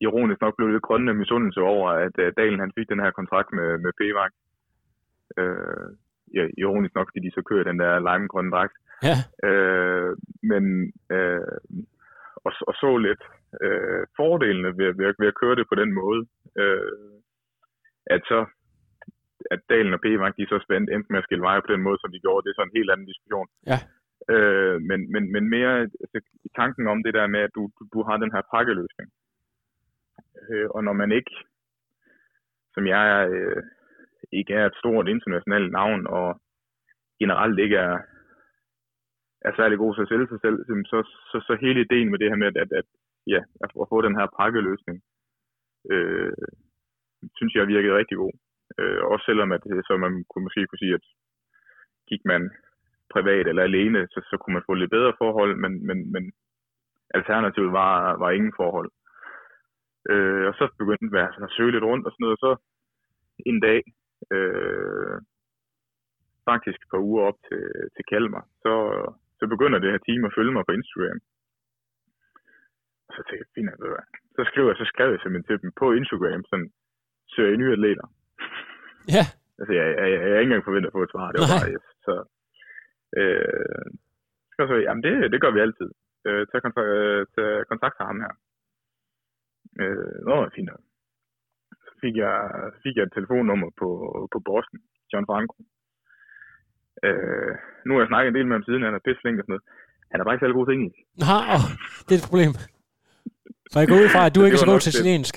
ironisk 0.00 0.40
nok 0.40 0.56
blev 0.56 0.68
lidt 0.68 0.82
grønne 0.82 1.14
misundelse 1.14 1.60
over, 1.60 1.90
at 1.90 2.18
uh, 2.18 2.32
Dalen 2.36 2.60
han 2.60 2.72
fik 2.76 2.88
den 2.88 3.00
her 3.00 3.10
kontrakt 3.10 3.52
med, 3.52 3.78
med 3.78 3.92
P-Vagt. 3.98 4.36
Øh, 5.38 5.88
ja, 6.34 6.48
ironisk 6.58 6.94
nok, 6.94 7.08
fordi 7.08 7.26
de 7.26 7.34
så 7.34 7.42
kører 7.42 7.64
den 7.64 7.78
der 7.78 7.92
limegrønne 7.98 8.50
dragt. 8.50 8.76
Ja. 9.08 9.16
Øh, 9.48 10.16
men 10.42 10.92
øh, 11.10 11.58
og, 12.44 12.52
og 12.68 12.74
så 12.74 12.96
lidt 12.96 13.22
øh, 13.62 14.06
fordelene 14.16 14.68
ved, 14.78 14.90
ved, 14.98 15.14
ved 15.18 15.28
at 15.28 15.38
køre 15.40 15.56
det 15.56 15.66
på 15.68 15.74
den 15.74 15.92
måde. 15.94 16.26
Øh, 16.58 16.92
at 18.06 18.22
så 18.24 18.46
at 19.50 19.60
Dalen 19.68 19.96
og 19.96 20.00
P-Vang, 20.04 20.34
de 20.36 20.46
så 20.46 20.58
spændt 20.66 20.90
endte 20.90 21.10
med 21.12 21.18
at 21.18 21.26
skille 21.26 21.46
veje 21.48 21.62
på 21.62 21.72
den 21.72 21.82
måde, 21.86 21.98
som 22.00 22.12
de 22.12 22.22
gjorde. 22.24 22.42
Det 22.44 22.50
er 22.50 22.58
så 22.58 22.64
en 22.66 22.78
helt 22.78 22.90
anden 22.90 23.10
diskussion. 23.10 23.48
Ja. 23.70 23.78
Øh, 24.34 24.76
men, 24.88 25.00
men, 25.12 25.32
men 25.32 25.44
mere 25.54 25.72
altså, 25.80 26.18
tanken 26.56 26.86
om 26.92 27.02
det 27.02 27.14
der 27.14 27.26
med, 27.26 27.40
at 27.40 27.54
du, 27.54 27.62
du, 27.78 27.82
du 27.94 28.02
har 28.02 28.16
den 28.16 28.32
her 28.34 28.42
pakkeløsning. 28.54 29.08
Øh, 30.50 30.68
og 30.70 30.84
når 30.84 30.92
man 30.92 31.12
ikke, 31.12 31.34
som 32.74 32.86
jeg 32.86 33.02
er, 33.16 33.22
øh, 33.36 33.62
ikke 34.32 34.54
er 34.54 34.66
et 34.66 34.76
stort 34.80 35.08
internationalt 35.08 35.72
navn, 35.72 36.06
og 36.06 36.40
generelt 37.18 37.58
ikke 37.58 37.76
er, 37.76 37.98
er 39.40 39.52
særlig 39.56 39.78
god 39.78 39.94
til 39.94 40.02
at 40.02 40.08
sælge 40.08 40.28
sig 40.28 40.40
selv, 40.44 40.58
så, 40.90 40.98
så, 41.30 41.36
så 41.46 41.52
hele 41.60 41.80
ideen 41.80 42.10
med 42.10 42.18
det 42.18 42.28
her 42.28 42.36
med, 42.36 42.46
at, 42.46 42.72
at, 42.80 42.84
ja, 43.26 43.40
at 43.64 43.70
få 43.92 44.02
den 44.02 44.16
her 44.18 44.26
pakkeløsning, 44.40 45.02
øh, 45.90 46.32
synes 47.36 47.54
jeg 47.54 47.68
virkede 47.68 47.96
rigtig 47.96 48.16
god. 48.16 48.32
Øh, 48.80 49.02
også 49.12 49.24
selvom 49.24 49.52
at, 49.52 49.62
øh, 49.72 49.82
så 49.86 49.96
man 49.96 50.24
kunne 50.30 50.44
måske 50.46 50.66
kunne 50.66 50.82
sige, 50.84 50.94
at 50.94 51.06
gik 52.10 52.22
man 52.24 52.42
privat 53.14 53.46
eller 53.46 53.62
alene, 53.62 54.00
så, 54.12 54.20
så 54.30 54.36
kunne 54.36 54.54
man 54.54 54.66
få 54.66 54.74
lidt 54.74 54.90
bedre 54.90 55.14
forhold, 55.18 55.56
men, 55.56 55.86
men, 55.86 56.12
men 56.12 56.32
alternativet 57.14 57.72
var, 57.72 58.16
var 58.22 58.30
ingen 58.30 58.52
forhold. 58.56 58.90
Øh, 60.12 60.44
og 60.48 60.54
så 60.54 60.64
begyndte 60.78 61.18
jeg 61.18 61.26
altså 61.26 61.44
at 61.44 61.54
søge 61.56 61.72
lidt 61.72 61.84
rundt 61.84 62.06
og 62.06 62.12
sådan 62.12 62.22
noget, 62.24 62.38
og 62.38 62.42
så 62.46 62.52
en 63.46 63.60
dag, 63.60 63.80
øh, 64.34 65.16
faktisk 66.48 66.78
et 66.82 66.90
par 66.92 67.02
uger 67.08 67.22
op 67.28 67.38
til, 67.48 67.64
til 67.94 68.04
Kalmar, 68.10 68.44
så, 68.64 68.72
så 69.38 69.44
begynder 69.52 69.78
det 69.78 69.92
her 69.92 70.02
team 70.06 70.24
at 70.24 70.36
følge 70.36 70.52
mig 70.52 70.64
på 70.66 70.72
Instagram. 70.78 71.20
Og 73.06 73.12
så 73.16 73.20
tænkte 73.22 73.44
jeg, 73.44 73.54
fint. 73.54 73.70
Så 74.36 74.42
skriver 74.50 74.68
jeg, 74.70 74.78
så 74.82 74.86
skrev 74.92 75.08
jeg 75.10 75.20
simpelthen 75.20 75.48
til 75.48 75.62
dem 75.62 75.70
på 75.80 75.86
Instagram, 76.00 76.42
sådan, 76.50 76.70
søger 77.32 77.52
I 77.54 77.56
nye 77.62 77.72
atleter? 77.78 78.06
Ja. 79.16 79.24
Altså, 79.60 79.72
jeg, 79.78 79.86
jeg, 79.98 80.06
jeg, 80.12 80.20
jeg 80.28 80.34
er 80.36 80.42
ikke 80.42 80.50
engang 80.50 80.68
forventet 80.68 80.90
at 80.90 80.96
få 80.96 81.02
et 81.06 81.12
svar. 81.14 81.26
Det 81.32 81.38
var 81.42 81.48
Nej. 81.50 81.58
bare, 81.60 81.72
yes. 81.74 81.86
Så, 82.06 82.14
øh, 83.20 83.86
så 84.54 84.60
så, 84.70 84.74
jamen 84.86 85.02
det, 85.06 85.12
det 85.32 85.40
gør 85.42 85.52
vi 85.54 85.60
altid. 85.66 85.90
Øh, 86.26 86.42
tag, 86.50 86.60
kontakt, 86.66 86.88
øh, 86.96 87.20
tag 87.34 87.48
kontakt 87.72 87.94
til 87.96 88.08
ham 88.10 88.18
her. 88.24 88.32
Øh, 89.82 90.16
nå, 90.28 90.34
fint 90.56 90.68
nok. 90.70 90.82
Så 91.84 91.90
fik 92.02 92.14
jeg, 92.24 92.36
så 92.74 92.78
fik 92.84 92.94
jeg 92.96 93.04
et 93.06 93.14
telefonnummer 93.16 93.70
på, 93.80 93.88
på 94.32 94.38
Boston, 94.48 94.80
John 95.12 95.26
Franco. 95.30 95.56
Øh, 97.06 97.52
nu 97.86 97.90
har 97.92 98.00
jeg 98.00 98.10
snakket 98.10 98.28
en 98.28 98.36
del 98.38 98.46
med 98.46 98.56
ham 98.56 98.66
siden, 98.66 98.86
han 98.86 98.96
er 98.98 99.04
pisseflink 99.06 99.36
og 99.38 99.44
sådan 99.44 99.52
noget. 99.54 99.66
Han 100.10 100.18
er 100.18 100.24
bare 100.24 100.34
ikke 100.34 100.42
særlig 100.44 100.58
god 100.58 100.66
til 100.66 100.74
engelsk. 100.76 100.98
Nå, 101.24 101.36
åh, 101.56 101.64
det 102.06 102.12
er 102.14 102.20
et 102.20 102.28
problem. 102.30 102.52
For 103.72 103.78
jeg 103.80 103.88
går 103.90 104.02
ud 104.04 104.10
fra, 104.14 104.22
at 104.26 104.34
du 104.34 104.40
ikke 104.44 104.56
er 104.58 104.64
så 104.64 104.72
god 104.72 104.82
til 104.82 104.94
italiensk. 104.94 105.34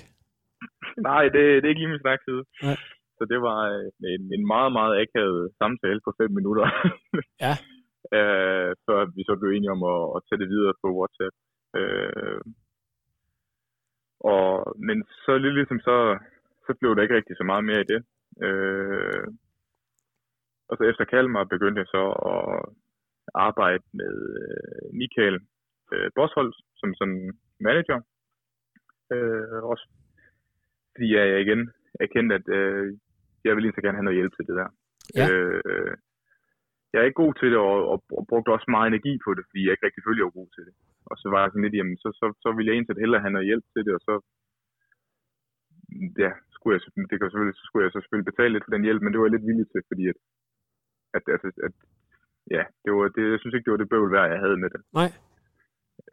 Nej, 1.09 1.23
det, 1.35 1.43
det 1.59 1.65
er 1.65 1.71
ikke 1.73 1.83
lige 1.83 1.93
min 1.93 2.05
side. 2.27 2.43
Nej. 2.67 2.77
Så 3.23 3.27
det 3.33 3.41
var 3.49 3.59
øh, 3.73 4.13
en, 4.15 4.23
en 4.35 4.45
meget, 4.53 4.71
meget 4.79 4.93
akavet 5.01 5.51
samtale 5.61 6.01
på 6.05 6.11
fem 6.19 6.31
minutter. 6.37 6.65
Ja. 7.45 7.53
øh, 8.17 8.71
før 8.85 8.99
vi 9.15 9.21
så 9.29 9.33
blev 9.39 9.51
enige 9.51 9.75
om 9.77 9.83
at, 9.93 10.03
at 10.15 10.21
tage 10.27 10.41
det 10.41 10.49
videre 10.53 10.73
på 10.81 10.87
WhatsApp. 10.97 11.35
Øh, 11.79 12.41
og, 14.33 14.47
men 14.87 14.97
så 15.25 15.31
lidt 15.37 15.55
ligesom 15.55 15.79
så, 15.87 15.97
så 16.65 16.71
blev 16.79 16.91
der 16.95 17.01
ikke 17.01 17.15
rigtig 17.15 17.35
så 17.37 17.43
meget 17.51 17.65
mere 17.69 17.81
i 17.81 17.89
det. 17.93 18.01
Øh, 18.47 19.27
og 20.69 20.73
så 20.77 20.83
efter 20.83 21.05
Kalmar 21.05 21.43
begyndte 21.43 21.79
jeg 21.79 21.89
så 21.95 22.03
at 22.33 22.43
arbejde 23.47 23.83
med 23.99 24.13
øh, 24.41 24.85
Michael 24.99 25.37
øh, 25.93 26.09
Bosholz 26.15 26.55
som, 26.79 26.89
som 26.99 27.09
manager. 27.67 27.99
Øh, 29.13 29.63
også 29.71 29.85
fordi 30.93 31.07
jeg 31.15 31.41
igen 31.41 31.61
erkendte, 31.99 32.35
at 32.35 32.47
øh, 32.59 32.97
jeg 33.43 33.51
ville 33.53 33.65
lige 33.65 33.77
så 33.77 33.83
gerne 33.83 33.97
have 33.99 34.07
noget 34.07 34.19
hjælp 34.19 34.33
til 34.35 34.47
det 34.49 34.55
der. 34.61 34.69
Ja. 35.19 35.25
Øh, 35.29 35.93
jeg 36.91 36.99
er 36.99 37.07
ikke 37.07 37.23
god 37.23 37.33
til 37.33 37.49
det, 37.51 37.59
og, 37.69 37.77
og, 37.91 37.97
og 38.17 38.23
brugte 38.29 38.55
også 38.55 38.69
meget 38.75 38.87
energi 38.89 39.13
på 39.25 39.29
det, 39.37 39.43
fordi 39.49 39.61
jeg 39.63 39.73
ikke 39.73 39.85
rigtig 39.87 40.03
følte, 40.03 40.19
jeg 40.19 40.29
var 40.29 40.39
god 40.41 40.49
til 40.55 40.63
det. 40.67 40.73
Og 41.09 41.15
så 41.21 41.27
var 41.33 41.39
jeg 41.41 41.49
sådan 41.51 41.65
lidt, 41.65 41.77
jamen, 41.79 41.97
så, 42.03 42.09
så, 42.19 42.25
så 42.43 42.47
ville 42.51 42.67
jeg 42.67 42.75
egentlig 42.75 43.03
hellere 43.03 43.23
have 43.25 43.35
noget 43.35 43.49
hjælp 43.49 43.65
til 43.73 43.83
det, 43.85 43.93
og 43.97 44.01
så 44.07 44.13
ja, 46.23 46.31
skulle 46.55 46.73
jeg, 46.75 46.81
det 47.09 47.15
kan 47.17 47.29
selvfølgelig, 47.29 47.59
så 47.59 47.65
skulle 47.65 47.83
jeg 47.85 47.91
så 47.93 47.99
selvfølgelig 48.01 48.31
betale 48.31 48.53
lidt 48.53 48.65
for 48.65 48.73
den 48.75 48.87
hjælp, 48.87 49.01
men 49.01 49.11
det 49.11 49.19
var 49.19 49.27
jeg 49.27 49.35
lidt 49.35 49.49
villig 49.49 49.67
til, 49.69 49.81
fordi 49.89 50.03
at, 50.11 50.19
at, 51.17 51.23
at, 51.35 51.41
at 51.67 51.75
ja, 52.55 52.63
det 52.83 52.89
var, 52.95 53.07
det, 53.15 53.23
jeg 53.33 53.39
synes 53.39 53.53
ikke, 53.53 53.65
det 53.65 53.75
var 53.75 53.81
det 53.81 53.91
bøvl 53.93 54.11
værd, 54.15 54.33
jeg 54.33 54.43
havde 54.45 54.57
med 54.63 54.69
det. 54.75 54.81
Nej. 54.99 55.09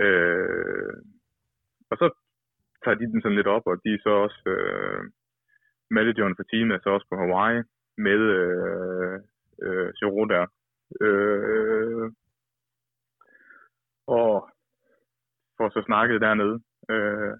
Øh, 0.04 0.94
og 1.90 1.96
så 2.00 2.06
tager 2.82 2.98
de 2.98 3.10
den 3.12 3.22
sådan 3.22 3.38
lidt 3.38 3.52
op, 3.56 3.66
og 3.70 3.76
de 3.84 3.90
er 3.94 4.02
så 4.06 4.12
også, 4.26 4.42
øh, 4.54 5.02
manageren 5.90 6.36
for 6.36 6.44
teamet 6.50 6.74
er 6.74 6.80
så 6.82 6.90
også 6.90 7.06
på 7.10 7.16
Hawaii 7.16 7.62
med 8.06 8.20
øh, 8.38 9.14
øh, 9.64 9.88
Giro 9.98 10.24
der. 10.34 10.44
Øh, 11.04 12.06
og 14.18 14.30
får 15.56 15.68
så 15.70 15.82
snakket 15.86 16.20
dernede, 16.20 16.56
øh, 16.92 17.32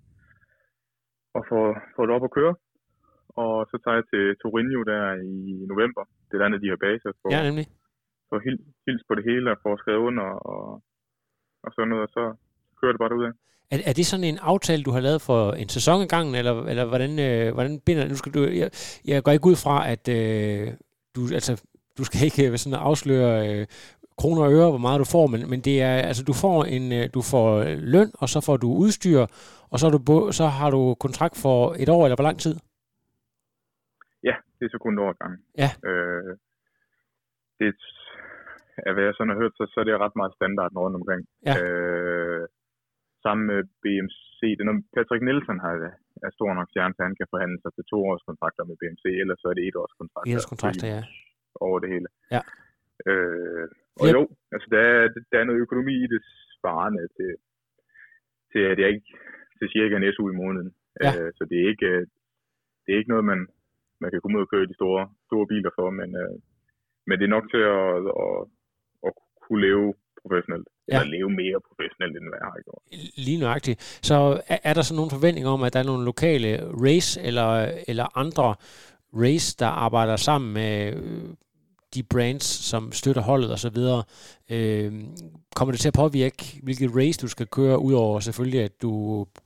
og 1.37 1.43
får, 1.49 1.65
får 1.97 2.07
det 2.07 2.15
op 2.17 2.25
at 2.29 2.35
køre. 2.39 2.55
Og 3.43 3.55
så 3.71 3.77
tager 3.85 3.99
jeg 4.01 4.07
til 4.13 4.25
Torino 4.43 4.83
der 4.91 5.03
i 5.15 5.67
november. 5.73 6.05
Det 6.29 6.35
er 6.35 6.43
dernede, 6.43 6.63
de 6.63 6.69
har 6.73 6.81
baser 6.87 7.13
for, 7.21 7.29
Ja, 7.35 7.41
nemlig. 7.49 7.67
for 8.29 8.39
hils, 8.45 8.63
hils 8.87 9.03
på 9.09 9.15
det 9.15 9.25
hele 9.31 9.51
og 9.51 9.59
får 9.63 9.77
skrevet 9.77 10.03
under 10.09 10.29
og, 10.53 10.83
og 11.65 11.71
sådan 11.75 11.89
noget, 11.89 12.03
og 12.07 12.11
så 12.17 12.25
kører 12.81 12.93
det 12.93 13.03
bare 13.03 13.19
ud 13.21 13.25
af. 13.31 13.33
Er, 13.75 13.79
er 13.87 13.93
det 13.93 14.07
sådan 14.07 14.25
en 14.25 14.39
aftale, 14.53 14.83
du 14.83 14.91
har 14.91 15.01
lavet 15.01 15.23
for 15.23 15.53
en 15.53 15.69
sæson 15.69 16.03
i 16.03 16.07
gangen, 16.07 16.35
eller, 16.35 16.55
eller 16.73 16.85
hvordan, 16.85 17.13
øh, 17.19 17.55
hvordan 17.55 17.81
binder 17.87 18.09
nu 18.09 18.17
skal 18.17 18.35
du, 18.35 18.41
jeg, 18.63 18.71
jeg 19.07 19.23
går 19.23 19.33
ikke 19.33 19.47
ud 19.53 19.57
fra, 19.65 19.77
at 19.93 20.05
øh, 20.19 20.69
du, 21.17 21.21
altså, 21.39 21.53
du 21.99 22.05
skal 22.05 22.21
ikke 22.25 22.51
øh, 22.51 22.59
sådan 22.59 22.79
afsløre 22.79 23.33
øh, 23.49 23.67
kroner 24.21 24.43
og 24.47 24.53
øre, 24.59 24.71
hvor 24.71 24.85
meget 24.87 24.99
du 24.99 25.09
får, 25.17 25.27
men, 25.27 25.41
men 25.51 25.61
det 25.61 25.83
er, 25.83 25.95
altså, 26.11 26.23
du 26.31 26.35
får 26.45 26.59
en, 26.77 26.85
øh, 26.99 27.05
du 27.17 27.23
får 27.33 27.51
løn, 27.95 28.11
og 28.23 28.29
så 28.29 28.39
får 28.47 28.57
du 28.57 28.69
udstyr, 28.83 29.21
og 29.73 29.77
så, 29.79 29.85
er 29.87 29.91
du, 29.91 29.99
så 30.33 30.47
har 30.59 30.71
du 30.71 30.81
kontrakt 31.05 31.37
for 31.45 31.59
et 31.83 31.89
år, 31.89 32.03
eller 32.05 32.17
hvor 32.17 32.29
lang 32.29 32.39
tid? 32.45 32.55
Ja, 34.29 34.35
det 34.57 34.65
er 34.65 34.71
så 34.73 34.79
kun 34.85 34.95
et 34.95 35.03
år 35.05 35.11
ad 35.15 35.19
gangen. 35.23 35.41
Ja. 35.63 35.71
Øh, 35.89 36.33
det 37.59 37.67
er, 38.87 38.93
hvad 38.95 39.05
jeg 39.05 39.15
sådan 39.15 39.33
har 39.33 39.41
hørt, 39.43 39.55
så, 39.59 39.65
så 39.73 39.77
er 39.81 39.85
det 39.85 40.03
ret 40.05 40.17
meget 40.21 40.37
standard 40.39 40.71
rundt 40.85 40.97
omkring. 41.01 41.23
Ja. 41.49 41.55
Øh, 41.63 42.20
sammen 43.25 43.45
med 43.51 43.61
BMC, 43.83 44.41
det 44.57 44.63
er 44.63 44.69
noget, 44.71 44.85
Patrick 44.97 45.23
Nielsen 45.29 45.59
har, 45.65 45.75
er 46.27 46.31
stor 46.39 46.51
nok 46.59 46.69
stjerne, 46.71 46.95
så 46.97 47.03
han 47.09 47.17
kan 47.21 47.33
forhandle 47.35 47.59
sig 47.63 47.73
til 47.75 47.85
to 47.93 47.99
års 48.11 48.25
kontrakter 48.31 48.63
med 48.69 48.77
BMC, 48.81 49.05
ellers 49.23 49.41
så 49.43 49.47
er 49.51 49.57
det 49.57 49.65
et 49.69 49.77
års 49.83 49.95
kontrakter. 50.01 50.31
Et 50.33 50.39
års 50.39 50.51
kontrakter, 50.53 50.87
ja. 50.97 51.03
Over 51.67 51.79
det 51.83 51.89
hele. 51.95 52.09
Ja. 52.35 52.43
Øh, 53.11 53.67
og 54.01 54.07
Ja. 54.07 54.13
jo, 54.17 54.23
altså 54.55 54.69
der 54.75 54.83
er, 54.93 55.09
der 55.31 55.37
er 55.39 55.45
noget 55.49 55.65
økonomi 55.67 55.95
i 56.05 56.09
det 56.15 56.23
svarende 56.61 57.05
til, 57.17 57.31
til 58.53 58.63
at 58.71 58.79
jeg 58.83 58.89
ikke 58.95 59.11
til 59.59 59.69
cirka 59.75 59.95
en 59.97 60.13
SU 60.15 60.25
i 60.33 60.41
måneden. 60.43 60.71
Ja. 61.05 61.11
Øh, 61.19 61.31
så 61.37 61.43
det 61.51 61.57
er 61.63 61.69
ikke, 61.73 61.87
øh, 61.87 62.07
det 62.83 62.91
er 62.93 62.99
ikke 62.99 63.15
noget, 63.15 63.25
man, 63.33 63.41
man 64.03 64.11
kan 64.11 64.21
komme 64.21 64.39
ud 64.39 64.47
og 64.47 64.51
køre 64.53 64.71
de 64.71 64.81
store, 64.81 65.03
store 65.29 65.47
biler 65.53 65.71
for, 65.79 65.91
men, 66.01 66.11
øh, 66.23 66.35
men 67.07 67.15
det 67.19 67.25
er 67.25 67.37
nok 67.37 67.47
til 67.51 67.63
at, 67.79 67.87
at, 68.25 68.37
at 69.07 69.13
kunne 69.45 69.63
leve 69.69 69.95
professionelt. 70.23 70.69
Ja. 70.89 71.01
Eller 71.01 71.11
leve 71.17 71.31
mere 71.43 71.59
professionelt, 71.69 72.15
end 72.17 72.27
hvad 72.31 72.41
jeg 72.45 72.51
har 72.55 72.63
gjort. 72.69 72.83
Lige 73.27 73.41
nøjagtigt. 73.41 73.79
Så 74.09 74.17
er, 74.53 74.59
er 74.65 74.75
der 74.75 74.83
så 74.83 74.95
nogle 74.95 75.11
forventninger 75.17 75.51
om, 75.51 75.63
at 75.63 75.73
der 75.73 75.81
er 75.81 75.89
nogle 75.93 76.05
lokale 76.05 76.49
race 76.87 77.21
eller, 77.29 77.49
eller 77.89 78.19
andre 78.23 78.49
race, 79.25 79.57
der 79.59 79.67
arbejder 79.67 80.17
sammen 80.17 80.53
med 80.53 80.75
øh, 80.97 81.23
de 81.95 82.03
brands, 82.13 82.47
som 82.71 82.93
støtter 82.93 83.23
holdet 83.23 83.51
osv.? 83.57 83.79
Øh, 84.55 84.93
kommer 85.57 85.73
det 85.73 85.81
til 85.81 85.93
at 85.93 86.01
påvirke, 86.05 86.41
hvilket 86.63 86.91
race 87.01 87.19
du 87.25 87.29
skal 87.29 87.47
køre, 87.47 87.83
udover 87.89 88.21
selvfølgelig, 88.21 88.63
at 88.69 88.83
du 88.83 88.93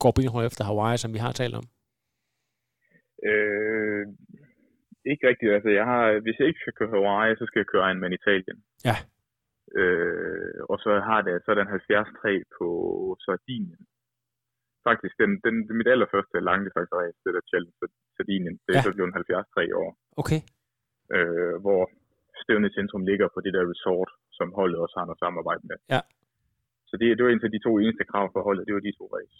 går 0.03 0.13
benhårdt 0.17 0.47
efter 0.47 0.65
Hawaii, 0.65 0.99
som 0.99 1.13
vi 1.15 1.19
har 1.19 1.33
talt 1.33 1.55
om? 1.55 1.65
Øh, 3.31 4.07
ikke 5.11 5.29
rigtigt. 5.31 5.53
Altså, 5.57 5.71
jeg 5.79 5.85
har, 5.85 6.03
hvis 6.25 6.37
jeg 6.39 6.47
ikke 6.49 6.63
skal 6.63 6.77
køre 6.79 6.95
Hawaii, 6.97 7.37
så 7.37 7.45
skal 7.47 7.61
jeg 7.61 7.67
køre 7.73 7.85
Ironman 7.89 8.19
Italien. 8.21 8.59
Ja. 8.85 8.97
Øh, 9.81 10.59
og 10.71 10.77
så 10.85 10.91
har 11.09 11.21
det 11.27 11.35
så 11.47 11.51
den 11.61 11.69
70-3 11.69 12.43
på 12.59 12.67
Sardinien. 13.25 13.83
Faktisk, 14.89 15.15
den, 15.23 15.31
den, 15.45 15.55
mit 15.79 15.89
allerførste 15.95 16.37
langdistanceræs, 16.51 17.15
det 17.25 17.35
der 17.37 17.45
Challenge 17.51 17.77
Sardinien. 18.17 18.57
Det 18.67 18.73
er 18.73 18.79
Ja. 18.81 18.87
så 18.87 18.93
blevet 18.97 19.15
70-3 19.19 19.75
år, 19.83 19.91
Okay. 20.23 20.41
øh, 21.17 21.55
hvor 21.65 21.83
Stævne 22.43 22.71
Centrum 22.77 23.03
ligger 23.11 23.29
på 23.35 23.39
det 23.45 23.53
der 23.57 23.65
resort, 23.73 24.11
som 24.39 24.49
holdet 24.59 24.79
også 24.85 24.95
har 24.99 25.05
noget 25.09 25.23
samarbejde 25.25 25.63
med. 25.71 25.77
Ja. 25.95 26.01
Så 26.95 26.99
det, 26.99 27.09
det 27.19 27.25
var 27.25 27.33
indtil 27.33 27.57
de 27.57 27.65
to 27.67 27.73
eneste 27.79 28.05
krav 28.11 28.27
for 28.35 28.41
holdet, 28.49 28.67
det 28.67 28.75
var 28.75 28.85
de 28.89 28.93
to 28.99 29.05
race. 29.17 29.35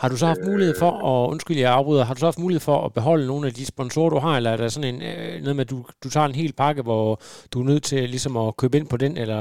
Har 0.00 0.08
du 0.08 0.16
så 0.16 0.26
haft 0.32 0.44
mulighed 0.50 0.74
for, 0.82 0.92
og 1.10 1.20
undskyld, 1.32 1.56
jeg 1.64 1.72
afbryder, 1.78 2.04
har 2.08 2.14
du 2.14 2.20
så 2.22 2.30
haft 2.30 2.44
mulighed 2.44 2.64
for 2.70 2.78
at 2.86 2.94
beholde 2.98 3.26
nogle 3.32 3.44
af 3.48 3.54
de 3.58 3.64
sponsorer, 3.74 4.10
du 4.14 4.20
har, 4.26 4.34
eller 4.36 4.50
er 4.52 4.58
der 4.60 4.68
sådan 4.76 4.90
en, 4.92 5.00
øh, 5.10 5.34
noget 5.44 5.56
med, 5.56 5.64
at 5.66 5.72
du, 5.74 5.78
du 6.04 6.08
tager 6.14 6.28
en 6.28 6.40
hel 6.42 6.52
pakke, 6.62 6.82
hvor 6.88 7.04
du 7.52 7.56
er 7.60 7.66
nødt 7.70 7.84
til 7.90 8.00
ligesom 8.14 8.34
at 8.44 8.56
købe 8.60 8.76
ind 8.78 8.88
på 8.92 8.98
den, 9.04 9.12
eller 9.22 9.40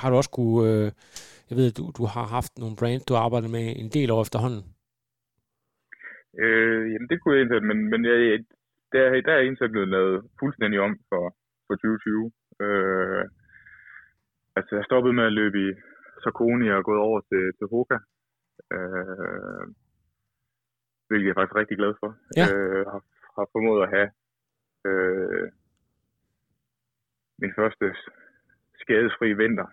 har 0.00 0.08
du 0.10 0.16
også 0.20 0.32
kunne, 0.38 0.60
øh, 0.68 0.86
jeg 1.48 1.56
ved, 1.60 1.68
du, 1.78 1.82
du 1.98 2.04
har 2.14 2.26
haft 2.36 2.52
nogle 2.62 2.78
brands, 2.80 3.04
du 3.08 3.12
har 3.14 3.22
arbejdet 3.26 3.50
med 3.56 3.66
en 3.82 3.90
del 3.96 4.08
år 4.14 4.20
efterhånden? 4.26 4.62
Øh, 6.42 6.82
jamen, 6.92 7.08
det 7.10 7.16
kunne 7.18 7.34
jeg 7.34 7.42
indsætte, 7.42 7.66
men, 7.70 7.78
men 7.92 8.00
jeg, 8.10 8.16
der, 8.92 9.02
der 9.26 9.34
er 9.36 9.46
indsat 9.48 9.72
blevet 9.74 9.90
lavet 9.96 10.16
fuldstændig 10.40 10.78
om 10.86 10.92
for, 11.10 11.24
for 11.66 11.74
2020. 11.74 12.32
Øh, 12.64 13.22
altså, 14.58 14.72
jeg 14.78 14.84
stoppede 14.88 15.14
med 15.18 15.24
at 15.30 15.36
løbe 15.40 15.58
i 15.66 15.68
Sarkoni 16.22 16.70
og 16.70 16.78
er 16.78 16.88
gået 16.90 17.00
over 17.08 17.20
til, 17.30 17.44
til 17.58 17.66
Hoka. 17.72 17.98
Øh, 18.74 19.66
hvilket 21.08 21.26
jeg 21.26 21.34
er 21.34 21.40
faktisk 21.40 21.60
rigtig 21.60 21.76
glad 21.80 21.92
for. 22.00 22.10
Ja. 22.38 22.46
Øh, 22.52 22.84
har, 22.92 23.02
har 23.36 23.46
formået 23.54 23.82
at 23.82 23.92
have 23.96 24.08
øh, 24.88 25.46
min 27.42 27.52
første 27.58 27.86
skadesfri 28.82 29.28
vinter 29.42 29.66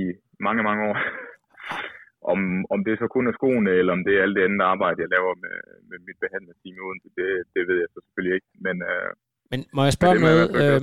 i 0.00 0.02
mange, 0.46 0.62
mange 0.68 0.82
år. 0.90 0.96
om, 2.32 2.40
om 2.74 2.80
det 2.86 2.94
så 2.98 3.06
kun 3.14 3.26
er 3.26 3.34
skoene, 3.38 3.70
eller 3.70 3.92
om 3.92 4.04
det 4.04 4.12
er 4.14 4.22
alt 4.22 4.36
det 4.36 4.44
andet 4.46 4.64
arbejde, 4.72 5.02
jeg 5.02 5.14
laver 5.16 5.34
med, 5.44 5.56
med 5.90 5.98
mit 6.06 6.18
behandlerteam 6.24 6.76
Odense, 6.84 7.08
det, 7.18 7.28
det 7.54 7.62
ved 7.68 7.76
jeg 7.82 7.88
så 7.90 7.98
selvfølgelig 8.04 8.34
ikke. 8.38 8.50
Men, 8.66 8.76
øh, 8.90 9.10
Men 9.52 9.60
må 9.76 9.80
jeg 9.84 9.92
spørge 9.92 10.18
noget, 10.26 10.44
øh, 10.62 10.80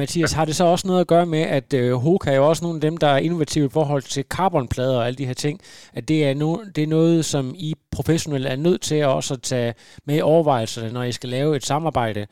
Mathias, 0.00 0.32
har 0.38 0.44
det 0.44 0.54
så 0.60 0.64
også 0.64 0.86
noget 0.90 1.00
at 1.00 1.08
gøre 1.14 1.26
med, 1.36 1.44
at 1.58 1.68
øh, 1.80 1.92
Hoka 2.04 2.30
er 2.32 2.36
jo 2.36 2.46
også 2.50 2.64
nogle 2.64 2.76
af 2.80 2.84
dem, 2.88 2.96
der 3.04 3.10
er 3.14 3.20
innovative 3.26 3.66
i 3.66 3.74
forhold 3.78 4.02
til 4.14 4.24
carbonplader 4.36 4.96
og 4.98 5.06
alle 5.06 5.18
de 5.22 5.26
her 5.30 5.38
ting, 5.46 5.56
at 5.98 6.04
det 6.10 6.18
er, 6.28 6.32
no, 6.42 6.50
det 6.76 6.82
er 6.84 6.92
noget, 6.98 7.24
som 7.24 7.44
I 7.68 7.70
professionelle 7.96 8.48
er 8.54 8.60
nødt 8.66 8.82
til 8.88 8.98
også 9.18 9.34
at 9.34 9.42
tage 9.52 9.74
med 10.06 10.16
i 10.18 10.26
overvejelserne, 10.32 10.92
når 10.96 11.02
I 11.02 11.12
skal 11.18 11.30
lave 11.38 11.56
et 11.56 11.64
samarbejde, 11.72 12.22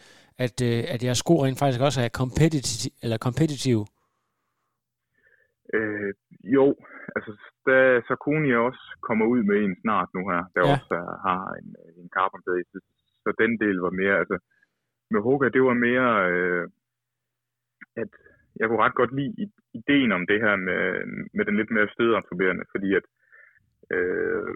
at, 0.45 0.57
øh, 0.69 0.81
at 0.95 1.05
jeres 1.05 1.19
sko 1.19 1.35
rent 1.45 1.59
faktisk 1.59 1.81
også 1.89 2.01
er 2.07 2.11
competitive, 2.23 2.93
eller 3.03 3.19
competitive. 3.27 3.83
Øh, 5.77 6.11
jo, 6.57 6.67
altså 7.17 7.33
da 7.69 7.77
Saucony 8.07 8.51
også 8.69 8.83
kommer 9.09 9.27
ud 9.33 9.41
med 9.51 9.59
en 9.67 9.77
snart 9.83 10.09
nu 10.17 10.21
her, 10.31 10.43
der 10.55 10.63
Ja. 10.63 10.69
ja. 10.69 10.75
også 10.77 10.97
har 11.27 11.43
en, 11.61 11.69
en 12.01 12.09
carbon 12.17 12.41
så, 12.47 12.53
så 13.25 13.31
den 13.43 13.53
del 13.63 13.77
var 13.87 13.95
mere, 14.03 14.17
altså 14.23 14.37
med 15.11 15.21
Hoka, 15.21 15.49
det 15.49 15.63
var 15.63 15.75
mere, 15.87 16.11
øh, 16.33 16.65
at 18.03 18.11
jeg 18.59 18.69
kunne 18.69 18.85
ret 18.85 19.01
godt 19.01 19.13
lide 19.19 19.51
ideen 19.81 20.13
om 20.13 20.27
det 20.31 20.39
her 20.45 20.57
med, 20.57 20.83
med 21.37 21.45
den 21.45 21.57
lidt 21.57 21.71
mere 21.71 21.89
stødabsorberende, 21.95 22.65
fordi 22.73 22.95
at 22.99 23.07
øh, 23.95 24.49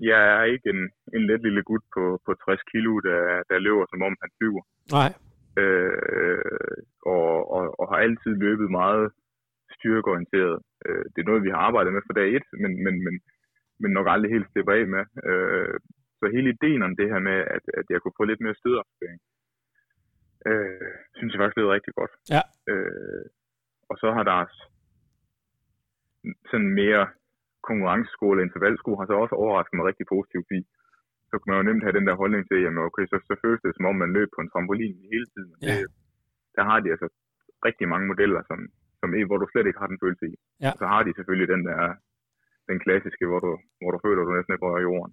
jeg 0.00 0.20
er 0.36 0.42
ikke 0.42 0.68
en, 0.74 0.82
en 1.16 1.26
let 1.26 1.42
lille 1.42 1.62
gut 1.62 1.84
på, 1.94 2.04
på 2.26 2.34
60 2.34 2.62
kilo, 2.72 2.92
der, 3.08 3.42
der 3.50 3.58
løber 3.58 3.86
som 3.90 4.02
om 4.02 4.14
han 4.22 4.30
flyver 4.38 4.62
Nej, 4.98 5.10
øh, 5.60 6.56
og, 7.14 7.30
og, 7.56 7.80
og 7.80 7.84
har 7.90 7.98
altid 8.06 8.32
løbet 8.46 8.70
meget 8.70 9.04
styrkeorienteret. 9.76 10.58
Øh, 10.86 11.04
det 11.12 11.18
er 11.20 11.30
noget, 11.30 11.46
vi 11.46 11.50
har 11.54 11.60
arbejdet 11.68 11.92
med 11.92 12.02
fra 12.06 12.18
dag 12.20 12.28
et, 12.36 12.46
men, 12.62 12.72
men, 12.84 12.94
men, 13.04 13.14
men 13.80 13.90
nok 13.92 14.06
aldrig 14.08 14.30
helt 14.32 14.50
slipper 14.52 14.72
af 14.72 14.86
med. 14.94 15.04
Øh, 15.30 15.76
så 16.18 16.24
hele 16.36 16.48
ideen 16.50 16.82
om 16.88 16.96
det 17.00 17.08
her 17.12 17.20
med, 17.28 17.38
at, 17.56 17.64
at 17.80 17.86
jeg 17.92 18.00
kunne 18.00 18.18
få 18.20 18.24
lidt 18.24 18.40
mere 18.44 18.60
stødopsparing, 18.60 19.20
øh, 20.50 20.92
synes 21.16 21.32
jeg 21.32 21.40
faktisk 21.40 21.58
er 21.58 21.76
rigtig 21.76 21.94
godt. 22.00 22.12
Ja. 22.34 22.42
Øh, 22.72 23.24
og 23.90 23.96
så 24.02 24.08
har 24.16 24.24
der 24.30 24.38
sådan 26.50 26.72
mere 26.82 27.02
konkurrencesko 27.68 28.26
eller 28.30 28.44
intervalsko 28.44 28.90
har 28.98 29.06
så 29.06 29.14
også 29.22 29.34
overrasket 29.42 29.76
mig 29.76 29.86
rigtig 29.90 30.06
positivt, 30.14 30.46
fordi 30.48 30.62
så 31.30 31.34
kan 31.38 31.48
man 31.48 31.58
jo 31.58 31.66
nemt 31.68 31.84
have 31.86 31.96
den 31.98 32.06
der 32.08 32.20
holdning 32.22 32.42
til, 32.46 32.58
jamen 32.64 32.84
okay, 32.88 33.04
så, 33.12 33.16
så 33.28 33.34
føles 33.44 33.60
det 33.62 33.72
som 33.76 33.88
om, 33.90 33.96
man 34.04 34.16
løb 34.18 34.28
på 34.32 34.40
en 34.40 34.50
trampolin 34.52 34.96
hele 35.12 35.26
tiden. 35.34 35.52
Ja. 35.62 35.66
Det, 35.72 35.86
der 36.56 36.64
har 36.70 36.78
de 36.80 36.88
altså 36.94 37.08
rigtig 37.68 37.86
mange 37.92 38.06
modeller, 38.12 38.40
som, 38.50 38.58
som 39.00 39.08
hvor 39.28 39.38
du 39.38 39.46
slet 39.48 39.66
ikke 39.66 39.82
har 39.82 39.90
den 39.92 40.02
følelse 40.04 40.24
i. 40.32 40.34
Ja. 40.64 40.70
Og 40.72 40.78
så 40.82 40.86
har 40.92 41.00
de 41.02 41.12
selvfølgelig 41.16 41.48
den 41.54 41.62
der, 41.68 41.80
den 42.70 42.78
klassiske, 42.84 43.24
hvor 43.30 43.40
du, 43.46 43.52
hvor 43.80 43.90
du 43.94 43.98
føler, 44.04 44.20
at 44.20 44.26
du 44.26 44.32
næsten 44.34 44.54
ikke 44.54 44.66
rører 44.66 44.86
jorden. 44.88 45.12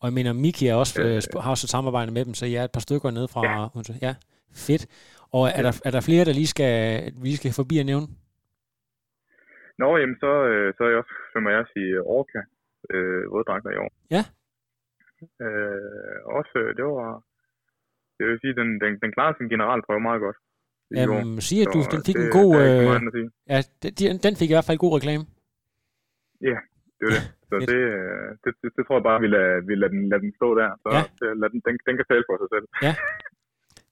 Og 0.00 0.04
jeg 0.08 0.14
mener, 0.18 0.32
Miki 0.32 0.66
er 0.66 0.74
også, 0.74 0.94
øh, 1.02 1.16
Øh. 1.16 1.42
har 1.42 1.50
også 1.50 1.64
et 1.66 1.74
samarbejde 1.76 2.10
med 2.16 2.24
dem, 2.24 2.34
så 2.34 2.46
jeg 2.46 2.60
er 2.60 2.64
et 2.64 2.76
par 2.76 2.84
stykker 2.86 3.10
nede 3.10 3.28
fra... 3.28 3.40
Ja, 3.46 4.06
ja 4.06 4.14
fedt. 4.66 4.84
Og 5.36 5.42
er 5.58 5.62
der, 5.66 5.72
er 5.88 5.92
der 5.96 6.02
flere, 6.08 6.24
der 6.28 6.32
lige 6.40 6.52
skal, 6.54 6.72
vi 7.24 7.32
skal 7.36 7.52
forbi 7.60 7.76
at 7.82 7.86
nævne? 7.92 8.06
Nå, 9.82 9.88
jamen 10.00 10.16
så, 10.24 10.32
øh, 10.50 10.68
så 10.76 10.80
er 10.84 10.88
jeg 10.92 10.98
også, 11.02 11.14
som 11.32 11.42
jeg 11.54 11.64
sige, 11.74 11.90
Orca, 12.16 12.40
øh, 12.94 13.22
våddragter 13.32 13.70
i 13.76 13.78
år. 13.84 13.90
Ja. 14.16 14.22
Øh, 15.44 16.18
også, 16.38 16.54
øh, 16.62 16.70
det 16.76 16.84
var, 16.84 17.22
det 18.16 18.22
vil 18.28 18.38
sige, 18.42 18.54
den, 18.60 18.68
den, 18.82 18.92
den 19.02 19.10
klarede 19.16 19.36
sin 19.38 19.48
generalprøve 19.54 20.00
meget 20.08 20.20
godt. 20.26 20.38
Jamen, 20.96 21.40
sig, 21.40 21.60
at 21.64 21.68
du, 21.74 21.78
Så 21.82 21.90
den 21.94 22.02
fik 22.08 22.16
det, 22.16 22.24
en 22.24 22.30
god... 22.38 22.50
Øh, 22.62 23.30
ja, 23.52 23.58
den, 23.98 24.18
den 24.26 24.34
fik 24.40 24.50
i 24.50 24.54
hvert 24.54 24.68
fald 24.68 24.78
god 24.84 24.92
reklame. 24.98 25.24
Det 26.40 26.50
er 27.06 27.10
det. 27.14 27.37
Så 27.50 27.54
det, 27.70 27.80
øh, 27.94 28.28
det, 28.44 28.50
det, 28.62 28.68
det, 28.76 28.82
tror 28.86 28.96
jeg 28.98 29.06
bare, 29.10 29.20
vi 29.24 29.28
lader, 29.36 29.54
vi 29.68 29.74
lader, 29.80 29.92
den, 29.94 30.02
lader 30.10 30.22
den 30.26 30.32
stå 30.38 30.48
der. 30.60 30.70
Så 30.82 30.88
Ja. 30.96 31.02
lad 31.40 31.48
den, 31.52 31.60
den, 31.66 31.74
den 31.86 31.94
kan 31.98 32.06
tale 32.10 32.24
for 32.28 32.36
sig 32.42 32.48
selv. 32.54 32.66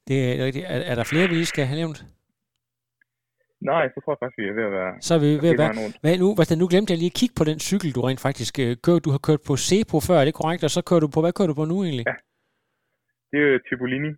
Det 0.09 0.17
er, 0.41 0.45
rigtigt. 0.47 0.65
er, 0.73 0.79
er 0.91 0.95
der 1.01 1.05
flere, 1.13 1.29
vi 1.29 1.35
lige 1.35 1.53
skal 1.55 1.65
have 1.71 1.81
nævnt? 1.83 1.99
Nej, 3.73 3.85
så 3.93 3.97
tror 4.01 4.13
jeg 4.13 4.21
faktisk, 4.23 4.39
vi 4.43 4.49
er 4.53 4.57
ved 4.61 4.67
at 4.71 4.75
være... 4.81 4.93
Så 5.07 5.11
er 5.15 5.21
vi 5.27 5.31
ved 5.45 5.51
at 5.55 5.59
være... 5.63 5.73
Hvad 6.05 6.19
nu, 6.23 6.29
hvad, 6.37 6.57
nu 6.63 6.67
glemte 6.73 6.91
jeg 6.93 6.99
lige 7.03 7.13
at 7.15 7.19
kigge 7.21 7.35
på 7.41 7.45
den 7.51 7.59
cykel, 7.69 7.89
du 7.97 8.01
rent 8.09 8.21
faktisk 8.29 8.55
øh, 8.65 8.73
kører. 8.85 9.01
Du 9.07 9.11
har 9.15 9.21
kørt 9.29 9.43
på 9.49 9.55
Cepo 9.69 9.97
før, 10.09 10.17
er 10.21 10.27
det 10.29 10.35
korrekt? 10.41 10.63
Og 10.67 10.71
så 10.77 10.81
kører 10.89 11.03
du 11.05 11.09
på... 11.15 11.21
Hvad 11.25 11.33
kører 11.37 11.51
du 11.53 11.57
på 11.61 11.65
nu 11.73 11.77
egentlig? 11.87 12.07
Ja. 12.11 12.17
Det 13.31 13.39
er 13.43 13.47
jo 13.53 13.59
Cipollini. 13.69 14.11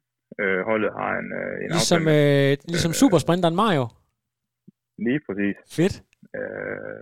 Øh, 0.42 0.60
holdet 0.70 0.90
har 1.00 1.12
en, 1.22 1.28
øh, 1.40 1.54
en 1.64 1.70
Ligesom, 1.76 2.02
aftale. 2.08 2.50
øh, 2.52 2.56
ligesom 2.72 2.92
supersprinteren 3.02 3.56
Mario. 3.62 3.84
Lige 5.06 5.20
præcis. 5.26 5.56
Fedt. 5.78 5.94
Øh, 6.38 6.98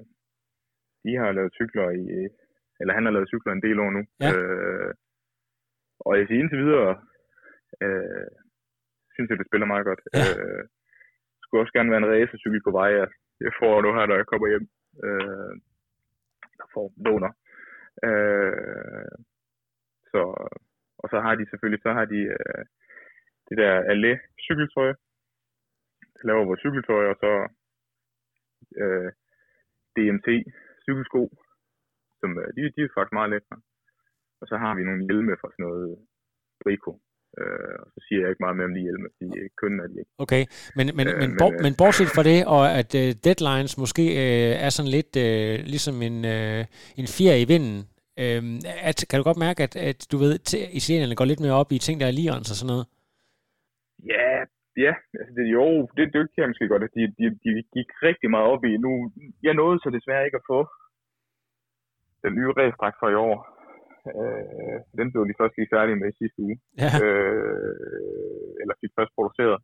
de 1.06 1.12
har 1.20 1.32
lavet 1.32 1.56
cykler 1.58 1.88
i, 1.90 2.06
eller 2.80 2.94
han 2.94 3.04
har 3.04 3.12
lavet 3.12 3.32
cykler 3.32 3.52
en 3.52 3.64
del 3.66 3.78
år 3.84 3.90
nu. 3.96 4.02
Ja. 4.24 4.30
Øh, 4.32 4.92
og 6.06 6.12
jeg 6.18 6.26
siger 6.26 6.40
indtil 6.40 6.64
videre, 6.64 6.92
øh, 7.84 8.28
synes 9.14 9.28
jeg, 9.30 9.38
det 9.38 9.48
spiller 9.48 9.66
meget 9.72 9.86
godt. 9.90 10.00
Ja. 10.14 10.24
Øh, 10.38 10.64
skulle 11.42 11.62
også 11.62 11.76
gerne 11.76 11.90
være 11.90 12.02
en 12.02 12.12
racercykel 12.12 12.62
på 12.62 12.70
vej, 12.78 12.88
jeg, 13.00 13.08
jeg 13.46 13.52
får 13.60 13.74
nu 13.82 13.88
her, 13.96 14.06
når 14.06 14.16
jeg 14.20 14.26
kommer 14.26 14.48
hjem. 14.52 14.66
Øh, 15.04 15.54
der 16.58 16.66
får 16.74 16.86
låner. 17.06 17.32
Øh, 18.06 19.14
så, 20.10 20.20
og 21.02 21.06
så 21.12 21.18
har 21.24 21.34
de 21.34 21.50
selvfølgelig, 21.50 21.82
så 21.82 21.92
har 21.98 22.04
de 22.04 22.20
øh, 22.36 22.62
det 23.48 23.56
der 23.62 23.74
Allé 23.92 24.12
cykeltøj. 24.46 24.90
Der 26.16 26.22
laver 26.28 26.44
vores 26.44 26.60
cykeltøj, 26.60 27.04
og 27.12 27.16
så 27.22 27.32
øh, 28.82 29.10
DMT 29.96 30.28
cykelsko, 30.86 31.22
som 32.20 32.30
øh, 32.42 32.48
de, 32.56 32.60
de 32.74 32.80
er 32.84 32.94
faktisk 32.96 33.18
meget 33.18 33.32
lækre. 33.34 33.56
Og 34.40 34.46
så 34.50 34.56
har 34.62 34.72
vi 34.76 34.82
nogle 34.88 35.02
hjelme 35.08 35.34
fra 35.40 35.48
sådan 35.52 35.66
noget. 35.68 35.88
Øh, 37.40 37.76
og 37.82 37.88
så 37.94 37.98
siger 38.06 38.20
jeg 38.20 38.30
ikke 38.30 38.44
meget 38.44 38.56
mere 38.56 38.68
om 38.70 38.74
de 38.76 38.86
hjelme, 38.86 39.08
fordi 39.16 39.28
kun 39.60 39.72
er 39.82 39.86
de 39.90 39.96
ikke. 40.00 40.12
Okay, 40.24 40.42
men, 40.76 40.86
men, 40.98 41.04
Øh, 41.08 41.14
men, 41.20 41.30
men, 41.40 41.54
øh, 41.54 41.60
men 41.64 41.72
bortset 41.80 42.08
fra 42.14 42.22
det, 42.30 42.40
og 42.56 42.62
at 42.80 42.90
uh, 43.02 43.08
deadlines 43.24 43.78
måske 43.82 44.04
uh, 44.22 44.54
er 44.66 44.70
sådan 44.76 44.94
lidt 44.96 45.12
uh, 45.26 45.54
ligesom 45.74 45.96
en, 46.08 46.16
uh, 46.36 46.62
en 47.00 47.06
fjer 47.16 47.36
i 47.44 47.48
vinden, 47.52 47.76
uh, 48.24 48.42
at, 48.90 48.98
kan 49.08 49.18
du 49.18 49.24
godt 49.30 49.44
mærke, 49.46 49.60
at, 49.66 49.74
at 49.90 49.98
du 50.12 50.16
ved, 50.24 50.32
t- 50.48 50.70
italienerne 50.78 51.18
går 51.18 51.26
lidt 51.28 51.44
mere 51.44 51.60
op 51.62 51.70
i 51.72 51.78
ting, 51.86 51.96
der 52.00 52.06
er 52.08 52.18
lirens 52.18 52.50
og 52.52 52.56
sådan 52.58 52.72
noget? 52.74 52.86
Ja, 54.12 54.28
ja, 54.84 54.92
altså 55.18 55.32
det, 55.38 55.44
jo, 55.56 55.64
det, 55.96 56.04
det 56.14 56.20
kan 56.32 56.42
jeg 56.42 56.50
måske 56.50 56.68
godt. 56.68 56.84
at 56.84 56.94
De, 56.98 57.02
de, 57.18 57.26
de 57.44 57.50
gik 57.76 57.88
rigtig 58.08 58.28
meget 58.30 58.48
op 58.54 58.64
i. 58.64 58.72
Nu, 58.76 58.90
jeg 59.42 59.54
nåede 59.54 59.78
så 59.80 59.90
desværre 59.90 60.26
ikke 60.26 60.40
at 60.40 60.48
få 60.52 60.60
den 62.24 62.32
nye 62.38 62.52
ræsdragt 62.58 62.96
for 63.00 63.08
i 63.10 63.20
år. 63.28 63.36
Øh, 64.20 64.78
den 64.98 65.06
blev 65.12 65.22
de 65.28 65.38
først 65.40 65.54
lige 65.56 65.72
færdige 65.74 66.00
med 66.00 66.08
i 66.10 66.18
sidste 66.20 66.38
uge. 66.46 66.56
Ja, 66.82 66.90
øh, 67.04 67.74
eller 68.60 68.74
fik 68.80 68.92
først 68.98 69.12
produceret. 69.16 69.58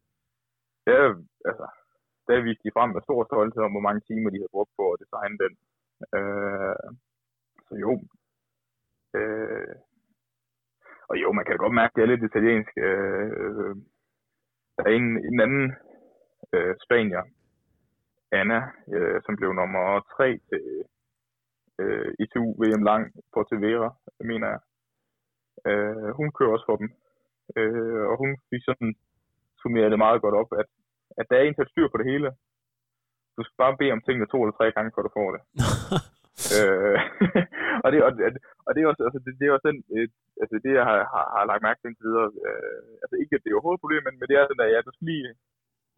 Ja, 0.86 1.00
altså, 1.50 1.66
der 2.26 2.46
viste 2.46 2.64
de 2.64 2.74
frem 2.76 2.90
med 2.92 3.02
stor 3.02 3.20
stolthed 3.24 3.62
om, 3.62 3.72
hvor 3.74 3.86
mange 3.88 4.02
timer 4.08 4.30
de 4.30 4.40
havde 4.40 4.56
brugt 4.56 4.72
på 4.78 4.84
at 4.92 5.00
designe 5.02 5.38
den. 5.44 5.52
Øh, 6.16 6.86
så 7.66 7.74
jo. 7.84 7.92
Øh, 9.18 9.74
og 11.10 11.14
jo, 11.22 11.28
man 11.32 11.44
kan 11.44 11.62
godt 11.64 11.74
mærke, 11.80 11.92
at 11.92 11.96
det 11.96 12.02
er 12.02 12.12
lidt 12.12 12.28
italiensk. 12.30 12.72
Øh, 12.88 13.74
der 14.82 14.90
er 14.90 14.96
en, 15.02 15.10
en 15.30 15.40
anden 15.40 15.66
øh, 16.54 16.74
spanier, 16.84 17.22
Anna, 18.32 18.60
øh, 18.94 19.18
som 19.24 19.36
blev 19.36 19.50
nummer 19.52 19.84
3 20.16 20.38
til 20.48 20.64
øh, 21.80 22.14
ITU 22.22 22.44
VM 22.60 22.82
lang 22.90 23.02
på 23.34 23.38
Tevera, 23.48 23.90
mener 24.30 24.48
jeg. 24.52 24.60
Øh, 25.68 26.10
hun 26.18 26.32
kører 26.36 26.52
også 26.52 26.66
for 26.68 26.76
dem. 26.76 26.88
Øh, 27.56 28.04
og 28.10 28.16
hun 28.22 28.30
fik 28.50 28.62
sådan 28.64 28.94
summerer 29.62 29.88
det 29.88 29.98
meget 29.98 30.22
godt 30.22 30.34
op, 30.40 30.50
at, 30.60 30.68
at 31.18 31.26
der 31.30 31.36
er 31.36 31.42
en 31.42 31.54
til 31.54 31.66
at 31.66 31.72
styr 31.72 31.88
på 31.88 31.98
det 31.98 32.10
hele. 32.12 32.28
Du 33.36 33.40
skal 33.42 33.56
bare 33.62 33.76
bede 33.76 33.92
om 33.92 34.02
tingene 34.02 34.26
to 34.26 34.38
eller 34.42 34.56
tre 34.56 34.72
gange, 34.72 34.92
før 34.94 35.02
du 35.02 35.12
får 35.18 35.28
det. 35.34 35.42
øh, 36.58 36.98
og, 37.84 37.88
det, 37.92 37.98
og, 38.06 38.12
og 38.66 38.70
det 38.72 38.80
er 38.80 38.88
også, 38.92 39.02
altså, 39.06 39.20
det, 39.24 39.32
det 39.38 39.44
er 39.46 39.54
også 39.56 39.68
den, 39.70 39.78
øh, 39.94 40.08
altså 40.42 40.54
det, 40.64 40.72
jeg 40.78 40.84
har, 40.90 40.98
har, 41.14 41.24
har 41.36 41.44
lagt 41.50 41.64
mærke 41.66 41.78
til 41.80 41.88
indtil 41.88 42.08
videre. 42.08 42.28
Øh, 42.46 42.92
altså 43.02 43.16
ikke, 43.22 43.34
at 43.36 43.42
det 43.42 43.48
er 43.50 43.56
overhovedet 43.56 43.78
et 43.78 43.84
problem, 43.84 44.02
men, 44.06 44.14
men 44.18 44.26
det 44.28 44.36
er 44.36 44.44
sådan, 44.46 44.66
at 44.66 44.72
ja, 44.74 44.80
du 44.86 44.92
skal 44.92 45.06
lige, 45.10 45.24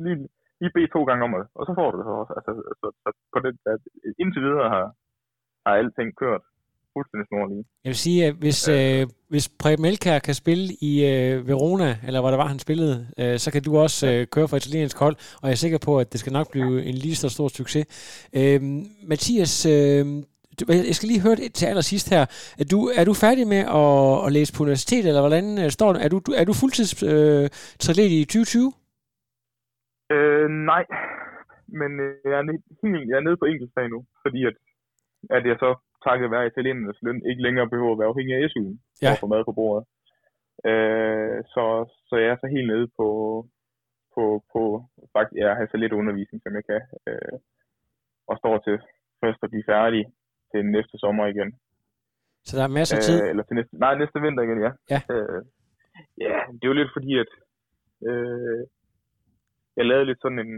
lige, 0.05 0.19
lige 0.61 0.75
bede 0.77 0.95
to 0.97 1.03
gange 1.09 1.25
om 1.27 1.35
det, 1.39 1.47
og 1.59 1.63
så 1.67 1.73
får 1.79 1.89
du 1.91 1.97
det 1.99 2.07
så 2.09 2.15
også. 2.23 2.33
Altså, 2.39 2.51
så, 2.81 2.87
så 3.03 3.09
på 3.33 3.39
det, 3.45 3.53
at 3.73 3.81
indtil 4.23 4.43
videre 4.47 4.69
har, 4.75 4.87
har 5.65 5.73
alting 5.81 6.11
kørt 6.23 6.45
fuldstændig 6.97 7.27
snorlige. 7.29 7.65
jeg 7.85 7.91
vil 7.93 8.05
sige, 8.07 8.21
at 8.27 8.35
hvis, 8.43 8.61
øh, 8.77 9.03
hvis 9.33 9.47
Preben 9.63 9.83
Melkær 9.83 10.19
kan 10.19 10.35
spille 10.35 10.67
i 10.91 10.93
øh, 11.13 11.49
Verona, 11.49 11.91
eller 12.07 12.21
hvor 12.21 12.31
der 12.31 12.37
var, 12.37 12.49
han 12.55 12.59
spillede, 12.67 12.97
øh, 13.21 13.39
så 13.39 13.49
kan 13.53 13.63
du 13.63 13.73
også 13.85 14.01
øh, 14.11 14.27
køre 14.35 14.49
for 14.49 14.57
italiensk 14.57 14.99
hold, 14.99 15.17
og 15.41 15.47
jeg 15.49 15.57
er 15.57 15.65
sikker 15.65 15.79
på, 15.79 15.93
at 15.99 16.13
det 16.13 16.21
skal 16.21 16.33
nok 16.33 16.51
blive 16.51 16.85
en 16.89 16.95
lige 16.95 17.17
så 17.17 17.29
stor 17.29 17.49
succes. 17.49 17.87
Øh, 18.39 18.61
Mathias, 19.11 19.55
øh, 19.67 20.05
du- 20.59 20.73
jeg 20.91 20.95
skal 20.99 21.09
lige 21.13 21.23
høre 21.27 21.37
det 21.43 21.49
til 21.59 21.67
allersidst 21.73 22.07
her. 22.15 22.23
Er 22.63 22.67
du, 22.73 22.79
er 23.01 23.05
du 23.09 23.15
færdig 23.25 23.45
med 23.55 23.63
at, 23.83 24.27
at 24.27 24.33
læse 24.37 24.53
på 24.57 24.63
universitet, 24.67 25.05
eller 25.09 25.23
hvordan 25.27 25.45
øh, 25.63 25.71
står 25.79 25.91
det? 25.93 26.01
Er 26.05 26.09
du, 26.15 26.19
du- 26.27 26.37
er 26.41 26.45
du 26.49 26.53
fuldtids 26.63 26.93
øh, 27.13 27.45
triatlet 27.83 28.11
i 28.19 28.25
2020? 28.25 28.73
Øh, 30.15 30.49
nej, 30.73 30.85
men 31.81 31.91
øh, 32.05 32.15
jeg 32.31 32.39
er, 32.41 32.47
ned- 32.49 32.65
helt, 32.83 33.09
jeg 33.11 33.17
er 33.19 33.25
nede 33.27 33.37
på 33.43 33.47
enkeltfag 33.53 33.87
nu, 33.95 33.99
fordi 34.25 34.41
at, 34.51 34.57
at 35.37 35.43
jeg 35.51 35.57
så 35.65 35.71
takket 36.07 36.31
være 36.35 36.47
italienernes 36.47 36.99
løn 37.07 37.21
ikke 37.31 37.43
længere 37.47 37.69
behøver 37.73 37.93
at 37.93 37.99
være 38.01 38.13
afhængig 38.13 38.35
af 38.37 38.49
SU'en 38.53 38.75
Ja. 39.03 39.09
for 39.09 39.13
at 39.15 39.21
få 39.23 39.27
mad 39.35 39.43
på 39.49 39.53
bordet. 39.61 39.85
Øh, 40.71 41.37
så, 41.55 41.65
så 42.09 42.15
jeg 42.23 42.29
er 42.33 42.39
så 42.41 42.47
helt 42.57 42.69
nede 42.73 42.87
på, 42.99 43.09
på, 44.15 44.23
på 44.53 44.61
faktisk, 45.17 45.39
jeg 45.43 45.57
har 45.57 45.67
så 45.71 45.77
lidt 45.77 45.93
undervisning, 46.01 46.41
som 46.43 46.53
jeg 46.59 46.65
kan, 46.71 46.83
øh, 47.09 47.37
og 48.31 48.35
står 48.39 48.57
til 48.59 48.77
først 49.23 49.41
at 49.43 49.51
blive 49.53 49.69
færdig 49.73 50.03
til 50.55 50.65
næste 50.77 50.97
sommer 50.99 51.27
igen. 51.27 51.51
Så 52.47 52.53
der 52.57 52.65
er 52.65 52.77
masser 52.79 52.97
af 52.97 53.03
tid? 53.03 53.23
Øh, 53.23 53.31
eller 53.31 53.43
til 53.45 53.57
næste, 53.57 53.79
nej, 53.85 53.95
næste 53.99 54.21
vinter 54.21 54.43
igen, 54.43 54.61
ja. 54.67 54.73
Ja. 54.95 55.01
Øh, 55.15 55.41
ja, 56.27 56.37
det 56.57 56.65
er 56.65 56.73
jo 56.73 56.81
lidt 56.81 56.97
fordi, 56.97 57.13
at 57.25 57.31
øh, 58.09 58.61
jeg 59.77 59.85
lavede 59.87 60.07
lidt 60.07 60.21
sådan 60.23 60.43
en 60.47 60.53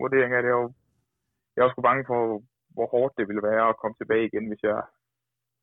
vurdering 0.00 0.32
af 0.34 0.42
det, 0.42 0.52
og 0.52 0.66
jeg 1.56 1.64
var 1.64 1.70
sgu 1.70 1.82
bange 1.82 2.04
for, 2.10 2.20
hvor 2.74 2.86
hårdt 2.94 3.16
det 3.18 3.28
ville 3.28 3.42
være 3.50 3.68
at 3.68 3.78
komme 3.80 3.94
tilbage 3.98 4.26
igen, 4.26 4.46
hvis 4.48 4.62
jeg 4.62 4.78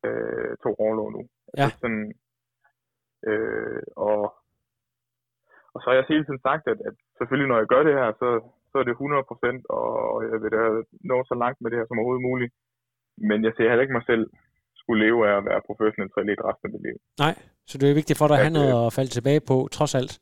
øh, 0.06 0.50
tog 0.62 0.74
overlov 0.84 1.08
nu. 1.16 1.22
Ja. 1.58 1.62
Altså 1.62 1.78
sådan, 1.82 2.06
øh, 3.28 3.82
og, 3.96 4.20
og 5.72 5.78
så 5.80 5.86
har 5.88 5.94
jeg 5.96 6.04
hele 6.08 6.24
tiden 6.24 6.42
sagt, 6.48 6.64
at, 6.72 6.78
at 6.88 6.94
selvfølgelig 7.18 7.48
når 7.50 7.58
jeg 7.58 7.70
gør 7.72 7.82
det 7.88 7.94
her, 8.00 8.08
så, 8.20 8.28
så 8.70 8.76
er 8.80 8.84
det 8.86 8.96
100%, 8.96 9.76
og 9.78 10.22
jeg 10.30 10.38
vil 10.42 10.52
da 10.56 10.62
nå 11.10 11.16
så 11.30 11.34
langt 11.42 11.58
med 11.60 11.70
det 11.70 11.78
her 11.78 11.86
som 11.86 11.98
overhovedet 11.98 12.28
muligt. 12.30 12.52
Men 13.28 13.38
jeg 13.44 13.52
ser 13.56 13.68
heller 13.68 13.84
ikke 13.84 13.98
mig 13.98 14.06
selv 14.12 14.24
skulle 14.80 15.04
leve 15.06 15.18
af 15.28 15.36
at 15.36 15.44
være 15.50 15.66
professionel 15.68 16.10
triatlet 16.10 16.46
resten 16.48 16.66
af 16.66 16.72
mit 16.74 16.82
liv. 16.88 16.96
Nej, 17.24 17.34
så 17.68 17.74
det 17.78 17.86
er 17.86 18.00
vigtigt 18.00 18.18
for 18.18 18.26
dig 18.28 18.36
at 18.36 18.44
have 18.44 18.54
At, 18.54 18.58
noget 18.60 18.72
at 18.86 18.94
falde 18.98 19.12
tilbage 19.16 19.42
på, 19.50 19.56
trods 19.76 19.94
alt. 20.00 20.12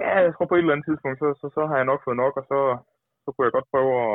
Ja, 0.00 0.12
jeg 0.26 0.32
tror 0.34 0.46
på 0.48 0.54
et 0.54 0.64
eller 0.64 0.74
andet 0.74 0.88
tidspunkt, 0.88 1.18
så, 1.22 1.28
så, 1.40 1.46
så 1.56 1.62
har 1.68 1.76
jeg 1.80 1.90
nok 1.90 2.00
fået 2.06 2.18
nok, 2.24 2.34
og 2.40 2.44
så, 2.50 2.60
så 3.22 3.28
kunne 3.30 3.46
jeg 3.46 3.56
godt 3.58 3.70
prøve 3.72 3.92
at, 4.06 4.14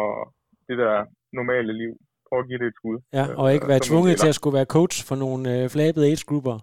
det 0.68 0.78
der 0.84 0.96
normale 1.40 1.74
liv, 1.82 1.92
prøve 2.28 2.42
at 2.44 2.48
give 2.50 2.60
det 2.62 2.68
et 2.68 2.80
skud. 2.80 2.98
Ja, 3.18 3.26
og 3.40 3.46
ikke 3.54 3.72
være 3.74 3.88
tvunget 3.90 4.16
til 4.18 4.32
at 4.34 4.40
skulle 4.40 4.58
være 4.60 4.74
coach 4.78 4.98
for 5.08 5.16
nogle 5.24 5.44
øh, 5.54 5.64
flabede 5.74 6.08
age-grupper. 6.10 6.56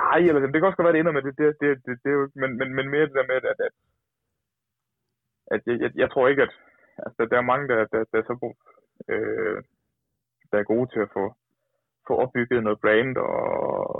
Nej, 0.00 0.18
eller 0.28 0.40
det 0.40 0.58
kan 0.58 0.68
også 0.68 0.78
godt 0.78 0.86
være, 0.88 0.96
det 0.96 1.02
ender 1.02 1.18
med 1.18 1.24
det. 1.26 1.34
det, 1.38 1.46
det, 1.60 1.68
det, 1.86 1.94
det 2.04 2.10
er 2.14 2.18
men, 2.42 2.50
men, 2.58 2.68
men 2.76 2.86
mere 2.92 3.06
det 3.08 3.18
der 3.18 3.30
med, 3.30 3.36
at, 3.52 3.58
at, 3.66 3.74
at 5.54 5.60
jeg, 5.66 5.76
jeg, 5.84 5.90
jeg 6.02 6.08
tror 6.10 6.28
ikke, 6.28 6.42
at 6.46 6.52
altså, 7.06 7.20
der 7.30 7.36
er 7.38 7.50
mange, 7.50 7.64
der, 7.70 7.78
der, 7.92 8.00
der, 8.10 8.18
er 8.18 8.26
så, 8.30 8.34
øh, 9.12 9.58
der 10.50 10.56
er 10.60 10.70
gode 10.72 10.86
til 10.92 11.00
at 11.06 11.12
få, 11.16 11.24
få 12.08 12.12
opbygget 12.24 12.64
noget 12.66 12.82
brand 12.84 13.12
og, 13.28 13.38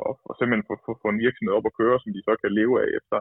og, 0.09 0.13
og 0.29 0.33
simpelthen 0.37 0.69
få, 0.69 0.75
få, 0.87 0.93
få 1.03 1.09
en 1.15 1.23
virksomhed 1.25 1.53
op 1.59 1.69
at 1.71 1.77
køre, 1.81 1.97
som 2.01 2.11
de 2.17 2.21
så 2.29 2.33
kan 2.43 2.51
leve 2.59 2.75
af 2.83 2.89
efter 2.99 3.19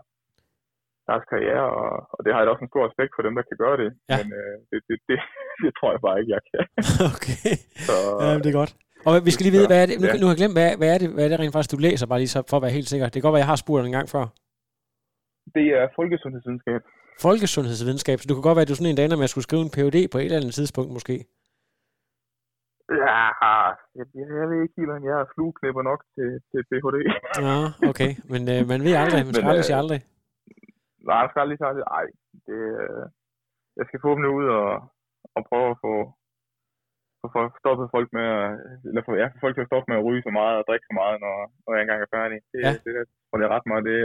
deres 1.10 1.26
karriere, 1.32 1.66
og, 1.82 1.90
og 2.16 2.20
det 2.24 2.30
har 2.32 2.40
jeg 2.40 2.46
da 2.48 2.52
også 2.54 2.66
en 2.66 2.74
stor 2.74 2.84
respekt 2.90 3.12
for 3.16 3.24
dem, 3.26 3.34
der 3.38 3.44
kan 3.50 3.58
gøre 3.64 3.78
det, 3.84 3.90
Ja. 4.12 4.18
men 4.20 4.28
øh, 4.40 4.56
det, 4.70 4.80
det, 4.90 4.98
det, 5.10 5.18
det 5.64 5.72
tror 5.78 5.90
jeg 5.96 6.02
bare 6.08 6.18
ikke, 6.22 6.32
jeg 6.38 6.44
kan. 6.52 6.64
okay. 7.14 7.52
Så, 7.88 7.96
Ja, 8.24 8.30
det 8.44 8.50
er 8.54 8.60
godt. 8.62 8.74
Og 9.08 9.14
vi 9.28 9.32
skal 9.34 9.44
lige 9.46 9.56
vide, 9.58 9.70
hvad 9.72 9.80
er 9.84 9.88
det, 9.90 9.96
nu, 10.02 10.06
Ja. 10.08 10.14
nu 10.22 10.26
har 10.28 10.34
jeg 10.34 10.42
glemt, 10.42 10.56
hvad, 10.58 10.70
hvad, 10.80 10.90
er 10.96 11.00
det, 11.02 11.08
hvad 11.16 11.24
er 11.26 11.30
det 11.32 11.40
rent 11.40 11.54
faktisk, 11.56 11.74
du 11.76 11.82
læser, 11.88 12.06
bare 12.12 12.22
lige 12.24 12.34
så 12.36 12.40
for 12.50 12.58
at 12.58 12.64
være 12.66 12.78
helt 12.78 12.90
sikker. 12.92 13.06
Det 13.06 13.18
kan 13.18 13.26
godt 13.28 13.36
være, 13.38 13.46
jeg 13.46 13.52
har 13.54 13.62
spurgt 13.64 13.82
dig 13.82 13.90
en 13.92 13.98
gang 14.00 14.08
før. 14.16 14.26
Det 15.58 15.66
er 15.80 15.86
folkesundhedsvidenskab. 16.00 16.82
Folkesundhedsvidenskab, 17.28 18.18
så 18.20 18.26
du 18.30 18.34
kan 18.36 18.46
godt 18.48 18.56
være, 18.58 18.66
at 18.68 18.72
du 18.72 18.76
sådan 18.76 18.92
en, 18.92 18.98
der 18.98 19.06
ender 19.06 19.18
med 19.22 19.28
at 19.30 19.34
skulle 19.34 19.48
skrive 19.50 19.64
en 19.68 19.74
PhD 19.76 19.98
på 20.12 20.18
et 20.18 20.26
eller 20.26 20.38
andet 20.40 20.54
tidspunkt 20.60 20.92
måske. 20.98 21.16
Ja, 23.02 23.22
jeg, 23.98 24.06
jeg 24.40 24.48
ved 24.50 24.60
ikke 24.64 24.78
helt, 24.80 24.94
om 24.98 25.04
jeg 25.10 25.16
er 25.22 25.32
flueknipper 25.34 25.84
nok 25.90 26.02
til, 26.16 26.30
til 26.52 26.60
PhD. 26.70 26.98
Ja, 27.48 27.58
okay. 27.92 28.12
Men 28.32 28.42
øh, 28.54 28.62
man 28.72 28.80
ved 28.86 28.96
aldrig. 29.04 29.22
Man 29.28 29.34
skal 29.36 29.46
Men, 29.46 29.52
aldrig 29.52 29.66
øh, 29.66 29.70
sige 29.70 29.82
aldrig. 29.84 30.00
Nej, 31.08 31.20
jeg 31.24 31.30
skal 31.30 31.42
aldrig 31.44 31.60
sige 31.60 31.78
det. 31.80 31.86
Ej, 32.00 32.06
det, 32.48 32.60
øh, 32.84 33.04
jeg 33.78 33.86
skal 33.88 34.00
forhåbentlig 34.02 34.32
ud 34.40 34.48
og, 34.60 34.70
og 35.38 35.42
prøve 35.50 35.68
at 35.74 35.80
få, 35.86 35.94
få, 37.36 37.42
stoppet 37.62 37.88
folk 37.96 38.10
med 38.18 38.28
at, 38.40 38.48
eller 38.90 39.04
få, 39.08 39.14
ja, 39.22 39.28
folk 39.44 39.54
til 39.56 39.66
at 39.66 39.70
stoppe 39.72 39.88
med 39.90 39.98
at 40.00 40.06
ryge 40.08 40.24
så 40.28 40.32
meget 40.40 40.56
og 40.60 40.66
drikke 40.68 40.88
så 40.90 40.94
meget, 41.02 41.16
når, 41.26 41.36
når 41.64 41.72
jeg 41.74 41.82
engang 41.84 42.02
er 42.02 42.16
færdig. 42.18 42.38
Det, 42.52 42.60
Ja. 42.66 42.72
det, 42.84 42.92
det, 42.98 43.04
tror 43.28 43.38
jeg 43.44 43.54
ret 43.56 43.70
meget, 43.72 43.86
det, 43.90 44.00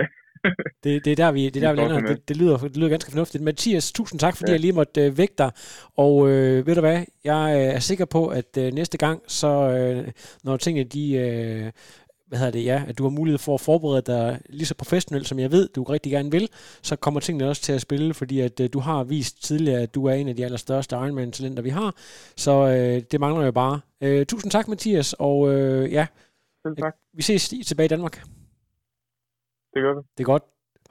Det, 0.84 1.04
det 1.04 1.12
er 1.12 1.16
der, 1.16 1.32
vi, 1.32 1.50
det 1.50 1.62
er 1.64 1.72
der, 1.74 1.86
vi 1.88 2.02
med. 2.02 2.08
Det, 2.08 2.28
det, 2.28 2.36
lyder, 2.36 2.56
det 2.58 2.76
lyder 2.76 2.88
ganske 2.88 3.10
fornuftigt. 3.10 3.44
Mathias, 3.44 3.92
tusind 3.92 4.20
tak, 4.20 4.36
fordi 4.36 4.50
Ja. 4.50 4.52
jeg 4.54 4.60
lige 4.60 4.72
måtte 4.72 5.00
øh, 5.04 5.18
vække 5.18 5.34
dig. 5.38 5.50
Og 5.96 6.28
øh, 6.28 6.66
ved 6.66 6.74
du 6.74 6.80
hvad, 6.80 7.04
jeg 7.24 7.52
øh, 7.56 7.74
er 7.74 7.78
sikker 7.78 8.04
på, 8.04 8.26
at 8.26 8.56
øh, 8.58 8.72
næste 8.72 8.98
gang, 8.98 9.22
så 9.26 9.48
øh, 9.48 10.08
når 10.44 10.56
tingene 10.56 10.84
de... 10.88 11.12
Øh, 11.14 11.70
hvad 12.28 12.38
hedder 12.38 12.52
det, 12.52 12.64
ja, 12.64 12.82
at 12.88 12.98
du 12.98 13.02
har 13.02 13.10
mulighed 13.10 13.38
for 13.38 13.54
at 13.54 13.60
forberede 13.60 14.02
dig 14.02 14.40
lige 14.48 14.66
så 14.66 14.74
professionelt, 14.74 15.28
som 15.28 15.38
jeg 15.38 15.52
ved, 15.52 15.68
du 15.68 15.82
rigtig 15.82 16.12
gerne 16.12 16.30
vil, 16.30 16.48
så 16.82 16.96
kommer 16.96 17.20
tingene 17.20 17.48
også 17.48 17.62
til 17.62 17.72
at 17.72 17.80
spille, 17.80 18.14
fordi 18.14 18.40
at 18.40 18.60
øh, 18.60 18.68
du 18.72 18.78
har 18.78 19.04
vist 19.04 19.44
tidligere, 19.44 19.80
at 19.82 19.94
du 19.94 20.04
er 20.06 20.12
en 20.12 20.28
af 20.28 20.36
de 20.36 20.44
allerstørste 20.44 20.96
Ironman-talenter, 20.96 21.62
vi 21.62 21.70
har. 21.70 21.94
Så 22.36 22.52
øh, 22.52 23.02
det 23.10 23.20
mangler 23.20 23.44
jo 23.44 23.52
bare. 23.52 23.80
Øh, 24.02 24.26
tusind 24.26 24.50
tak, 24.52 24.68
Mathias, 24.68 25.14
og 25.18 25.54
øh, 25.54 25.92
ja, 25.92 26.06
Selv 26.66 26.76
tak. 26.76 26.94
vi 27.14 27.22
ses 27.22 27.48
tilbage 27.66 27.84
i 27.84 27.88
Danmark. 27.88 28.22
Det 29.74 29.80
gør 29.84 29.92
vi. 29.96 30.00
Det 30.16 30.22
er 30.24 30.30
godt. 30.32 30.44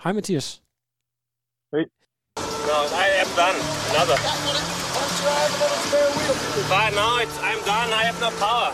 Hej, 0.03 0.11
Mathias. 0.13 0.61
No, 1.73 2.78
I 3.05 3.07
am 3.23 3.30
done. 3.41 3.57
Another. 3.91 4.17
But 6.71 6.89
no, 6.99 7.07
it's, 7.23 7.38
I'm 7.49 7.61
done. 7.71 7.89
I 7.99 8.03
have 8.09 8.19
no 8.25 8.30
power. 8.43 8.69